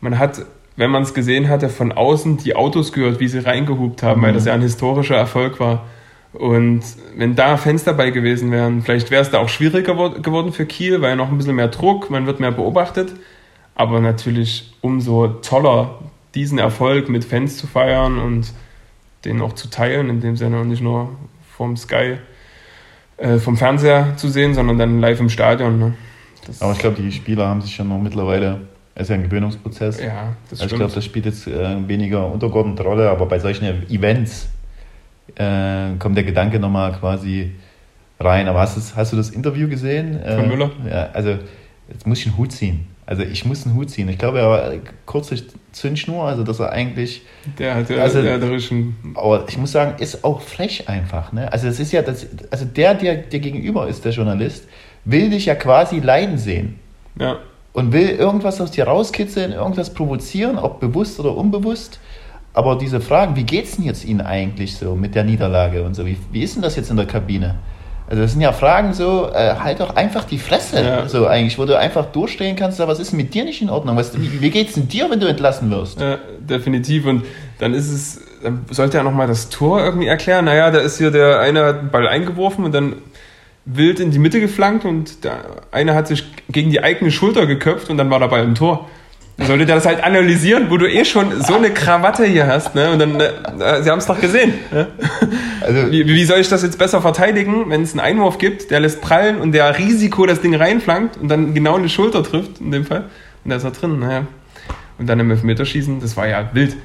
Man 0.00 0.20
hat 0.20 0.40
wenn 0.76 0.90
man 0.90 1.02
es 1.02 1.14
gesehen 1.14 1.48
hatte, 1.48 1.68
von 1.68 1.92
außen 1.92 2.38
die 2.38 2.56
Autos 2.56 2.92
gehört, 2.92 3.20
wie 3.20 3.28
sie 3.28 3.38
reingehupt 3.38 4.02
haben, 4.02 4.20
mhm. 4.20 4.24
weil 4.24 4.32
das 4.32 4.46
ja 4.46 4.54
ein 4.54 4.62
historischer 4.62 5.16
Erfolg 5.16 5.60
war. 5.60 5.84
Und 6.32 6.82
wenn 7.16 7.36
da 7.36 7.56
Fans 7.56 7.84
dabei 7.84 8.10
gewesen 8.10 8.50
wären, 8.50 8.82
vielleicht 8.82 9.12
wäre 9.12 9.22
es 9.22 9.30
da 9.30 9.38
auch 9.38 9.48
schwieriger 9.48 9.94
geworden 9.94 10.52
für 10.52 10.66
Kiel, 10.66 11.00
weil 11.00 11.14
noch 11.14 11.30
ein 11.30 11.36
bisschen 11.36 11.54
mehr 11.54 11.68
Druck, 11.68 12.10
man 12.10 12.26
wird 12.26 12.40
mehr 12.40 12.50
beobachtet. 12.50 13.12
Aber 13.76 14.00
natürlich 14.00 14.74
umso 14.80 15.28
toller, 15.28 16.00
diesen 16.34 16.58
Erfolg 16.58 17.08
mit 17.08 17.24
Fans 17.24 17.56
zu 17.56 17.68
feiern 17.68 18.18
und 18.18 18.52
den 19.24 19.40
auch 19.40 19.52
zu 19.52 19.70
teilen, 19.70 20.10
in 20.10 20.20
dem 20.20 20.36
Sinne 20.36 20.60
und 20.60 20.68
nicht 20.68 20.82
nur 20.82 21.10
vom 21.56 21.76
Sky, 21.76 22.16
äh, 23.16 23.38
vom 23.38 23.56
Fernseher 23.56 24.16
zu 24.16 24.28
sehen, 24.28 24.54
sondern 24.54 24.76
dann 24.76 25.00
live 25.00 25.20
im 25.20 25.28
Stadion. 25.28 25.78
Ne? 25.78 25.94
Aber 26.58 26.72
ich 26.72 26.78
glaube, 26.78 27.00
die 27.00 27.12
Spieler 27.12 27.46
haben 27.46 27.62
sich 27.62 27.76
schon 27.76 27.88
noch 27.88 28.00
mittlerweile 28.00 28.62
ist 29.02 29.10
ja 29.10 29.16
ein 29.16 29.24
Gewöhnungsprozess. 29.24 30.00
Ja, 30.00 30.36
das 30.50 30.60
also 30.60 30.74
Ich 30.74 30.78
glaube, 30.78 30.94
das 30.94 31.04
spielt 31.04 31.26
jetzt 31.26 31.46
äh, 31.46 31.88
weniger 31.88 32.30
untergeordnete 32.30 32.82
Rolle, 32.82 33.10
aber 33.10 33.26
bei 33.26 33.38
solchen 33.38 33.90
Events 33.90 34.48
äh, 35.34 35.96
kommt 35.98 36.16
der 36.16 36.24
Gedanke 36.24 36.60
nochmal 36.60 36.92
quasi 36.92 37.52
rein. 38.20 38.46
Aber 38.46 38.60
hast, 38.60 38.76
du, 38.76 38.96
hast 38.96 39.12
du 39.12 39.16
das 39.16 39.30
Interview 39.30 39.68
gesehen? 39.68 40.20
Von 40.20 40.44
äh, 40.44 40.46
Müller? 40.46 40.70
Ja, 40.88 41.10
also 41.12 41.38
jetzt 41.88 42.06
muss 42.06 42.20
ich 42.20 42.26
einen 42.26 42.38
Hut 42.38 42.52
ziehen. 42.52 42.86
Also 43.06 43.22
ich 43.22 43.44
muss 43.44 43.66
einen 43.66 43.74
Hut 43.74 43.90
ziehen. 43.90 44.08
Ich 44.08 44.16
glaube, 44.16 44.38
er 44.38 44.48
war 44.48 44.72
kurze 45.04 45.36
Zündschnur, 45.72 46.24
also 46.24 46.42
dass 46.42 46.60
er 46.60 46.70
eigentlich. 46.70 47.22
Der 47.58 47.74
hat 47.74 47.90
ja 47.90 47.96
also, 47.96 48.22
der, 48.22 48.38
der 48.38 48.58
Aber 49.14 49.44
ich 49.48 49.58
muss 49.58 49.72
sagen, 49.72 50.00
ist 50.00 50.24
auch 50.24 50.40
frech 50.40 50.88
einfach. 50.88 51.32
Ne? 51.32 51.52
Also 51.52 51.66
das 51.66 51.80
ist 51.80 51.92
ja 51.92 52.00
das, 52.00 52.26
also 52.50 52.64
der, 52.64 52.94
der 52.94 53.16
dir 53.16 53.40
gegenüber 53.40 53.88
ist, 53.88 54.04
der 54.04 54.12
Journalist, 54.12 54.66
will 55.04 55.28
dich 55.30 55.46
ja 55.46 55.54
quasi 55.54 55.98
leiden 55.98 56.38
sehen. 56.38 56.78
Ja 57.18 57.40
und 57.74 57.92
will 57.92 58.08
irgendwas 58.08 58.60
aus 58.60 58.70
dir 58.70 58.84
rauskitzeln, 58.84 59.52
irgendwas 59.52 59.92
provozieren, 59.92 60.56
ob 60.58 60.80
bewusst 60.80 61.20
oder 61.20 61.36
unbewusst. 61.36 62.00
Aber 62.54 62.78
diese 62.78 63.00
Fragen, 63.00 63.34
wie 63.36 63.42
geht 63.42 63.66
es 63.66 63.76
denn 63.76 63.84
jetzt 63.84 64.04
Ihnen 64.04 64.20
eigentlich 64.20 64.76
so 64.76 64.94
mit 64.94 65.16
der 65.16 65.24
Niederlage 65.24 65.82
und 65.82 65.94
so? 65.94 66.06
Wie, 66.06 66.16
wie 66.30 66.42
ist 66.42 66.54
denn 66.54 66.62
das 66.62 66.76
jetzt 66.76 66.90
in 66.90 66.96
der 66.96 67.06
Kabine? 67.06 67.56
Also 68.06 68.22
das 68.22 68.32
sind 68.32 68.42
ja 68.42 68.52
Fragen 68.52 68.92
so, 68.92 69.28
äh, 69.32 69.56
halt 69.56 69.80
doch 69.80 69.96
einfach 69.96 70.24
die 70.24 70.38
Fresse, 70.38 70.84
ja. 70.84 71.08
so 71.08 71.26
eigentlich, 71.26 71.58
wo 71.58 71.64
du 71.64 71.76
einfach 71.76 72.06
durchstehen 72.06 72.54
kannst, 72.54 72.78
was 72.78 73.00
ist 73.00 73.12
mit 73.12 73.34
dir 73.34 73.44
nicht 73.44 73.60
in 73.60 73.70
Ordnung? 73.70 73.96
Was, 73.96 74.16
wie, 74.20 74.40
wie 74.40 74.50
geht 74.50 74.68
es 74.68 74.74
denn 74.74 74.86
dir, 74.86 75.10
wenn 75.10 75.18
du 75.18 75.26
entlassen 75.26 75.70
wirst? 75.70 76.00
Ja, 76.00 76.18
definitiv. 76.38 77.06
Und 77.06 77.24
dann 77.58 77.74
ist 77.74 77.90
es, 77.90 78.20
dann 78.42 78.66
sollte 78.70 78.98
er 78.98 79.04
nochmal 79.04 79.26
das 79.26 79.48
Tor 79.48 79.82
irgendwie 79.82 80.06
erklären. 80.06 80.44
Naja, 80.44 80.70
da 80.70 80.78
ist 80.78 80.98
hier 80.98 81.10
der 81.10 81.40
eine 81.40 81.64
hat 81.64 81.80
den 81.80 81.90
Ball 81.90 82.06
eingeworfen 82.06 82.64
und 82.64 82.72
dann 82.72 82.96
wild 83.66 84.00
in 84.00 84.10
die 84.10 84.18
Mitte 84.18 84.40
geflankt 84.40 84.84
und 84.84 85.24
der 85.24 85.62
eine 85.72 85.94
hat 85.94 86.08
sich 86.08 86.24
gegen 86.48 86.70
die 86.70 86.82
eigene 86.82 87.10
Schulter 87.10 87.46
geköpft 87.46 87.90
und 87.90 87.96
dann 87.96 88.10
war 88.10 88.20
dabei 88.20 88.42
ein 88.42 88.54
Tor. 88.54 88.88
Dann 89.36 89.48
sollte 89.48 89.66
der 89.66 89.74
das 89.74 89.86
halt 89.86 90.04
analysieren, 90.04 90.70
wo 90.70 90.76
du 90.76 90.88
eh 90.88 91.04
schon 91.04 91.42
so 91.42 91.56
eine 91.56 91.70
Krawatte 91.70 92.24
hier 92.24 92.46
hast, 92.46 92.76
ne? 92.76 92.92
Und 92.92 93.00
dann, 93.00 93.18
äh, 93.18 93.82
sie 93.82 93.90
haben 93.90 93.98
es 93.98 94.06
doch 94.06 94.20
gesehen. 94.20 94.54
Ne? 94.70 94.88
Also, 95.60 95.90
wie, 95.90 96.06
wie, 96.06 96.24
soll 96.24 96.38
ich 96.38 96.48
das 96.48 96.62
jetzt 96.62 96.78
besser 96.78 97.00
verteidigen, 97.00 97.68
wenn 97.68 97.82
es 97.82 97.92
einen 97.92 98.00
Einwurf 98.00 98.38
gibt, 98.38 98.70
der 98.70 98.80
lässt 98.80 99.00
prallen 99.00 99.38
und 99.40 99.52
der 99.52 99.76
Risiko 99.78 100.26
das 100.26 100.40
Ding 100.40 100.54
reinflankt 100.54 101.16
und 101.16 101.28
dann 101.28 101.54
genau 101.54 101.76
in 101.76 101.82
die 101.82 101.88
Schulter 101.88 102.22
trifft, 102.22 102.60
in 102.60 102.70
dem 102.70 102.84
Fall. 102.84 103.06
Und 103.44 103.50
da 103.50 103.56
ist 103.56 103.64
er 103.64 103.72
drin, 103.72 103.98
naja. 103.98 104.26
Und 104.98 105.08
dann 105.08 105.18
im 105.18 105.30
Elfmeterschießen, 105.30 106.00
das 106.00 106.16
war 106.16 106.28
ja 106.28 106.50
wild. 106.52 106.76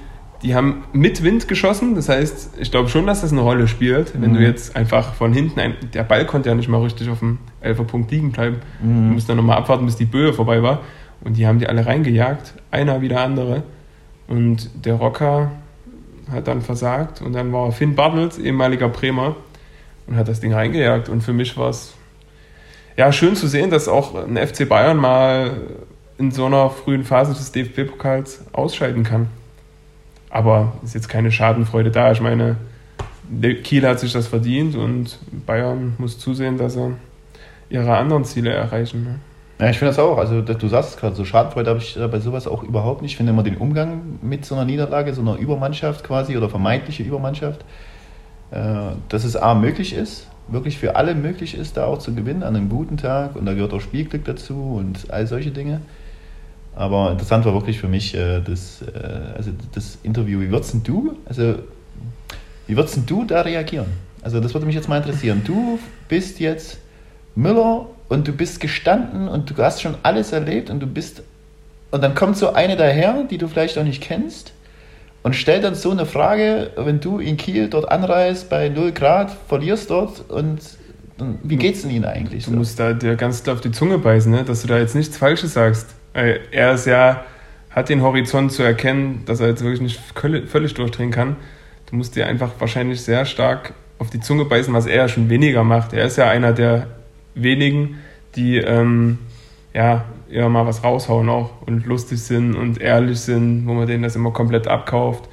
Die 0.42 0.56
haben 0.56 0.84
mit 0.94 1.22
Wind 1.24 1.50
geschossen, 1.50 1.96
das 1.96 2.08
heißt, 2.08 2.52
ich 2.60 2.72
glaube 2.72 2.88
schon, 2.88 3.06
dass 3.06 3.22
das 3.22 3.34
eine 3.34 3.42
Rolle 3.42 3.68
spielt, 3.68 4.14
wenn 4.20 4.32
mhm. 4.32 4.36
du 4.36 4.42
jetzt 4.42 4.76
einfach 4.76 5.14
von 5.14 5.34
hinten, 5.34 5.60
ein, 5.60 5.76
der 5.94 6.04
Ball 6.04 6.26
konnte 6.26 6.48
ja 6.48 6.56
nicht 6.56 6.70
mal 6.70 6.82
richtig 6.82 7.10
auf 7.10 7.20
dem 7.20 7.40
Elferpunkt 7.60 8.10
liegen 8.10 8.32
bleiben. 8.32 8.58
Mhm. 8.82 9.10
Du 9.10 9.14
musst 9.16 9.28
dann 9.28 9.38
nochmal 9.38 9.58
abwarten, 9.58 9.86
bis 9.86 9.98
die 9.98 10.06
Böe 10.06 10.34
vorbei 10.34 10.64
war. 10.64 10.80
Und 11.22 11.36
die 11.36 11.46
haben 11.46 11.60
die 11.60 11.68
alle 11.68 11.86
reingejagt, 11.86 12.54
einer 12.72 13.02
wie 13.02 13.10
der 13.10 13.22
andere. 13.22 13.64
Und 14.28 14.70
der 14.86 14.94
Rocker 14.94 15.52
hat 16.32 16.48
dann 16.48 16.62
versagt 16.62 17.22
und 17.22 17.34
dann 17.34 17.52
war 17.52 17.72
Finn 17.72 17.96
Bartels, 17.96 18.38
ehemaliger 18.38 18.88
Bremer, 18.88 19.36
und 20.08 20.16
hat 20.16 20.28
das 20.28 20.40
Ding 20.40 20.54
reingejagt. 20.54 21.10
Und 21.10 21.22
für 21.22 21.34
mich 21.34 21.58
war 21.58 21.70
es 21.70 21.94
ja 22.96 23.12
schön 23.12 23.36
zu 23.36 23.48
sehen, 23.48 23.70
dass 23.70 23.88
auch 23.88 24.16
ein 24.16 24.38
FC 24.38 24.70
Bayern 24.70 24.98
mal 24.98 25.52
in 26.18 26.32
so 26.32 26.46
einer 26.46 26.70
frühen 26.70 27.04
Phase 27.04 27.34
des 27.34 27.52
DFB-Pokals 27.52 28.46
ausscheiden 28.54 29.04
kann. 29.04 29.28
Aber 30.30 30.74
ist 30.84 30.96
jetzt 30.96 31.10
keine 31.10 31.32
Schadenfreude 31.32 31.92
da. 31.92 32.12
Ich 32.12 32.22
meine, 32.22 32.58
Kiel 33.64 33.88
hat 33.88 34.00
sich 34.00 34.14
das 34.14 34.28
verdient 34.28 34.76
und 34.76 35.20
Bayern 35.46 35.96
muss 35.98 36.20
zusehen, 36.20 36.58
dass 36.58 36.74
sie 36.74 36.96
ihre 37.70 37.98
anderen 37.98 38.26
Ziele 38.26 38.52
erreichen. 38.52 39.04
Ne? 39.04 39.20
Ja, 39.60 39.70
ich 39.70 39.78
finde 39.78 39.92
das 39.92 40.00
auch. 40.00 40.18
Also 40.18 40.42
du 40.42 40.68
sagst 40.68 40.92
es 40.92 40.98
gerade, 40.98 41.16
so 41.16 41.26
Schadenfreude 41.26 41.70
habe 41.70 41.80
ich 41.80 41.98
bei 42.12 42.20
sowas 42.20 42.48
auch 42.48 42.64
überhaupt 42.64 43.02
nicht. 43.02 43.12
Ich 43.12 43.18
finde 43.18 43.34
immer 43.34 43.44
den 43.44 43.58
Umgang 43.58 44.20
mit 44.22 44.46
so 44.46 44.56
einer 44.56 44.66
Niederlage, 44.66 45.14
so 45.14 45.22
einer 45.22 45.36
Übermannschaft 45.36 46.04
quasi 46.06 46.38
oder 46.38 46.50
vermeintliche 46.50 47.04
Übermannschaft, 47.04 47.66
äh, 48.52 48.94
dass 49.10 49.26
es 49.26 49.36
A 49.36 49.56
möglich 49.56 49.94
ist, 49.94 50.28
wirklich 50.48 50.78
für 50.78 50.96
alle 50.96 51.14
möglich 51.14 51.58
ist, 51.58 51.78
da 51.78 51.86
auch 51.86 52.00
zu 52.00 52.16
gewinnen 52.16 52.42
an 52.42 52.56
einem 52.56 52.70
guten 52.70 52.98
Tag 52.98 53.36
und 53.36 53.46
da 53.46 53.54
gehört 53.54 53.74
auch 53.74 53.82
Spielglück 53.82 54.26
dazu 54.26 54.76
und 54.78 55.12
all 55.12 55.28
solche 55.28 55.52
Dinge. 55.52 55.82
Aber 56.80 57.12
interessant 57.12 57.44
war 57.44 57.54
wirklich 57.54 57.78
für 57.78 57.90
mich 57.90 58.16
äh, 58.16 58.40
das, 58.40 58.82
äh, 58.82 59.36
also 59.36 59.52
das 59.74 59.98
Interview. 60.02 60.40
Wie 60.40 60.50
würdest 60.50 60.76
du, 60.86 61.18
also 61.26 61.56
wie 62.68 62.78
würdest 62.78 63.02
du 63.06 63.26
da 63.26 63.42
reagieren? 63.42 63.88
Also 64.22 64.40
das 64.40 64.54
würde 64.54 64.66
mich 64.66 64.76
jetzt 64.76 64.88
mal 64.88 64.96
interessieren. 64.96 65.42
Du 65.44 65.78
bist 66.08 66.40
jetzt 66.40 66.78
Müller 67.36 67.88
und 68.08 68.30
du 68.30 68.32
bist 68.32 68.62
gestanden 68.62 69.28
und 69.28 69.50
du 69.50 69.62
hast 69.62 69.82
schon 69.82 69.96
alles 70.04 70.32
erlebt 70.32 70.70
und 70.70 70.80
du 70.80 70.88
bist 70.88 71.22
und 71.92 72.02
dann 72.02 72.16
kommt 72.16 72.38
so 72.38 72.54
eine 72.54 72.78
daher, 72.78 73.26
die 73.30 73.38
du 73.38 73.50
vielleicht 73.50 73.78
auch 73.78 73.84
nicht 73.84 74.02
kennst 74.02 74.54
und 75.22 75.36
stellt 75.36 75.66
dann 75.66 75.76
so 75.76 75.92
eine 75.92 76.06
Frage, 76.06 76.72
wenn 76.78 77.02
du 77.02 77.20
in 77.20 77.36
Kiel 77.36 77.68
dort 77.70 77.92
anreist 77.92 78.50
bei 78.50 78.70
0 78.70 78.94
Grad, 78.94 79.36
verlierst 79.50 79.90
dort 79.90 80.30
und 80.30 80.62
dann, 81.18 81.40
wie 81.44 81.58
geht's 81.58 81.82
denn 81.82 81.92
Ihnen 81.92 82.06
eigentlich? 82.06 82.46
Du 82.46 82.52
musst 82.52 82.80
da 82.80 82.94
dir 82.94 83.18
ganz 83.18 83.44
klar 83.44 83.58
auf 83.58 83.62
die 83.62 83.74
Zunge 83.74 83.98
beißen, 83.98 84.32
ne? 84.32 84.46
dass 84.46 84.62
du 84.62 84.70
da 84.70 84.78
jetzt 84.78 84.96
nichts 84.96 85.18
Falsches 85.18 85.56
sagst. 85.56 85.99
Er 86.14 86.74
ist 86.74 86.86
ja, 86.86 87.24
hat 87.70 87.90
den 87.90 88.02
Horizont 88.02 88.52
zu 88.52 88.64
erkennen, 88.64 89.24
dass 89.26 89.40
er 89.40 89.48
jetzt 89.48 89.64
wirklich 89.64 89.82
nicht 89.82 90.00
völlig 90.16 90.74
durchdrehen 90.74 91.12
kann. 91.12 91.36
Du 91.90 91.96
musst 91.96 92.16
dir 92.16 92.28
einfach 92.28 92.52
wahrscheinlich 92.60 93.02
sehr 93.02 93.26
stark 93.26 93.74
auf 94.00 94.10
die 94.10 94.20
Zunge 94.20 94.46
beißen, 94.46 94.74
was 94.74 94.86
er 94.86 94.96
ja 94.96 95.08
schon 95.08 95.30
weniger 95.30 95.64
macht. 95.64 95.94
Er 95.94 96.06
ist 96.06 96.18
ja 96.18 96.30
einer 96.30 96.54
der 96.54 96.88
wenigen, 97.36 98.00
die 98.36 98.58
ähm, 98.58 99.20
ja 99.74 100.06
eher 100.30 100.50
mal 100.50 100.66
was 100.66 100.84
raushauen 100.84 101.30
auch 101.30 101.62
und 101.66 101.86
lustig 101.86 102.22
sind 102.22 102.56
und 102.56 102.80
ehrlich 102.80 103.20
sind, 103.20 103.68
wo 103.68 103.74
man 103.74 103.88
denen 103.88 104.04
das 104.04 104.16
immer 104.16 104.32
komplett 104.32 104.68
abkauft. 104.68 105.30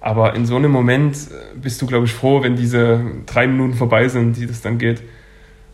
Aber 0.00 0.34
in 0.34 0.46
so 0.46 0.56
einem 0.56 0.72
Moment 0.72 1.16
bist 1.54 1.80
du, 1.80 1.86
glaube 1.86 2.06
ich, 2.06 2.12
froh, 2.12 2.42
wenn 2.42 2.56
diese 2.56 3.00
drei 3.24 3.46
Minuten 3.46 3.74
vorbei 3.74 4.08
sind, 4.08 4.36
die 4.36 4.46
das 4.46 4.60
dann 4.60 4.78
geht. 4.78 5.00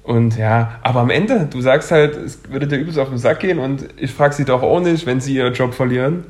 Und 0.09 0.39
ja, 0.39 0.79
aber 0.83 1.01
am 1.01 1.11
Ende, 1.11 1.47
du 1.53 1.61
sagst 1.61 1.91
halt, 1.91 2.17
es 2.17 2.41
würde 2.49 2.67
dir 2.67 2.79
übelst 2.79 2.99
auf 2.99 3.11
den 3.11 3.19
Sack 3.19 3.41
gehen 3.41 3.59
und 3.59 3.87
ich 3.99 4.11
frage 4.11 4.35
sie 4.35 4.47
doch 4.47 4.63
auch 4.63 4.81
nicht, 4.81 5.05
wenn 5.05 5.21
sie 5.21 5.35
ihren 5.35 5.53
Job 5.53 5.75
verlieren. 5.75 6.25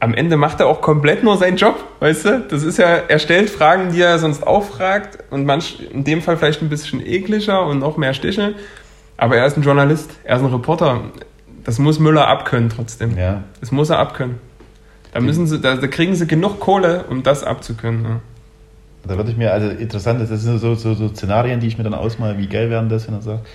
Am 0.00 0.12
Ende 0.12 0.36
macht 0.36 0.58
er 0.58 0.66
auch 0.66 0.80
komplett 0.80 1.22
nur 1.22 1.36
seinen 1.36 1.56
Job, 1.56 1.76
weißt 2.00 2.24
du? 2.24 2.40
Das 2.48 2.64
ist 2.64 2.76
ja, 2.76 2.86
er 2.86 3.20
stellt 3.20 3.48
Fragen, 3.48 3.92
die 3.92 4.00
er 4.00 4.18
sonst 4.18 4.44
auch 4.44 4.64
fragt 4.64 5.20
und 5.30 5.46
manch, 5.46 5.86
in 5.92 6.02
dem 6.02 6.20
Fall 6.20 6.36
vielleicht 6.36 6.60
ein 6.60 6.68
bisschen 6.68 7.00
ekliger 7.00 7.64
und 7.64 7.78
noch 7.78 7.96
mehr 7.96 8.12
Stiche. 8.12 8.56
Aber 9.16 9.36
er 9.36 9.46
ist 9.46 9.56
ein 9.56 9.62
Journalist, 9.62 10.10
er 10.24 10.38
ist 10.38 10.42
ein 10.42 10.52
Reporter. 10.52 11.02
Das 11.62 11.78
muss 11.78 12.00
Müller 12.00 12.26
abkönnen 12.26 12.70
trotzdem. 12.70 13.16
Ja. 13.16 13.44
Das 13.60 13.70
muss 13.70 13.88
er 13.90 14.00
abkönnen. 14.00 14.40
Da, 15.12 15.20
müssen 15.20 15.46
sie, 15.46 15.60
da, 15.60 15.76
da 15.76 15.86
kriegen 15.86 16.16
sie 16.16 16.26
genug 16.26 16.58
Kohle, 16.58 17.04
um 17.08 17.22
das 17.22 17.44
abzukönnen. 17.44 18.04
Ja. 18.04 18.20
Da 19.08 19.16
würde 19.16 19.30
ich 19.30 19.36
mir, 19.36 19.52
also 19.52 19.68
interessant, 19.68 20.20
das 20.20 20.28
sind 20.28 20.58
so, 20.58 20.74
so, 20.74 20.94
so 20.94 21.08
Szenarien, 21.08 21.60
die 21.60 21.66
ich 21.66 21.78
mir 21.78 21.84
dann 21.84 21.94
ausmale, 21.94 22.38
wie 22.38 22.46
geil 22.46 22.70
werden 22.70 22.88
das, 22.88 23.06
wenn 23.08 23.14
er 23.14 23.22
sagt, 23.22 23.46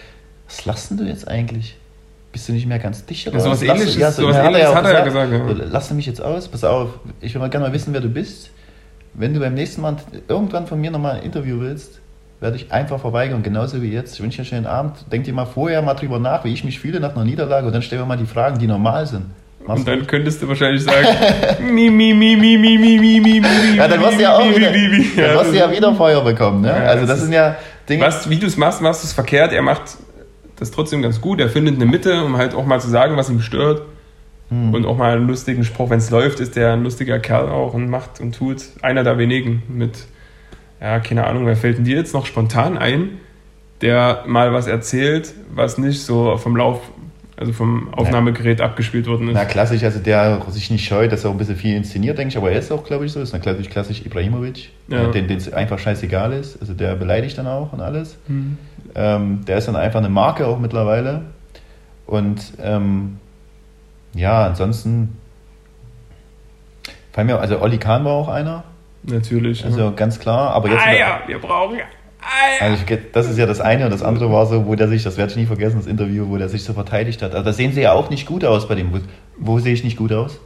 was 0.47 0.65
lachst 0.65 0.91
du 0.91 1.03
jetzt 1.03 1.27
eigentlich? 1.27 1.77
Bist 2.31 2.49
du 2.49 2.53
nicht 2.53 2.65
mehr 2.65 2.79
ganz 2.79 3.05
dicht? 3.05 3.27
Oder 3.27 3.37
ja, 3.37 3.43
sowas 3.43 3.61
ähnliches, 3.61 3.95
ja, 3.95 4.11
so, 4.11 4.23
sowas 4.23 4.37
hat, 4.37 4.45
ähnliches 4.45 4.69
er 4.69 4.75
hat 4.75 4.85
er 4.85 4.93
ja 4.93 5.03
gesagt. 5.03 5.31
Ja. 5.31 5.65
Lass 5.69 5.91
mich 5.91 6.07
jetzt 6.07 6.21
aus, 6.21 6.47
pass 6.47 6.63
auf, 6.63 6.99
ich 7.21 7.33
will 7.33 7.39
mal 7.39 7.49
gerne 7.49 7.67
mal 7.67 7.73
wissen, 7.73 7.93
wer 7.93 8.01
du 8.01 8.09
bist. 8.09 8.49
Wenn 9.13 9.33
du 9.35 9.39
beim 9.39 9.53
nächsten 9.53 9.81
Mal 9.81 9.97
irgendwann 10.27 10.65
von 10.65 10.81
mir 10.81 10.89
nochmal 10.89 11.17
ein 11.17 11.23
Interview 11.23 11.59
willst, 11.59 11.99
werde 12.39 12.57
ich 12.57 12.71
einfach 12.71 12.99
verweigern, 12.99 13.43
genauso 13.43 13.81
wie 13.81 13.91
jetzt. 13.91 14.15
Ich 14.15 14.21
wünsche 14.23 14.37
dir 14.37 14.41
einen 14.41 14.49
schönen 14.49 14.65
Abend. 14.65 15.05
Denk 15.11 15.23
dir 15.25 15.33
mal 15.33 15.45
vorher 15.45 15.81
mal 15.83 15.93
drüber 15.93 16.17
nach, 16.19 16.43
wie 16.43 16.51
ich 16.51 16.63
mich 16.63 16.79
fühle 16.79 16.99
nach 16.99 17.15
einer 17.15 17.23
Niederlage 17.23 17.67
und 17.67 17.73
dann 17.73 17.83
stellen 17.83 18.01
wir 18.01 18.05
mal 18.07 18.17
die 18.17 18.25
Fragen, 18.25 18.57
die 18.57 18.67
normal 18.67 19.05
sind. 19.05 19.27
Mach's 19.65 19.79
und 19.79 19.87
dann 19.87 19.99
gut. 19.99 20.07
könntest 20.09 20.41
du 20.41 20.47
wahrscheinlich 20.47 20.83
sagen, 20.83 21.07
mi, 21.73 21.89
mi, 21.89 22.13
mi, 22.13 22.35
mi, 22.35 22.57
mi, 22.57 22.77
mi, 22.77 22.97
mi, 22.97 23.19
mi, 23.19 23.39
mi, 23.39 23.77
Ja, 23.77 23.87
dann 23.87 24.01
wirst 24.01 24.17
du 24.17 24.23
ja 24.23 24.37
auch 24.37 24.55
wieder, 24.55 24.71
dann 24.71 25.35
wirst 25.37 25.51
du 25.53 25.57
ja 25.57 25.71
wieder 25.71 25.95
Feuer 25.95 26.23
bekommen. 26.23 26.61
Ne? 26.61 26.67
Ja, 26.67 26.75
also 26.85 27.05
das 27.05 27.21
sind 27.21 27.33
ja 27.33 27.55
Dinge... 27.87 28.03
Was, 28.03 28.29
wie 28.29 28.37
du 28.37 28.47
es 28.47 28.57
machst, 28.57 28.81
machst 28.81 29.03
du 29.03 29.07
es 29.07 29.13
verkehrt. 29.13 29.53
Er 29.53 29.61
macht 29.61 29.97
das 30.57 30.71
trotzdem 30.71 31.01
ganz 31.01 31.21
gut. 31.21 31.39
Er 31.39 31.49
findet 31.49 31.75
eine 31.75 31.85
Mitte, 31.85 32.23
um 32.23 32.37
halt 32.37 32.55
auch 32.55 32.65
mal 32.65 32.79
zu 32.79 32.89
sagen, 32.89 33.15
was 33.17 33.29
ihm 33.29 33.41
stört. 33.41 33.83
Hm. 34.49 34.73
Und 34.73 34.85
auch 34.85 34.97
mal 34.97 35.15
einen 35.15 35.27
lustigen 35.27 35.63
Spruch. 35.63 35.89
Wenn 35.89 35.99
es 35.99 36.09
läuft, 36.09 36.39
ist 36.39 36.55
der 36.55 36.73
ein 36.73 36.83
lustiger 36.83 37.19
Kerl 37.19 37.49
auch 37.49 37.73
und 37.73 37.89
macht 37.89 38.19
und 38.19 38.35
tut. 38.35 38.63
Einer 38.81 39.03
der 39.03 39.17
wenigen 39.17 39.63
mit, 39.67 40.05
ja, 40.81 40.99
keine 40.99 41.25
Ahnung, 41.25 41.45
wer 41.45 41.55
fällt 41.55 41.77
denn 41.77 41.85
dir 41.85 41.97
jetzt 41.97 42.13
noch 42.13 42.25
spontan 42.25 42.77
ein, 42.77 43.19
der 43.81 44.23
mal 44.27 44.53
was 44.53 44.67
erzählt, 44.67 45.33
was 45.53 45.77
nicht 45.77 46.01
so 46.03 46.37
vom 46.37 46.55
Lauf 46.55 46.81
also 47.35 47.51
vom 47.51 47.93
Aufnahmegerät 47.93 48.59
ja. 48.59 48.65
abgespielt 48.65 49.07
worden 49.07 49.27
ist. 49.29 49.33
Na, 49.33 49.45
klassisch, 49.45 49.83
also 49.83 49.99
der 49.99 50.41
sich 50.49 50.69
nicht 50.69 50.85
scheut, 50.85 51.11
dass 51.11 51.23
er 51.23 51.29
auch 51.29 51.33
ein 51.33 51.37
bisschen 51.37 51.55
viel 51.55 51.75
inszeniert, 51.75 52.17
denke 52.17 52.31
ich, 52.31 52.37
aber 52.37 52.51
er 52.51 52.59
ist 52.59 52.71
auch, 52.71 52.83
glaube 52.83 53.05
ich, 53.05 53.11
so, 53.11 53.21
ist 53.21 53.39
klassisch, 53.41 53.69
klassisch 53.69 54.05
Ibrahimovic, 54.05 54.69
ja. 54.87 55.07
den 55.07 55.29
es 55.29 55.51
einfach 55.51 55.79
scheißegal 55.79 56.33
ist, 56.33 56.59
also 56.61 56.73
der 56.73 56.95
beleidigt 56.95 57.37
dann 57.37 57.47
auch 57.47 57.73
und 57.73 57.81
alles. 57.81 58.17
Mhm. 58.27 58.57
Ähm, 58.95 59.45
der 59.45 59.57
ist 59.57 59.67
dann 59.67 59.75
einfach 59.75 59.99
eine 59.99 60.09
Marke 60.09 60.45
auch 60.45 60.59
mittlerweile 60.59 61.23
und 62.05 62.53
ähm, 62.61 63.17
ja, 64.13 64.45
ansonsten 64.45 65.17
fallen 67.11 67.27
mir, 67.27 67.39
also 67.39 67.59
Olli 67.61 67.79
Kahn 67.79 68.05
war 68.05 68.13
auch 68.13 68.27
einer. 68.27 68.63
Natürlich. 69.03 69.65
Also 69.65 69.81
ja. 69.81 69.89
ganz 69.91 70.19
klar, 70.19 70.51
aber 70.51 70.69
jetzt... 70.69 70.85
Ah 70.85 70.93
ja, 70.93 71.21
wir 71.27 71.39
brauchen 71.39 71.77
also 72.59 72.83
das 73.11 73.29
ist 73.29 73.37
ja 73.37 73.45
das 73.45 73.61
eine 73.61 73.85
und 73.85 73.91
das 73.91 74.03
andere 74.03 74.31
war 74.31 74.45
so, 74.45 74.65
wo 74.65 74.75
der 74.75 74.87
sich, 74.87 75.03
das 75.03 75.17
werde 75.17 75.31
ich 75.31 75.37
nie 75.37 75.45
vergessen, 75.45 75.77
das 75.77 75.87
Interview, 75.87 76.29
wo 76.29 76.37
der 76.37 76.49
sich 76.49 76.63
so 76.63 76.73
verteidigt 76.73 77.21
hat. 77.21 77.33
Also 77.33 77.43
da 77.43 77.53
sehen 77.53 77.73
sie 77.73 77.81
ja 77.81 77.93
auch 77.93 78.09
nicht 78.09 78.25
gut 78.25 78.45
aus 78.45 78.67
bei 78.67 78.75
dem. 78.75 78.93
Wo, 78.93 78.99
wo 79.37 79.59
sehe 79.59 79.73
ich 79.73 79.83
nicht 79.83 79.97
gut 79.97 80.13
aus? 80.13 80.39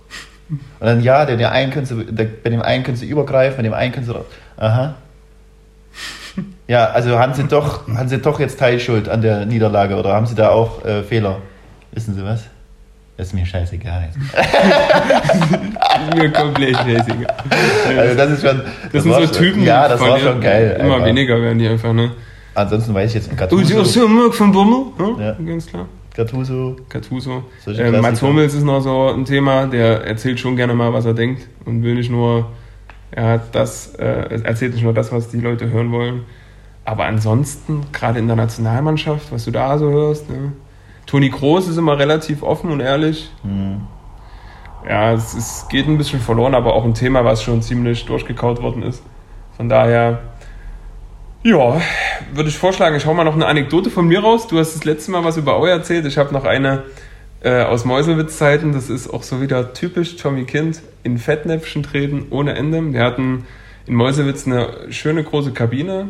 Und 0.49 0.59
dann 0.79 1.01
ja, 1.01 1.25
der, 1.25 1.37
der 1.37 1.51
einen 1.51 1.71
können 1.71 1.85
sie, 1.85 2.05
der, 2.05 2.25
bei 2.25 2.49
dem 2.49 2.61
einen 2.61 2.83
können 2.83 2.97
sie 2.97 3.07
übergreifen, 3.07 3.57
bei 3.57 3.63
dem 3.63 3.73
einen 3.73 3.91
können 3.91 4.05
sie. 4.05 4.15
Aha. 4.57 4.95
Ja, 6.67 6.85
also 6.85 7.17
haben 7.17 7.33
sie 7.33 7.43
doch, 7.45 7.87
haben 7.87 8.09
sie 8.09 8.19
doch 8.19 8.39
jetzt 8.39 8.59
Teilschuld 8.59 9.09
an 9.09 9.21
der 9.21 9.45
Niederlage 9.45 9.95
oder 9.95 10.13
haben 10.13 10.25
sie 10.25 10.35
da 10.35 10.49
auch 10.49 10.85
äh, 10.85 11.03
Fehler? 11.03 11.39
Wissen 11.91 12.13
Sie 12.13 12.23
was? 12.23 12.43
Das 13.17 13.27
ist 13.27 13.33
mir 13.33 13.45
scheißegal. 13.45 14.09
mir 16.15 16.31
komplett 16.31 16.75
scheißegal. 16.75 17.35
Also 17.97 18.15
das 18.15 18.31
ist 18.31 18.41
schon. 18.41 18.57
Das, 18.57 18.91
das 18.91 19.03
sind 19.03 19.13
so 19.13 19.21
schon, 19.21 19.31
Typen. 19.31 19.63
Ja, 19.63 19.87
das 19.87 19.99
war 19.99 20.19
schon 20.19 20.41
geil. 20.41 20.77
Immer 20.79 20.95
einfach. 20.95 21.07
weniger 21.07 21.41
werden 21.41 21.59
die 21.59 21.67
einfach, 21.67 21.93
ne? 21.93 22.11
Ansonsten 22.53 22.93
weiß 22.93 23.09
ich 23.09 23.15
jetzt 23.15 23.37
Gattuso. 23.37 23.75
Gattuso 23.75 24.31
von 24.31 24.51
Bummel, 24.51 24.85
ne? 24.97 25.23
ja. 25.23 25.45
ganz 25.45 25.67
klar. 25.67 25.85
Gattuso. 26.15 26.75
Gattuso. 26.89 27.43
Äh, 27.67 27.91
Mats 28.01 28.21
Hummels 28.23 28.55
ist 28.55 28.63
noch 28.63 28.81
so 28.81 29.09
ein 29.09 29.25
Thema, 29.25 29.67
der 29.67 30.03
erzählt 30.03 30.39
schon 30.39 30.55
gerne 30.55 30.73
mal, 30.73 30.91
was 30.91 31.05
er 31.05 31.13
denkt 31.13 31.47
und 31.65 31.83
will 31.83 31.93
nicht 31.93 32.09
nur, 32.09 32.47
er 33.11 33.33
hat 33.33 33.53
das, 33.53 33.93
äh, 33.95 34.41
erzählt 34.43 34.73
nicht 34.73 34.83
nur 34.83 34.93
das, 34.93 35.11
was 35.11 35.29
die 35.29 35.39
Leute 35.39 35.69
hören 35.69 35.91
wollen. 35.91 36.21
Aber 36.83 37.05
ansonsten, 37.05 37.85
gerade 37.91 38.17
in 38.17 38.25
der 38.25 38.35
Nationalmannschaft, 38.35 39.31
was 39.31 39.45
du 39.45 39.51
da 39.51 39.77
so 39.77 39.91
hörst, 39.91 40.29
ne? 40.29 40.53
Toni 41.05 41.29
Kroos 41.29 41.67
ist 41.67 41.77
immer 41.77 41.97
relativ 41.99 42.41
offen 42.41 42.71
und 42.71 42.79
ehrlich. 42.79 43.29
Mhm. 43.43 43.81
Ja, 44.87 45.13
es, 45.13 45.33
es, 45.33 45.65
geht 45.69 45.87
ein 45.87 45.97
bisschen 45.97 46.19
verloren, 46.19 46.55
aber 46.55 46.73
auch 46.73 46.85
ein 46.85 46.93
Thema, 46.93 47.25
was 47.25 47.43
schon 47.43 47.61
ziemlich 47.61 48.05
durchgekaut 48.05 48.61
worden 48.61 48.83
ist. 48.83 49.03
Von 49.57 49.67
daher, 49.67 50.19
ja, 51.43 51.81
würde 52.33 52.49
ich 52.49 52.57
vorschlagen, 52.57 52.95
ich 52.95 53.05
hau 53.05 53.13
mal 53.13 53.25
noch 53.25 53.35
eine 53.35 53.47
Anekdote 53.47 53.89
von 53.89 54.07
mir 54.07 54.21
raus. 54.21 54.47
Du 54.47 54.57
hast 54.59 54.75
das 54.75 54.85
letzte 54.85 55.11
Mal 55.11 55.25
was 55.25 55.35
über 55.35 55.55
Aue 55.55 55.69
erzählt. 55.69 56.05
Ich 56.05 56.17
habe 56.17 56.33
noch 56.33 56.45
eine 56.45 56.83
äh, 57.41 57.63
aus 57.63 57.83
Meuselwitz-Zeiten. 57.83 58.71
Das 58.71 58.89
ist 58.89 59.09
auch 59.09 59.23
so 59.23 59.41
wieder 59.41 59.73
typisch 59.73 60.15
Tommy 60.15 60.45
Kind 60.45 60.81
in 61.03 61.17
Fettnäpfchen 61.17 61.83
treten 61.83 62.27
ohne 62.29 62.55
Ende. 62.55 62.93
Wir 62.93 63.03
hatten 63.03 63.45
in 63.87 63.95
Meuselwitz 63.95 64.45
eine 64.45 64.91
schöne 64.91 65.23
große 65.23 65.51
Kabine 65.51 66.09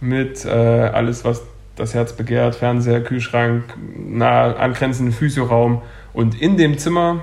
mit 0.00 0.44
äh, 0.44 0.50
alles, 0.50 1.24
was 1.24 1.42
das 1.76 1.94
Herz 1.94 2.12
begehrt, 2.12 2.56
Fernseher, 2.56 3.02
Kühlschrank, 3.02 3.64
nah 3.96 4.52
angrenzenden 4.52 5.14
Physioraum 5.14 5.80
und 6.12 6.40
in 6.40 6.56
dem 6.56 6.76
Zimmer 6.76 7.22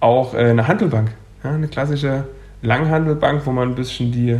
auch 0.00 0.34
äh, 0.34 0.38
eine 0.38 0.66
Handelbank. 0.66 1.12
Ja, 1.44 1.50
eine 1.52 1.68
klassische 1.68 2.24
Langhandelbank, 2.62 3.46
wo 3.46 3.52
man 3.52 3.70
ein 3.70 3.74
bisschen 3.74 4.12
die 4.12 4.38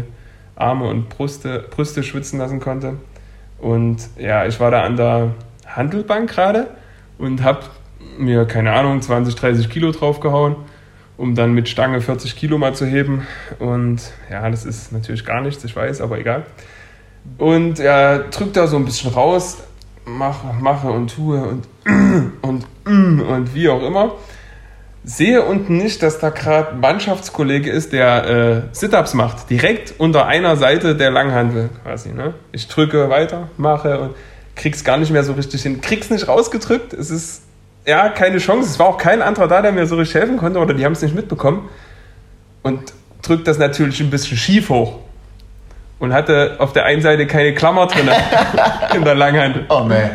Arme 0.56 0.86
und 0.88 1.08
Brüste, 1.08 1.64
Brüste 1.70 2.02
schwitzen 2.02 2.38
lassen 2.38 2.60
konnte. 2.60 2.96
Und 3.58 4.08
ja, 4.18 4.46
ich 4.46 4.58
war 4.60 4.70
da 4.70 4.82
an 4.82 4.96
der 4.96 5.34
Handelbank 5.66 6.30
gerade 6.30 6.68
und 7.18 7.42
habe 7.42 7.60
mir, 8.18 8.44
keine 8.46 8.72
Ahnung, 8.72 9.00
20, 9.00 9.34
30 9.34 9.70
Kilo 9.70 9.92
draufgehauen, 9.92 10.56
um 11.16 11.34
dann 11.34 11.52
mit 11.52 11.68
Stange 11.68 12.00
40 12.00 12.36
Kilo 12.36 12.58
mal 12.58 12.74
zu 12.74 12.86
heben. 12.86 13.26
Und 13.58 14.00
ja, 14.30 14.48
das 14.50 14.64
ist 14.64 14.92
natürlich 14.92 15.24
gar 15.24 15.40
nichts, 15.40 15.64
ich 15.64 15.74
weiß, 15.74 16.00
aber 16.00 16.18
egal. 16.18 16.44
Und 17.38 17.78
er 17.80 18.20
drückt 18.30 18.56
da 18.56 18.66
so 18.66 18.76
ein 18.76 18.84
bisschen 18.84 19.12
raus, 19.12 19.58
mache, 20.06 20.54
mache 20.60 20.90
und 20.90 21.14
tue 21.14 21.42
und 21.42 21.68
und 22.42 22.66
und 22.86 23.54
wie 23.54 23.68
auch 23.68 23.82
immer. 23.82 24.12
Sehe 25.02 25.42
unten 25.42 25.78
nicht, 25.78 26.02
dass 26.02 26.18
da 26.18 26.28
gerade 26.28 26.72
ein 26.72 26.80
Mannschaftskollege 26.80 27.70
ist, 27.70 27.92
der 27.92 28.26
äh, 28.26 28.62
Sit-Ups 28.72 29.14
macht. 29.14 29.48
Direkt 29.48 29.94
unter 29.98 30.26
einer 30.26 30.56
Seite 30.56 30.94
der 30.94 31.10
Langhandel 31.10 31.70
quasi. 31.82 32.10
Ne? 32.10 32.34
Ich 32.52 32.68
drücke 32.68 33.08
weiter, 33.08 33.48
mache 33.56 33.98
und 33.98 34.14
krieg's 34.56 34.84
gar 34.84 34.98
nicht 34.98 35.10
mehr 35.10 35.24
so 35.24 35.32
richtig 35.32 35.62
hin. 35.62 35.80
Krieg's 35.80 36.10
nicht 36.10 36.28
rausgedrückt. 36.28 36.92
Es 36.92 37.10
ist 37.10 37.42
ja 37.86 38.10
keine 38.10 38.38
Chance. 38.38 38.68
Es 38.68 38.78
war 38.78 38.88
auch 38.88 38.98
kein 38.98 39.22
anderer 39.22 39.48
da, 39.48 39.62
der 39.62 39.72
mir 39.72 39.86
so 39.86 39.96
richtig 39.96 40.16
helfen 40.16 40.36
konnte 40.36 40.58
oder 40.58 40.74
die 40.74 40.84
haben 40.84 40.92
es 40.92 41.00
nicht 41.00 41.14
mitbekommen. 41.14 41.70
Und 42.62 42.92
drückt 43.22 43.48
das 43.48 43.58
natürlich 43.58 44.00
ein 44.00 44.10
bisschen 44.10 44.36
schief 44.36 44.68
hoch 44.68 44.98
und 45.98 46.12
hatte 46.12 46.56
auf 46.58 46.74
der 46.74 46.84
einen 46.84 47.00
Seite 47.00 47.26
keine 47.26 47.54
Klammer 47.54 47.86
drin 47.86 48.10
in 48.94 49.04
der 49.04 49.14
Langhand. 49.14 49.64
Oh 49.70 49.84
nee. 49.88 50.10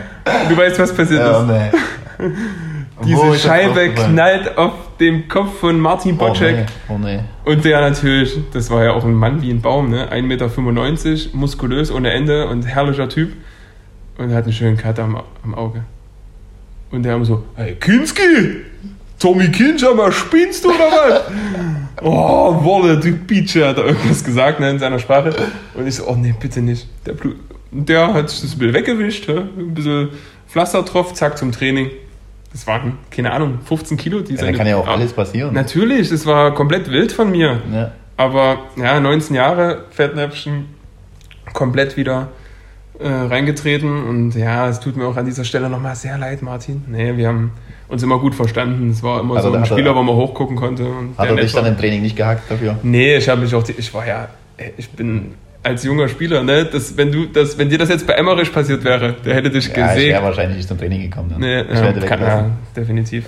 Du 0.47 0.55
weißt, 0.55 0.77
was 0.77 0.93
passiert 0.93 1.23
oh, 1.25 1.31
ist. 1.31 1.37
Oh 1.37 2.23
nee. 2.23 2.33
Diese 3.03 3.35
Scheibe 3.35 3.89
knallt 3.89 4.57
auf 4.57 4.71
dem 4.99 5.27
Kopf 5.27 5.59
von 5.59 5.79
Martin 5.79 6.17
Bocek. 6.17 6.65
Oh 6.87 6.97
nee. 6.97 7.17
oh 7.17 7.17
nee. 7.17 7.19
Und 7.43 7.65
der 7.65 7.81
natürlich, 7.81 8.37
das 8.53 8.69
war 8.69 8.83
ja 8.83 8.93
auch 8.93 9.03
ein 9.03 9.13
Mann 9.13 9.41
wie 9.41 9.51
ein 9.51 9.61
Baum, 9.61 9.89
ne? 9.89 10.11
1,95 10.11 10.21
Meter, 10.21 11.37
muskulös 11.37 11.91
ohne 11.91 12.11
Ende 12.11 12.47
und 12.47 12.65
herrlicher 12.65 13.09
Typ. 13.09 13.33
Und 14.17 14.33
hat 14.33 14.45
einen 14.45 14.53
schönen 14.53 14.77
Cut 14.77 14.97
am, 14.99 15.21
am 15.43 15.55
Auge. 15.55 15.83
Und 16.91 17.03
der 17.03 17.13
haben 17.13 17.25
so, 17.25 17.43
hey, 17.55 17.75
Kinski! 17.75 18.61
Tommy 19.19 19.49
Kinschammer, 19.49 20.11
spinnst 20.11 20.63
du 20.65 20.69
oder 20.69 20.91
was? 20.91 21.21
oh, 22.01 22.63
Wolle, 22.63 22.99
du 22.99 23.13
Pietsche, 23.13 23.67
hat 23.67 23.77
er 23.77 23.85
irgendwas 23.85 24.23
gesagt 24.23 24.59
ne, 24.59 24.69
in 24.69 24.79
seiner 24.79 24.99
Sprache. 24.99 25.33
Und 25.73 25.87
ich 25.87 25.95
so, 25.95 26.07
oh 26.07 26.15
nee, 26.15 26.33
bitte 26.37 26.61
nicht. 26.61 26.87
Der, 27.05 27.13
Blut, 27.13 27.37
der 27.71 28.13
hat 28.13 28.29
sich 28.29 28.41
das 28.41 28.55
bisschen 28.55 28.73
weggewischt, 28.73 29.29
ein 29.29 29.73
bisschen 29.73 30.09
Pflaster 30.47 30.83
drauf, 30.83 31.13
zack, 31.13 31.37
zum 31.37 31.51
Training. 31.51 31.89
Das 32.55 32.65
waren, 32.67 32.99
keine 33.11 33.33
Ahnung, 33.33 33.59
15 33.65 33.97
Kilo. 33.97 34.21
Die 34.21 34.35
ja, 34.35 34.45
da 34.45 34.53
kann 34.53 34.65
ja 34.65 34.77
auch 34.77 34.87
alles 34.87 35.11
passieren. 35.11 35.53
Natürlich, 35.53 36.07
das 36.07 36.25
war 36.25 36.53
komplett 36.53 36.89
wild 36.89 37.11
von 37.11 37.29
mir. 37.29 37.61
Ja. 37.69 37.91
Aber 38.15 38.59
ja, 38.77 38.97
19 39.01 39.35
Jahre, 39.35 39.83
Fettnäpfchen, 39.89 40.67
komplett 41.51 41.97
wieder 41.97 42.29
äh, 42.97 43.09
reingetreten. 43.09 44.05
Und 44.05 44.35
ja, 44.35 44.69
es 44.69 44.79
tut 44.79 44.95
mir 44.95 45.05
auch 45.05 45.17
an 45.17 45.25
dieser 45.25 45.43
Stelle 45.43 45.69
nochmal 45.69 45.97
sehr 45.97 46.17
leid, 46.17 46.43
Martin. 46.43 46.85
Nee, 46.87 47.17
wir 47.17 47.27
haben 47.27 47.51
uns 47.89 48.01
immer 48.03 48.19
gut 48.19 48.33
verstanden. 48.33 48.89
Es 48.89 49.03
war 49.03 49.19
immer 49.19 49.35
also 49.35 49.51
so 49.51 49.57
ein 49.57 49.65
Spieler, 49.65 49.91
er, 49.91 49.95
wo 49.97 50.03
man 50.03 50.15
hochgucken 50.15 50.55
konnte. 50.55 50.89
hat 51.17 51.27
er 51.27 51.35
dich 51.35 51.51
dann 51.51 51.65
im 51.65 51.77
Training 51.77 52.03
nicht 52.03 52.15
gehackt 52.15 52.49
dafür? 52.49 52.79
Nee, 52.83 53.17
ich 53.17 53.27
habe 53.27 53.41
mich 53.41 53.53
auch, 53.53 53.67
ich 53.67 53.93
war 53.93 54.07
ja, 54.07 54.29
ich 54.77 54.89
bin 54.91 55.33
als 55.65 55.83
junger 55.83 56.07
Spieler, 56.07 56.43
ne, 56.43 56.65
das, 56.65 56.95
wenn 56.95 57.11
du 57.11 57.25
das, 57.25 57.57
wenn 57.57 57.69
dir 57.69 57.77
das 57.77 57.89
jetzt 57.89 58.05
bei 58.05 58.13
Emmerich 58.13 58.53
passiert 58.53 58.83
wäre, 58.83 59.15
der 59.25 59.35
hätte 59.35 59.49
dich 59.49 59.67
ja, 59.67 59.87
gesehen. 59.87 60.01
Ich 60.01 60.13
wäre 60.13 60.23
wahrscheinlich 60.23 60.57
nicht 60.57 60.67
zum 60.67 60.77
Training 60.77 61.01
gekommen. 61.01 61.29
Dann. 61.29 61.39
Nee, 61.39 61.61
ich 61.61 61.79
ja, 61.79 61.91
kann, 62.07 62.21
ja, 62.21 62.51
definitiv. 62.75 63.25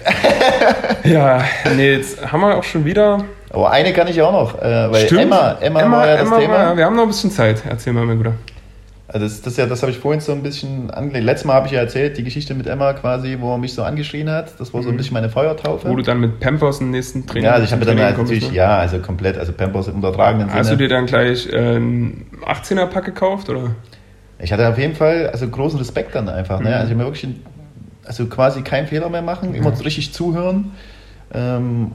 ja, 1.03 1.43
nee, 1.75 1.93
jetzt 1.93 2.31
haben 2.31 2.41
wir 2.41 2.55
auch 2.55 2.63
schon 2.63 2.85
wieder. 2.85 3.25
Aber 3.49 3.71
eine 3.71 3.91
kann 3.93 4.07
ich 4.07 4.21
auch 4.21 4.31
noch, 4.31 4.61
äh, 4.61 4.91
weil 4.91 5.05
Stimmt. 5.05 5.21
Emma, 5.21 5.57
Emma, 5.59 5.81
Emma 5.81 5.97
war 5.97 6.07
ja 6.07 6.17
das 6.17 6.27
Emma 6.27 6.39
Thema. 6.39 6.53
War, 6.53 6.77
wir 6.77 6.85
haben 6.85 6.95
noch 6.95 7.03
ein 7.03 7.09
bisschen 7.09 7.31
Zeit. 7.31 7.63
Erzähl 7.67 7.93
mal, 7.93 8.05
mein 8.05 8.17
Bruder. 8.17 8.33
Also 9.09 9.25
das, 9.25 9.41
das, 9.41 9.55
ja, 9.55 9.65
das 9.65 9.81
habe 9.83 9.91
ich 9.91 9.99
vorhin 9.99 10.19
so 10.19 10.33
ein 10.33 10.43
bisschen 10.43 10.91
angelegt. 10.91 11.25
Letztes 11.25 11.45
Mal 11.45 11.53
habe 11.53 11.67
ich 11.67 11.71
ja 11.71 11.79
erzählt, 11.79 12.17
die 12.17 12.23
Geschichte 12.25 12.53
mit 12.53 12.67
Emma 12.67 12.91
quasi, 12.91 13.37
wo 13.39 13.53
er 13.53 13.57
mich 13.57 13.73
so 13.73 13.83
angeschrien 13.83 14.29
hat. 14.29 14.59
Das 14.59 14.73
war 14.73 14.83
so 14.83 14.89
ein 14.89 14.95
mhm. 14.95 14.97
bisschen 14.97 15.13
meine 15.13 15.29
Feuertaufe. 15.29 15.87
Wo 15.87 15.95
du 15.95 16.03
dann 16.03 16.19
mit 16.19 16.41
Pampers 16.41 16.81
im 16.81 16.91
nächsten 16.91 17.25
Training 17.25 17.45
Ja, 17.45 17.53
also 17.53 17.63
ich 17.63 17.71
habe 17.71 17.85
dann 17.85 17.97
halt 17.99 18.17
natürlich, 18.17 18.49
ne? 18.49 18.57
ja, 18.57 18.77
also 18.77 18.99
komplett, 18.99 19.37
also 19.37 19.53
Pampers 19.53 19.87
im 19.87 19.99
übertragenen 19.99 20.49
Sinne. 20.49 20.59
Hast 20.59 20.71
du 20.71 20.75
dir 20.75 20.89
dann 20.89 21.05
gleich 21.05 21.47
äh, 21.47 21.57
einen 21.57 22.25
18er-Pack 22.45 23.05
gekauft, 23.05 23.47
oder? 23.49 23.75
Ich 24.39 24.51
hatte 24.51 24.67
auf 24.67 24.77
jeden 24.77 24.95
Fall 24.95 25.29
also 25.29 25.47
großen 25.47 25.79
Respekt 25.79 26.13
dann 26.13 26.27
einfach. 26.27 26.59
Ne? 26.59 26.69
Mhm. 26.69 26.75
Also 26.75 26.91
ich 26.91 26.97
mir 26.97 27.05
wirklich, 27.05 27.27
also 28.03 28.25
quasi 28.25 28.61
keinen 28.61 28.87
Fehler 28.87 29.07
mehr 29.07 29.21
machen, 29.21 29.55
immer 29.55 29.71
ja. 29.71 29.77
richtig 29.77 30.11
zuhören. 30.11 30.73
Ähm, 31.33 31.93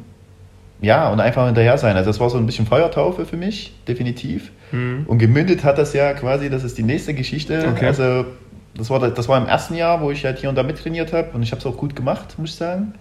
ja, 0.80 1.10
und 1.10 1.20
einfach 1.20 1.44
hinterher 1.44 1.76
sein. 1.76 1.94
Also 1.94 2.08
das 2.08 2.20
war 2.20 2.30
so 2.30 2.38
ein 2.38 2.46
bisschen 2.46 2.66
Feuertaufe 2.66 3.26
für 3.26 3.36
mich, 3.36 3.74
definitiv. 3.86 4.50
Mhm. 4.72 5.04
Und 5.06 5.18
gemündet 5.18 5.64
hat 5.64 5.78
das 5.78 5.92
ja 5.92 6.12
quasi, 6.14 6.50
das 6.50 6.64
ist 6.64 6.78
die 6.78 6.82
nächste 6.82 7.14
Geschichte. 7.14 7.66
Okay. 7.70 7.86
Also 7.86 8.26
das 8.74 8.90
war, 8.90 9.00
das 9.08 9.28
war 9.28 9.38
im 9.40 9.46
ersten 9.46 9.74
Jahr, 9.74 10.00
wo 10.00 10.10
ich 10.10 10.24
halt 10.24 10.38
hier 10.38 10.48
und 10.48 10.56
da 10.56 10.62
mittrainiert 10.62 11.12
habe 11.12 11.30
und 11.34 11.42
ich 11.42 11.52
habe 11.52 11.60
es 11.60 11.66
auch 11.66 11.76
gut 11.76 11.94
gemacht, 11.94 12.38
muss 12.38 12.50
ich 12.50 12.56
sagen. 12.56 12.94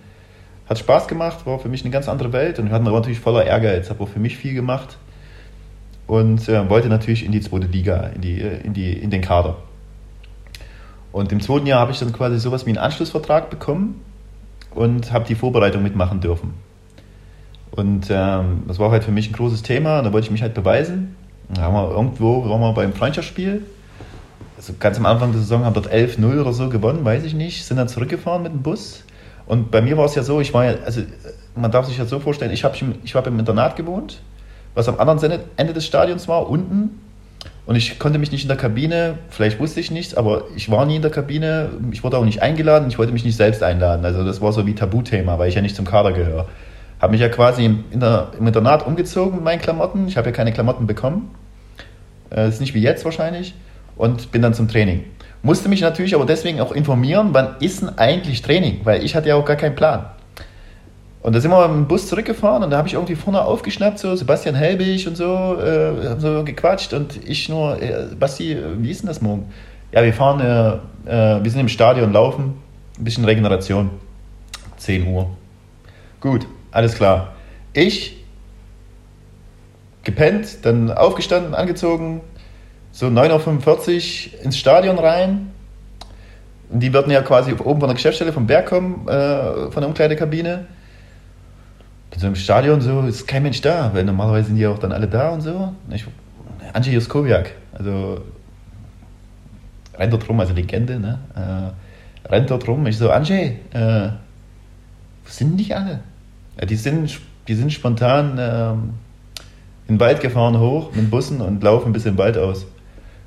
Hat 0.68 0.78
Spaß 0.78 1.08
gemacht, 1.08 1.46
war 1.46 1.60
für 1.60 1.70
mich 1.70 1.84
eine 1.84 1.92
ganz 1.92 2.08
andere 2.08 2.34
Welt 2.34 2.60
und 2.60 2.68
wir 2.68 2.74
hatten 2.74 2.88
aber 2.88 2.98
natürlich 2.98 3.20
voller 3.20 3.46
Ehrgeiz, 3.46 3.90
habe 3.90 4.04
auch 4.04 4.10
für 4.10 4.20
mich 4.20 4.38
viel 4.38 4.54
gemacht 4.54 4.98
und 6.08 6.48
äh, 6.50 6.70
wollte 6.70 6.90
natürlich 6.90 7.26
in 7.26 7.32
die 7.32 7.42
zweite 7.42 7.68
Liga, 7.68 8.12
in, 8.16 8.22
die, 8.22 8.42
äh, 8.42 8.62
in, 8.64 8.74
die, 8.74 8.94
in 8.94 9.10
den 9.10 9.22
Kader. 9.22 9.58
Und 11.12 11.32
im 11.32 11.42
zweiten 11.42 11.68
Jahr 11.68 11.80
habe 11.80 11.92
ich 11.92 12.00
dann 12.00 12.14
quasi 12.14 12.40
sowas 12.40 12.66
wie 12.66 12.70
einen 12.70 12.78
Anschlussvertrag 12.78 13.50
bekommen 13.50 14.02
und 14.74 15.12
habe 15.12 15.26
die 15.26 15.36
Vorbereitung 15.36 15.84
mitmachen 15.84 16.22
dürfen. 16.22 16.54
Und 17.72 18.08
ähm, 18.10 18.64
das 18.68 18.80
war 18.80 18.92
halt 18.92 19.04
für 19.04 19.12
mich 19.12 19.30
ein 19.30 19.34
großes 19.34 19.64
Thema. 19.64 20.02
Da 20.02 20.12
wollte 20.12 20.26
ich 20.26 20.32
mich 20.32 20.42
halt 20.42 20.54
beweisen. 20.54 21.16
Da 21.54 21.64
haben 21.64 21.74
wir 21.74 21.92
irgendwo, 21.92 22.50
waren 22.50 22.62
wir 22.62 22.74
beim 22.74 22.94
Freundschaftsspiel. 22.94 23.66
Also 24.58 24.74
ganz 24.80 24.98
am 24.98 25.06
Anfang 25.06 25.32
der 25.32 25.42
Saison 25.42 25.66
haben 25.66 25.74
dort 25.74 25.92
11-0 25.92 26.40
oder 26.40 26.54
so 26.54 26.70
gewonnen, 26.70 27.04
weiß 27.04 27.24
ich 27.24 27.34
nicht. 27.34 27.66
Sind 27.66 27.78
dann 27.78 27.88
zurückgefahren 27.88 28.44
mit 28.44 28.54
dem 28.54 28.62
Bus. 28.62 29.04
Und 29.48 29.72
bei 29.72 29.82
mir 29.82 29.98
war 29.98 30.06
es 30.06 30.16
ja 30.16 30.24
so, 30.24 30.40
ich 30.40 30.54
war 30.54 30.66
ja, 30.66 30.76
also 30.86 31.02
man 31.56 31.72
darf 31.72 31.88
sich 31.88 31.98
ja 31.98 32.06
so 32.06 32.20
vorstellen, 32.20 32.52
ich 32.52 32.64
habe 32.64 32.78
ich 33.04 33.16
hab 33.16 33.28
im 33.28 33.40
Internat 33.40 33.76
gewohnt, 33.76 34.22
was 34.76 34.88
am 34.88 35.00
anderen 35.00 35.40
Ende 35.58 35.74
des 35.74 35.86
Stadions 35.86 36.28
war, 36.28 36.50
unten. 36.50 37.02
Und 37.66 37.76
ich 37.76 38.00
konnte 38.00 38.20
mich 38.20 38.32
nicht 38.32 38.44
in 38.44 38.48
der 38.48 38.58
Kabine, 38.58 39.18
vielleicht 39.30 39.60
wusste 39.60 39.80
ich 39.80 39.92
nichts, 39.92 40.16
aber 40.16 40.44
ich 40.56 40.70
war 40.70 40.86
nie 40.86 40.98
in 40.98 41.02
der 41.02 41.12
Kabine, 41.12 41.70
ich 41.92 42.04
wurde 42.04 42.18
auch 42.18 42.26
nicht 42.26 42.42
eingeladen, 42.42 42.88
ich 42.88 42.98
wollte 42.98 43.12
mich 43.12 43.26
nicht 43.26 43.36
selbst 43.36 43.64
einladen. 43.64 44.06
Also 44.06 44.24
das 44.24 44.42
war 44.42 44.54
so 44.54 44.66
wie 44.68 44.76
Tabuthema, 44.76 45.38
weil 45.40 45.50
ich 45.50 45.56
ja 45.56 45.62
nicht 45.62 45.76
zum 45.76 45.86
Kader 45.86 46.12
gehöre. 46.12 46.48
Habe 47.00 47.12
mich 47.12 47.22
ja 47.22 47.30
quasi 47.30 47.66
im 47.66 47.84
Internat 47.92 48.86
umgezogen 48.86 49.36
mit 49.36 49.44
meinen 49.44 49.60
Klamotten. 49.60 50.08
Ich 50.08 50.18
habe 50.18 50.30
ja 50.30 50.32
keine 50.32 50.54
Klamotten 50.54 50.86
bekommen. 50.86 51.32
Äh, 52.32 52.50
ist 52.50 52.62
nicht 52.62 52.74
wie 52.74 52.82
jetzt 52.82 53.06
wahrscheinlich. 53.06 53.54
Und 53.96 54.32
bin 54.32 54.42
dann 54.42 54.54
zum 54.54 54.68
Training. 54.68 55.04
Musste 55.44 55.70
mich 55.70 55.82
natürlich 55.82 56.16
aber 56.16 56.26
deswegen 56.26 56.62
auch 56.62 56.72
informieren, 56.72 57.30
wann 57.32 57.56
ist 57.60 57.82
denn 57.82 57.90
eigentlich 57.98 58.42
Training? 58.42 58.82
Weil 58.84 59.04
ich 59.04 59.16
hatte 59.16 59.30
ja 59.30 59.36
auch 59.36 59.46
gar 59.46 59.56
keinen 59.56 59.76
Plan. 59.76 60.06
Und 61.24 61.36
da 61.36 61.40
sind 61.40 61.52
wir 61.52 61.68
dem 61.68 61.88
Bus 61.88 62.08
zurückgefahren 62.08 62.64
und 62.64 62.72
da 62.72 62.78
habe 62.78 62.88
ich 62.88 62.96
irgendwie 62.96 63.16
vorne 63.16 63.44
aufgeschnappt, 63.44 64.00
so 64.00 64.16
Sebastian 64.16 64.56
Helbig 64.56 65.08
und 65.08 65.16
so, 65.16 65.26
äh, 65.26 66.10
haben 66.10 66.20
so 66.20 66.44
gequatscht 66.44 66.94
und 66.94 67.20
ich 67.28 67.48
nur, 67.48 67.80
äh, 67.80 68.08
Basti, 68.20 68.58
wie 68.78 68.90
ist 68.90 69.02
denn 69.02 69.08
das 69.08 69.22
morgen? 69.22 69.46
Ja, 69.92 70.04
wir 70.04 70.14
fahren, 70.14 70.40
äh, 70.40 71.12
äh 71.12 71.44
wir 71.44 71.52
sind 71.52 71.60
im 71.60 71.70
Stadion 71.70 72.12
laufen, 72.12 72.56
ein 72.98 73.04
bisschen 73.04 73.26
Regeneration. 73.26 73.92
10 74.78 75.08
Uhr. 75.08 75.30
Gut, 76.20 76.48
alles 76.72 76.96
klar. 76.96 77.34
Ich 77.74 78.21
gepennt, 80.04 80.66
dann 80.66 80.92
aufgestanden, 80.92 81.54
angezogen, 81.54 82.22
so 82.92 83.08
9.45 83.08 84.34
Uhr 84.38 84.44
ins 84.44 84.58
Stadion 84.58 85.00
rein. 85.00 85.52
Und 86.70 86.80
die 86.80 86.94
würden 86.94 87.12
ja 87.12 87.22
quasi 87.22 87.52
oben 87.52 87.80
von 87.80 87.90
der 87.90 87.96
Geschäftsstelle 87.96 88.34
vom 88.34 88.48
Berg 88.48 88.68
kommen, 88.68 89.08
äh, 89.08 89.72
von 89.72 89.82
der 89.82 89.88
Umkleidekabine. 89.88 90.66
Bin 92.10 92.20
so 92.20 92.28
im 92.28 92.36
Stadion, 92.36 92.82
so 92.82 93.02
ist 93.02 93.28
kein 93.28 93.44
Mensch 93.44 93.62
da, 93.62 93.92
weil 93.94 94.04
normalerweise 94.04 94.48
sind 94.48 94.58
die 94.58 94.68
auch 94.68 94.80
dann 94.80 94.92
alle 94.92 95.08
da 95.08 95.30
und 95.30 95.42
so. 95.42 95.74
Ich, 95.90 96.06
Andrzej 96.74 96.94
Juskowiak, 96.94 97.52
also 97.74 98.22
rennt 99.98 100.14
dort 100.14 100.28
rum, 100.28 100.40
also 100.40 100.54
Legende, 100.54 101.00
ne? 101.00 101.20
Äh, 101.36 102.30
rennt 102.30 102.50
dort 102.50 102.68
rum. 102.68 102.86
Ich 102.88 102.98
so, 102.98 103.12
Andrzej, 103.12 103.60
äh, 103.74 104.10
wo 105.24 105.30
sind 105.30 105.58
die 105.58 105.74
alle? 105.74 106.00
Ja, 106.60 106.66
die, 106.66 106.76
sind, 106.76 107.20
die 107.48 107.56
sind 107.56 107.72
spontan 107.72 108.38
ähm, 108.40 108.94
in 109.92 109.98
den 109.98 110.00
Wald 110.00 110.22
gefahren 110.22 110.58
hoch 110.58 110.94
mit 110.94 111.12
Bussen 111.12 111.42
und 111.42 111.62
laufen 111.62 111.92
bis 111.92 112.06
im 112.06 112.18
Wald 112.18 112.38
aus. 112.38 112.66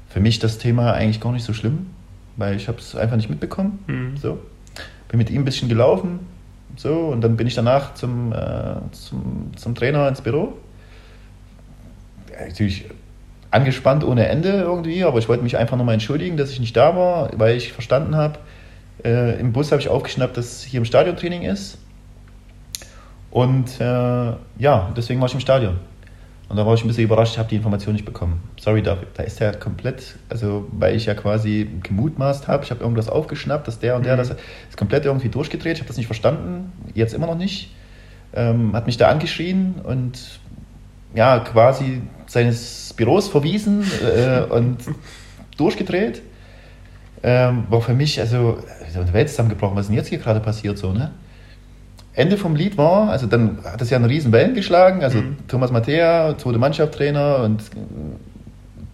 Für 0.09 0.21
mich 0.21 0.39
das 0.39 0.57
Thema 0.57 0.93
eigentlich 0.95 1.21
gar 1.21 1.31
nicht 1.31 1.45
so 1.45 1.53
schlimm, 1.53 1.91
weil 2.39 2.57
ich 2.57 2.69
habe 2.69 2.79
es 2.79 2.97
einfach 2.97 3.17
nicht 3.17 3.29
mitbekommen. 3.29 3.85
Mhm. 3.87 4.17
So. 4.17 4.39
Bin 5.09 5.19
mit 5.19 5.29
ihm 5.29 5.43
ein 5.43 5.45
bisschen 5.45 5.69
gelaufen, 5.69 6.21
so, 6.77 7.09
und 7.09 7.21
dann 7.21 7.37
bin 7.37 7.47
ich 7.47 7.55
danach 7.55 7.93
zum, 7.93 8.33
äh, 8.33 8.77
zum, 8.93 9.53
zum 9.57 9.75
Trainer 9.75 10.09
ins 10.09 10.23
Büro. 10.23 10.55
Ja, 12.33 12.47
natürlich 12.47 12.87
angespannt 13.51 14.03
ohne 14.03 14.27
Ende 14.27 14.49
irgendwie, 14.49 15.05
aber 15.05 15.19
ich 15.19 15.29
wollte 15.29 15.45
mich 15.45 15.59
einfach 15.59 15.77
nochmal 15.77 15.95
entschuldigen, 15.95 16.39
dass 16.39 16.51
ich 16.51 16.61
nicht 16.61 16.75
da 16.75 16.97
war, 16.97 17.29
weil 17.37 17.59
ich 17.59 17.75
verstanden 17.75 18.17
habe, 18.17 18.39
äh, 19.05 19.39
im 19.39 19.53
Bus 19.53 19.71
habe 19.71 19.83
ich 19.83 19.91
aufgeschnappt, 19.91 20.39
dass 20.39 20.62
hier 20.62 20.79
im 20.79 20.87
Stadiontraining 20.87 21.43
ist. 21.43 21.77
Und 23.31 23.79
äh, 23.81 23.85
ja, 23.85 24.93
deswegen 24.97 25.21
war 25.21 25.29
ich 25.29 25.35
im 25.35 25.41
Stadion. 25.41 25.77
Und 26.49 26.57
da 26.57 26.66
war 26.66 26.74
ich 26.74 26.84
ein 26.84 26.88
bisschen 26.88 27.05
überrascht, 27.05 27.32
ich 27.32 27.38
habe 27.38 27.49
die 27.49 27.57
Information 27.57 27.95
nicht 27.95 28.05
bekommen. 28.05 28.42
Sorry 28.61 28.82
dafür. 28.82 29.09
Da 29.14 29.22
ist 29.22 29.40
er 29.40 29.55
komplett, 29.55 30.16
also 30.28 30.66
weil 30.72 30.95
ich 30.95 31.07
ja 31.07 31.14
quasi 31.14 31.68
gemutmaßt 31.82 32.49
habe, 32.49 32.64
ich 32.64 32.70
habe 32.70 32.80
irgendwas 32.80 33.09
aufgeschnappt, 33.09 33.66
dass 33.66 33.78
der 33.78 33.97
und 33.97 34.05
der, 34.05 34.14
mhm. 34.14 34.18
das 34.18 34.30
ist 34.30 34.76
komplett 34.76 35.07
irgendwie 35.07 35.30
durchgedreht. 35.30 35.74
Ich 35.74 35.80
habe 35.80 35.88
das 35.88 35.97
nicht 35.97 36.07
verstanden, 36.07 36.72
jetzt 36.95 37.14
immer 37.14 37.26
noch 37.26 37.38
nicht. 37.38 37.74
Ähm, 38.34 38.74
hat 38.74 38.86
mich 38.86 38.97
da 38.97 39.09
angeschrien 39.09 39.76
und 39.84 40.40
ja, 41.14 41.38
quasi 41.38 42.03
seines 42.26 42.92
Büros 42.95 43.28
verwiesen 43.28 43.84
äh, 44.03 44.42
und 44.42 44.78
durchgedreht. 45.57 46.22
Ähm, 47.22 47.64
war 47.70 47.80
für 47.80 47.95
mich, 47.95 48.20
also, 48.20 48.59
die 48.95 49.12
Welt 49.14 49.30
zusammengebrochen, 49.30 49.76
was 49.76 49.84
ist 49.84 49.88
denn 49.88 49.97
jetzt 49.97 50.09
hier 50.09 50.18
gerade 50.18 50.40
passiert 50.40 50.76
so, 50.76 50.92
ne? 50.92 51.12
Ende 52.17 52.37
vom 52.37 52.55
Lied 52.55 52.79
war, 52.79 53.11
also 53.11 53.27
dann 53.27 53.59
hat 53.65 53.83
es 53.83 53.91
ja 53.91 53.99
eine 53.99 54.09
riesen 54.09 54.31
Wellen 54.31 54.55
geschlagen, 54.55 55.03
also 55.03 55.19
mhm. 55.19 55.37
Thomas 55.49 55.73
Mattea, 55.73 56.37
zweite 56.39 56.59
Mannschaftstrainer 56.59 57.41
und 57.43 57.62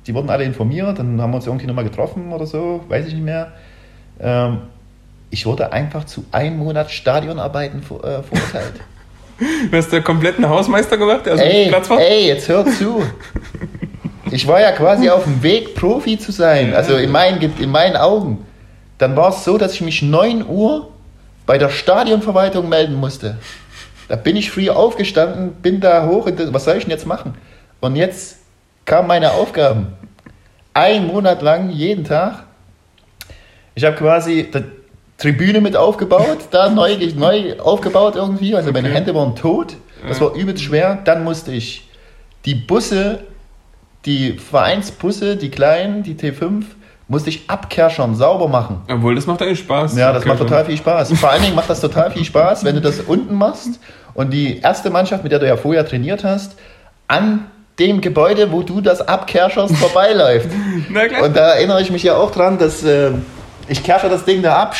die 0.06 0.14
wurden 0.14 0.30
alle 0.30 0.44
informiert, 0.44 0.98
dann 0.98 1.20
haben 1.20 1.30
wir 1.30 1.36
uns 1.36 1.46
irgendwie 1.46 1.66
nochmal 1.66 1.84
getroffen 1.84 2.32
oder 2.32 2.46
so, 2.46 2.82
weiß 2.88 3.06
ich 3.06 3.14
nicht 3.14 3.24
mehr. 3.24 3.52
Ähm, 4.18 4.58
ich 5.30 5.44
wurde 5.44 5.72
einfach 5.72 6.04
zu 6.04 6.24
einem 6.32 6.58
Monat 6.58 6.90
Stadionarbeiten 6.90 7.80
äh, 7.80 7.82
verurteilt. 7.82 8.74
Du 9.70 9.74
hast 9.74 9.90
der 9.90 10.02
kompletten 10.02 10.46
Hausmeister 10.46 10.98
gemacht, 10.98 11.26
also 11.26 11.42
ey, 11.42 11.68
Platz 11.68 11.88
war? 11.88 11.98
Ey, 11.98 12.26
jetzt 12.26 12.46
hör 12.50 12.66
zu. 12.66 13.02
Ich 14.30 14.46
war 14.46 14.60
ja 14.60 14.72
quasi 14.72 15.08
auf 15.08 15.24
dem 15.24 15.42
Weg, 15.42 15.74
Profi 15.74 16.18
zu 16.18 16.30
sein, 16.30 16.74
also 16.74 16.96
in 16.96 17.10
meinen, 17.10 17.40
in 17.40 17.70
meinen 17.70 17.96
Augen. 17.96 18.44
Dann 18.98 19.16
war 19.16 19.30
es 19.30 19.42
so, 19.42 19.56
dass 19.56 19.72
ich 19.72 19.80
mich 19.80 20.02
9 20.02 20.46
Uhr 20.46 20.89
bei 21.50 21.58
der 21.58 21.68
Stadionverwaltung 21.68 22.68
melden 22.68 22.94
musste. 22.94 23.36
Da 24.06 24.14
bin 24.14 24.36
ich 24.36 24.52
früh 24.52 24.70
aufgestanden, 24.70 25.54
bin 25.54 25.80
da 25.80 26.06
hoch 26.06 26.26
und 26.26 26.54
was 26.54 26.64
soll 26.64 26.76
ich 26.76 26.84
denn 26.84 26.92
jetzt 26.92 27.08
machen? 27.08 27.34
Und 27.80 27.96
jetzt 27.96 28.38
kamen 28.84 29.08
meine 29.08 29.32
Aufgaben. 29.32 29.88
Ein 30.74 31.08
Monat 31.08 31.42
lang, 31.42 31.70
jeden 31.70 32.04
Tag. 32.04 32.44
Ich 33.74 33.84
habe 33.84 33.96
quasi, 33.96 34.48
Tribüne 35.18 35.60
mit 35.60 35.74
aufgebaut, 35.74 36.38
da 36.52 36.68
neu, 36.70 36.96
neu 37.16 37.58
aufgebaut 37.58 38.14
irgendwie. 38.14 38.54
Also 38.54 38.70
meine. 38.70 38.88
Hände 38.88 39.12
waren 39.16 39.34
tot. 39.34 39.76
Das 40.06 40.20
war 40.20 40.36
übelst 40.36 40.62
schwer. 40.62 41.00
Dann 41.04 41.24
musste 41.24 41.50
ich 41.50 41.90
die 42.44 42.54
Busse, 42.54 43.24
die 44.06 44.34
Vereinsbusse, 44.34 45.36
die 45.36 45.50
kleinen, 45.50 46.04
die 46.04 46.14
T5, 46.14 46.62
musste 47.10 47.28
ich 47.28 47.50
abkerschern, 47.50 48.14
sauber 48.14 48.46
machen. 48.46 48.82
Obwohl, 48.88 49.16
das 49.16 49.26
macht 49.26 49.42
eigentlich 49.42 49.58
Spaß. 49.58 49.96
Ja, 49.96 50.12
das 50.12 50.24
macht 50.24 50.38
total 50.38 50.64
viel 50.64 50.76
Spaß. 50.76 51.12
Vor 51.14 51.28
allen 51.28 51.42
Dingen 51.42 51.56
macht 51.56 51.68
das 51.68 51.80
total 51.80 52.12
viel 52.12 52.24
Spaß, 52.24 52.64
wenn 52.64 52.76
du 52.76 52.80
das 52.80 53.00
unten 53.00 53.34
machst 53.34 53.80
und 54.14 54.30
die 54.30 54.60
erste 54.60 54.90
Mannschaft, 54.90 55.24
mit 55.24 55.32
der 55.32 55.40
du 55.40 55.46
ja 55.46 55.56
vorher 55.56 55.84
trainiert 55.84 56.22
hast, 56.22 56.56
an 57.08 57.46
dem 57.80 58.00
Gebäude, 58.00 58.52
wo 58.52 58.62
du 58.62 58.80
das 58.80 59.00
abkerscherst, 59.00 59.76
vorbeiläuft. 59.76 60.50
Na 60.88 61.08
klar. 61.08 61.24
Und 61.24 61.36
da 61.36 61.54
erinnere 61.54 61.82
ich 61.82 61.90
mich 61.90 62.04
ja 62.04 62.14
auch 62.16 62.30
dran, 62.30 62.58
dass 62.58 62.84
äh, 62.84 63.10
ich 63.66 63.82
kersche 63.82 64.08
das 64.08 64.24
Ding 64.24 64.40
da 64.40 64.62
ab, 64.62 64.76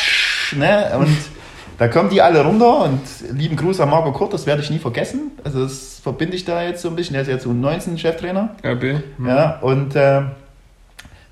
ne? 0.55 0.91
Und 0.97 1.17
da 1.79 1.89
kommen 1.89 2.09
die 2.09 2.21
alle 2.21 2.45
runter 2.45 2.85
und 2.85 3.01
lieben 3.33 3.57
Gruß 3.57 3.81
an 3.81 3.89
Marco 3.89 4.13
Kurt, 4.13 4.33
das 4.33 4.45
werde 4.45 4.61
ich 4.61 4.69
nie 4.69 4.79
vergessen. 4.79 5.31
Also 5.43 5.63
das 5.63 5.99
verbinde 6.01 6.37
ich 6.37 6.45
da 6.45 6.63
jetzt 6.63 6.81
so 6.81 6.87
ein 6.87 6.95
bisschen. 6.95 7.13
Der 7.13 7.23
ist 7.23 7.27
jetzt 7.27 7.45
U19-Cheftrainer. 7.45 8.55
RB. 8.63 9.01
Ja, 9.27 9.59
und 9.59 9.97
äh, 9.97 10.21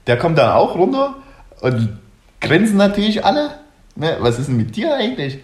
der 0.08 0.18
kommt 0.18 0.38
dann 0.38 0.52
auch 0.52 0.76
runter 0.76 1.16
und 1.62 1.98
grinsen 2.42 2.78
natürlich 2.78 3.26
alle. 3.26 3.52
Ne, 3.96 4.18
was 4.20 4.40
ist 4.40 4.48
denn 4.48 4.58
mit 4.58 4.76
dir 4.76 4.96
eigentlich? 4.96 5.40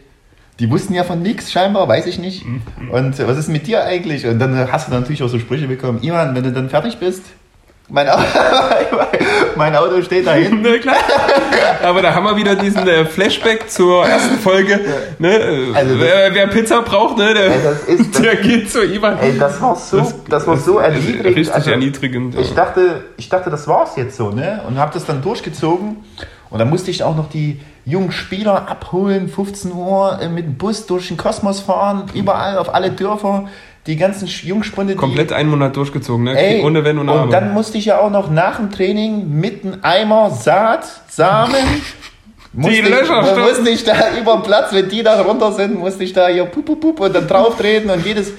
Die 0.59 0.71
wussten 0.71 0.93
ja 0.93 1.03
von 1.03 1.21
nichts 1.21 1.51
scheinbar, 1.51 1.87
weiß 1.87 2.05
ich 2.05 2.17
nicht. 2.17 2.45
Und 2.91 3.19
was 3.27 3.37
ist 3.37 3.49
mit 3.49 3.67
dir 3.67 3.83
eigentlich? 3.83 4.25
Und 4.25 4.39
dann 4.39 4.71
hast 4.71 4.87
du 4.87 4.93
natürlich 4.93 5.21
auch 5.21 5.27
so 5.27 5.37
Sprüche 5.39 5.67
bekommen. 5.67 6.01
Ivan, 6.01 6.33
wenn 6.33 6.43
du 6.43 6.53
dann 6.53 6.69
fertig 6.69 6.97
bist, 6.97 7.23
mein 7.89 8.07
mein 9.55 9.75
Auto 9.75 10.01
steht 10.01 10.25
da 10.27 10.33
hinten. 10.33 10.61
Na 10.63 10.77
klar. 10.77 10.95
Aber 11.83 12.01
da 12.01 12.13
haben 12.13 12.25
wir 12.25 12.35
wieder 12.35 12.55
diesen 12.55 12.87
äh, 12.87 13.05
Flashback 13.05 13.69
zur 13.69 14.05
ersten 14.05 14.37
Folge. 14.39 14.79
Ne? 15.19 15.71
Also 15.73 15.91
das- 15.93 15.99
wer, 16.01 16.33
wer 16.33 16.47
Pizza 16.47 16.81
braucht, 16.81 17.17
ne, 17.17 17.33
der, 17.33 17.45
Ey, 17.45 17.59
das 17.63 17.83
ist- 17.83 18.13
das- 18.15 18.21
der 18.21 18.35
geht 18.37 18.71
zu 18.71 18.83
Ivan. 18.83 19.17
Ey, 19.19 19.37
das 19.37 19.61
war 19.61 19.75
so, 19.75 19.97
das, 20.29 20.47
war 20.47 20.57
so 20.57 20.79
ist 20.79 20.85
erniedrigend. 20.85 21.25
Richtig 21.37 21.53
Also, 21.53 21.71
erniedrigend. 21.71 22.39
Ich 22.39 22.53
dachte, 22.53 23.03
ich 23.17 23.29
dachte, 23.29 23.49
das 23.49 23.67
war's 23.67 23.95
jetzt 23.95 24.17
so, 24.17 24.29
ne? 24.31 24.61
Und 24.67 24.77
habe 24.79 24.91
das 24.93 25.05
dann 25.05 25.21
durchgezogen. 25.21 25.97
Und 26.49 26.59
dann 26.59 26.69
musste 26.69 26.91
ich 26.91 27.03
auch 27.03 27.15
noch 27.15 27.29
die 27.29 27.59
jungen 27.85 28.11
Spieler 28.11 28.67
abholen, 28.69 29.27
15 29.29 29.71
Uhr 29.73 30.19
äh, 30.21 30.29
mit 30.29 30.45
dem 30.45 30.55
Bus 30.55 30.85
durch 30.85 31.07
den 31.09 31.17
Kosmos 31.17 31.59
fahren, 31.59 32.05
überall 32.13 32.57
auf 32.57 32.73
alle 32.73 32.91
Dörfer, 32.91 33.45
die 33.87 33.97
ganzen 33.97 34.27
Jungspunde, 34.27 34.93
die 34.93 34.97
Komplett 34.99 35.31
einen 35.31 35.49
Monat 35.49 35.75
durchgezogen, 35.75 36.25
ne? 36.25 36.37
Ey, 36.37 36.63
Ohne 36.63 36.83
Wenn 36.83 36.97
und 36.97 37.07
Aber. 37.09 37.23
und 37.23 37.31
dann 37.31 37.53
musste 37.53 37.77
ich 37.77 37.85
ja 37.85 37.99
auch 37.99 38.09
noch 38.09 38.31
nach 38.31 38.57
dem 38.57 38.71
Training 38.71 39.29
mit 39.39 39.63
einem 39.63 39.79
Eimer 39.83 40.31
Saat, 40.31 40.85
Samen. 41.07 41.55
musste 42.53 42.73
ich, 42.73 42.89
Löcher 42.89 43.23
stopfen. 43.23 43.43
musste 43.43 43.69
ich 43.69 43.83
da 43.83 43.93
über 44.19 44.33
den 44.37 44.43
Platz, 44.43 44.73
wenn 44.73 44.89
die 44.89 45.03
da 45.03 45.21
runter 45.21 45.51
sind, 45.51 45.77
musste 45.77 46.03
ich 46.03 46.13
da 46.13 46.27
hier 46.27 46.45
pup, 46.45 46.65
pup, 46.65 46.81
pup 46.81 46.99
und 46.99 47.15
dann 47.15 47.27
drauf 47.27 47.57
treten 47.57 47.89
und 47.89 48.05
jedes. 48.05 48.31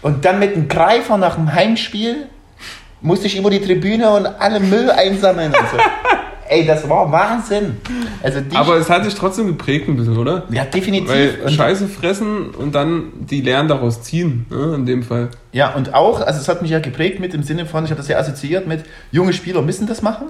Und 0.00 0.24
dann 0.24 0.38
mit 0.38 0.54
einem 0.54 0.68
Greifer 0.68 1.16
nach 1.16 1.34
dem 1.36 1.52
Heimspiel 1.52 2.26
musste 3.00 3.26
ich 3.26 3.36
über 3.38 3.50
die 3.50 3.60
Tribüne 3.60 4.10
und 4.10 4.26
alle 4.26 4.60
Müll 4.60 4.90
einsammeln 4.90 5.52
und 5.52 5.68
so. 5.70 5.76
Ey, 6.54 6.64
das 6.66 6.88
war 6.88 7.10
Wahnsinn. 7.10 7.76
Also 8.22 8.40
Aber 8.54 8.76
es 8.76 8.88
hat 8.88 9.04
sich 9.04 9.14
trotzdem 9.14 9.46
geprägt 9.48 9.88
ein 9.88 9.96
bisschen, 9.96 10.16
oder? 10.16 10.44
ja, 10.50 10.64
definitiv. 10.64 11.08
Weil 11.10 11.38
Und- 11.44 11.50
Scheiße 11.52 11.88
fressen 11.88 12.50
und 12.50 12.74
dann 12.74 13.12
die 13.28 13.40
Lehren 13.40 13.66
daraus 13.68 14.02
ziehen, 14.02 14.46
ne, 14.50 14.74
in 14.76 14.86
dem 14.86 15.02
Fall. 15.02 15.30
Ja, 15.52 15.74
und 15.74 15.94
auch, 15.94 16.20
also 16.20 16.38
es 16.40 16.48
hat 16.48 16.62
mich 16.62 16.70
ja 16.70 16.78
geprägt 16.78 17.18
mit 17.18 17.34
im 17.34 17.42
Sinne 17.42 17.66
von, 17.66 17.84
ich 17.84 17.90
habe 17.90 17.98
das 17.98 18.08
ja 18.08 18.18
assoziiert 18.18 18.66
mit, 18.68 18.84
junge 19.10 19.32
Spieler 19.32 19.62
müssen 19.62 19.86
das 19.86 20.00
machen. 20.02 20.26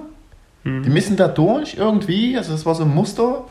Die 0.63 0.89
müssen 0.89 1.15
da 1.15 1.27
durch 1.27 1.75
irgendwie, 1.77 2.35
also 2.37 2.51
das 2.51 2.65
war 2.65 2.73
so 2.73 2.83
ein 2.85 2.89
Muster. 2.95 3.43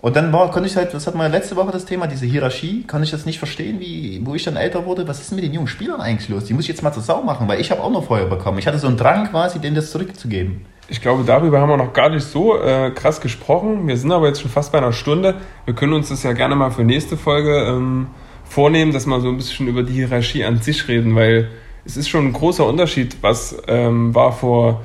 Und 0.00 0.16
dann 0.16 0.32
war, 0.32 0.50
konnte 0.50 0.68
ich 0.68 0.76
halt, 0.76 0.94
das 0.94 1.06
hatten 1.06 1.18
wir 1.18 1.24
ja 1.24 1.30
letzte 1.30 1.54
Woche 1.56 1.70
das 1.70 1.84
Thema, 1.84 2.06
diese 2.06 2.24
Hierarchie, 2.24 2.84
kann 2.86 3.02
ich 3.02 3.10
das 3.10 3.26
nicht 3.26 3.38
verstehen, 3.38 3.78
wie, 3.78 4.22
wo 4.24 4.34
ich 4.34 4.44
dann 4.44 4.56
älter 4.56 4.86
wurde, 4.86 5.06
was 5.06 5.20
ist 5.20 5.30
denn 5.30 5.36
mit 5.36 5.44
den 5.44 5.52
jungen 5.52 5.66
Spielern 5.68 6.00
eigentlich 6.00 6.30
los? 6.30 6.44
Die 6.44 6.54
muss 6.54 6.62
ich 6.64 6.68
jetzt 6.68 6.82
mal 6.82 6.92
zur 6.92 7.02
Sau 7.02 7.22
machen, 7.22 7.46
weil 7.46 7.60
ich 7.60 7.70
habe 7.70 7.82
auch 7.82 7.90
noch 7.90 8.04
Feuer 8.04 8.24
bekommen. 8.26 8.58
Ich 8.58 8.66
hatte 8.66 8.78
so 8.78 8.86
einen 8.86 8.96
Drang 8.96 9.28
quasi, 9.30 9.58
denen 9.58 9.76
das 9.76 9.90
zurückzugeben. 9.90 10.64
Ich 10.88 11.00
glaube, 11.00 11.24
darüber 11.24 11.60
haben 11.60 11.68
wir 11.68 11.76
noch 11.76 11.92
gar 11.92 12.10
nicht 12.10 12.24
so 12.24 12.60
äh, 12.60 12.90
krass 12.90 13.20
gesprochen. 13.20 13.88
Wir 13.88 13.96
sind 13.96 14.12
aber 14.12 14.28
jetzt 14.28 14.40
schon 14.40 14.50
fast 14.50 14.70
bei 14.70 14.78
einer 14.78 14.92
Stunde. 14.92 15.34
Wir 15.64 15.74
können 15.74 15.92
uns 15.92 16.10
das 16.10 16.22
ja 16.22 16.32
gerne 16.32 16.54
mal 16.54 16.70
für 16.70 16.84
nächste 16.84 17.16
Folge 17.16 17.66
ähm, 17.66 18.06
vornehmen, 18.44 18.92
dass 18.92 19.06
wir 19.06 19.20
so 19.20 19.28
ein 19.28 19.36
bisschen 19.36 19.66
über 19.66 19.82
die 19.82 19.94
Hierarchie 19.94 20.44
an 20.44 20.58
sich 20.58 20.86
reden, 20.86 21.16
weil 21.16 21.50
es 21.84 21.96
ist 21.96 22.08
schon 22.08 22.26
ein 22.26 22.32
großer 22.32 22.64
Unterschied, 22.64 23.16
was 23.20 23.56
ähm, 23.66 24.14
war 24.14 24.32
vor 24.32 24.82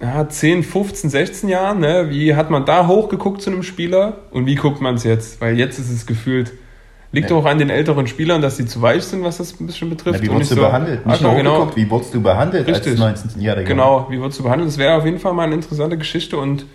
ja, 0.00 0.28
10, 0.28 0.62
15, 0.62 1.10
16 1.10 1.48
Jahren. 1.48 1.80
Ne? 1.80 2.06
Wie 2.10 2.34
hat 2.34 2.50
man 2.50 2.64
da 2.64 2.86
hochgeguckt 2.86 3.42
zu 3.42 3.50
einem 3.50 3.64
Spieler 3.64 4.18
und 4.30 4.46
wie 4.46 4.54
guckt 4.54 4.80
man 4.80 4.94
es 4.94 5.04
jetzt? 5.04 5.40
Weil 5.40 5.58
jetzt 5.58 5.78
ist 5.78 5.90
es 5.90 6.06
gefühlt, 6.06 6.52
liegt 7.12 7.30
Ja. 7.30 7.36
auch 7.36 7.44
an 7.44 7.58
den 7.58 7.70
älteren 7.70 8.06
Spielern, 8.06 8.40
dass 8.40 8.56
sie 8.56 8.66
zu 8.66 8.80
weich 8.82 9.02
sind, 9.04 9.24
was 9.24 9.38
das 9.38 9.58
ein 9.60 9.66
bisschen 9.66 9.90
betrifft. 9.90 10.20
Ja, 10.20 10.22
wie 10.24 10.32
wurdest 10.32 10.52
du 10.52 10.56
so- 10.56 10.60
behandelt? 10.62 11.04
Nicht 11.06 11.22
nur 11.22 11.34
genau. 11.34 11.50
hochgeguckt, 11.52 11.76
wie 11.76 11.90
wurdest 11.90 12.14
du 12.14 12.20
behandelt 12.22 12.68
Richtig. 12.68 13.00
als 13.00 13.24
19-Jähriger? 13.24 13.64
Genau, 13.64 14.06
wie 14.10 14.20
wird 14.20 14.38
du 14.38 14.42
behandelt? 14.42 14.68
Das 14.70 14.78
wäre 14.78 14.94
auf 14.94 15.04
jeden 15.04 15.18
Fall 15.18 15.32
mal 15.32 15.42
eine 15.44 15.54
interessante 15.56 15.98
Geschichte 15.98 16.36
und 16.36 16.66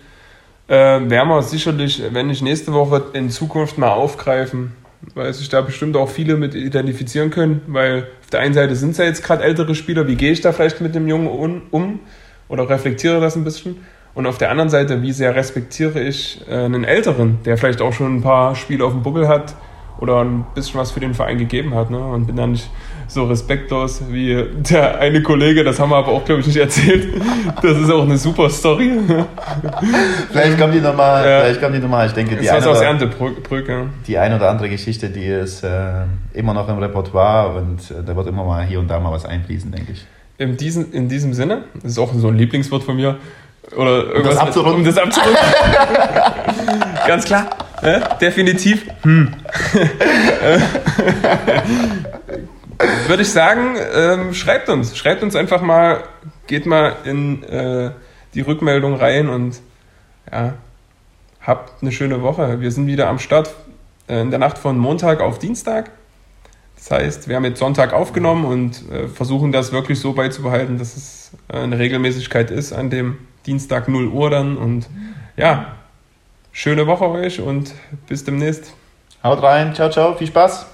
äh, 0.68 0.74
werden 0.74 1.28
wir 1.28 1.42
sicherlich, 1.42 2.02
wenn 2.12 2.26
nicht 2.26 2.42
nächste 2.42 2.72
Woche, 2.72 3.02
in 3.12 3.30
Zukunft 3.30 3.78
mal 3.78 3.90
aufgreifen, 3.92 4.72
weil 5.14 5.32
sich 5.32 5.48
da 5.48 5.60
bestimmt 5.60 5.96
auch 5.96 6.08
viele 6.10 6.36
mit 6.36 6.54
identifizieren 6.54 7.30
können, 7.30 7.60
weil 7.68 8.08
auf 8.22 8.30
der 8.30 8.40
einen 8.40 8.52
Seite 8.54 8.74
sind 8.74 8.90
es 8.90 8.98
ja 8.98 9.04
jetzt 9.04 9.22
gerade 9.22 9.44
ältere 9.44 9.74
Spieler, 9.74 10.08
wie 10.08 10.16
gehe 10.16 10.32
ich 10.32 10.40
da 10.40 10.52
vielleicht 10.52 10.80
mit 10.80 10.94
dem 10.94 11.06
Jungen 11.06 11.28
un- 11.28 11.62
um 11.70 12.00
oder 12.48 12.68
reflektiere 12.68 13.20
das 13.20 13.36
ein 13.36 13.44
bisschen 13.44 13.76
und 14.14 14.26
auf 14.26 14.38
der 14.38 14.50
anderen 14.50 14.68
Seite, 14.70 15.02
wie 15.02 15.12
sehr 15.12 15.34
respektiere 15.36 16.00
ich 16.02 16.40
äh, 16.50 16.54
einen 16.54 16.82
Älteren, 16.84 17.38
der 17.44 17.56
vielleicht 17.58 17.80
auch 17.80 17.92
schon 17.92 18.16
ein 18.16 18.22
paar 18.22 18.56
Spiele 18.56 18.84
auf 18.84 18.92
dem 18.92 19.02
Buckel 19.02 19.28
hat 19.28 19.54
oder 20.00 20.20
ein 20.20 20.44
bisschen 20.54 20.78
was 20.80 20.90
für 20.90 21.00
den 21.00 21.14
Verein 21.14 21.38
gegeben 21.38 21.74
hat 21.74 21.90
ne? 21.90 21.98
und 21.98 22.26
bin 22.26 22.36
dann 22.36 22.52
nicht 22.52 22.68
so 23.08 23.24
respektlos 23.24 24.02
wie 24.10 24.44
der 24.70 24.98
eine 24.98 25.22
Kollege, 25.22 25.62
das 25.64 25.78
haben 25.78 25.90
wir 25.90 25.96
aber 25.96 26.08
auch, 26.08 26.24
glaube 26.24 26.40
ich, 26.40 26.46
nicht 26.48 26.56
erzählt. 26.56 27.22
Das 27.62 27.78
ist 27.78 27.90
auch 27.90 28.02
eine 28.02 28.18
super 28.18 28.50
Story. 28.50 28.98
Vielleicht 30.30 30.58
kommt 30.58 30.74
die 30.74 30.80
nochmal, 30.80 31.24
Ja. 31.24 31.40
vielleicht 31.40 31.62
kommt 31.62 31.74
die 31.76 31.78
nochmal. 31.78 32.06
Ich 32.08 32.12
denke, 32.12 32.36
die 32.36 32.46
war 32.46 32.56
eine, 32.56 32.66
aus 32.68 32.80
oder, 32.80 33.86
die 34.06 34.18
eine 34.18 34.36
oder 34.36 34.50
andere 34.50 34.68
Geschichte, 34.68 35.08
die 35.08 35.26
ist 35.26 35.62
äh, 35.62 36.04
immer 36.34 36.52
noch 36.52 36.68
im 36.68 36.78
Repertoire 36.78 37.54
und 37.56 37.90
äh, 37.90 38.02
da 38.04 38.16
wird 38.16 38.26
immer 38.26 38.44
mal 38.44 38.64
hier 38.64 38.80
und 38.80 38.88
da 38.88 38.98
mal 38.98 39.12
was 39.12 39.24
einfließen, 39.24 39.70
denke 39.70 39.92
ich. 39.92 40.04
In 40.38 40.56
diesem, 40.56 40.92
in 40.92 41.08
diesem 41.08 41.32
Sinne, 41.32 41.64
das 41.82 41.92
ist 41.92 41.98
auch 41.98 42.12
so 42.12 42.28
ein 42.28 42.36
Lieblingswort 42.36 42.82
von 42.82 42.96
mir, 42.96 43.16
oder 43.74 44.04
irgendwas 44.04 44.34
das 44.34 44.42
abzurunden. 44.42 44.80
Um 44.80 44.84
das 44.84 44.98
abzurunden. 44.98 45.36
Ganz 47.06 47.24
klar, 47.24 47.48
ne? 47.82 48.08
definitiv. 48.20 48.86
Hm. 49.02 49.34
Würde 53.08 53.22
ich 53.22 53.30
sagen, 53.30 53.76
ähm, 53.94 54.34
schreibt 54.34 54.68
uns, 54.68 54.96
schreibt 54.96 55.22
uns 55.22 55.34
einfach 55.34 55.62
mal, 55.62 56.04
geht 56.46 56.66
mal 56.66 56.96
in 57.04 57.42
äh, 57.44 57.90
die 58.34 58.42
Rückmeldung 58.42 58.94
rein 58.96 59.28
und 59.28 59.60
ja, 60.30 60.54
habt 61.40 61.82
eine 61.82 61.92
schöne 61.92 62.22
Woche. 62.22 62.60
Wir 62.60 62.70
sind 62.70 62.86
wieder 62.86 63.08
am 63.08 63.18
Start 63.18 63.54
äh, 64.08 64.20
in 64.20 64.30
der 64.30 64.38
Nacht 64.38 64.58
von 64.58 64.78
Montag 64.78 65.20
auf 65.20 65.38
Dienstag. 65.38 65.90
Das 66.76 66.90
heißt, 66.90 67.28
wir 67.28 67.36
haben 67.36 67.44
jetzt 67.44 67.58
Sonntag 67.58 67.92
aufgenommen 67.92 68.44
und 68.44 68.90
äh, 68.90 69.08
versuchen 69.08 69.52
das 69.52 69.72
wirklich 69.72 69.98
so 69.98 70.12
beizubehalten, 70.12 70.78
dass 70.78 70.96
es 70.96 71.30
äh, 71.48 71.58
eine 71.58 71.78
Regelmäßigkeit 71.78 72.50
ist 72.50 72.72
an 72.72 72.90
dem 72.90 73.18
Dienstag 73.46 73.88
0 73.88 74.08
Uhr 74.08 74.28
dann. 74.30 74.58
Und 74.58 74.88
ja, 75.36 75.75
schöne 76.56 76.86
Woche 76.86 77.06
euch 77.10 77.40
und 77.40 77.74
bis 78.08 78.24
demnächst. 78.24 78.72
Haut 79.22 79.42
rein, 79.42 79.74
ciao, 79.74 79.90
ciao, 79.90 80.14
viel 80.14 80.26
Spaß. 80.26 80.66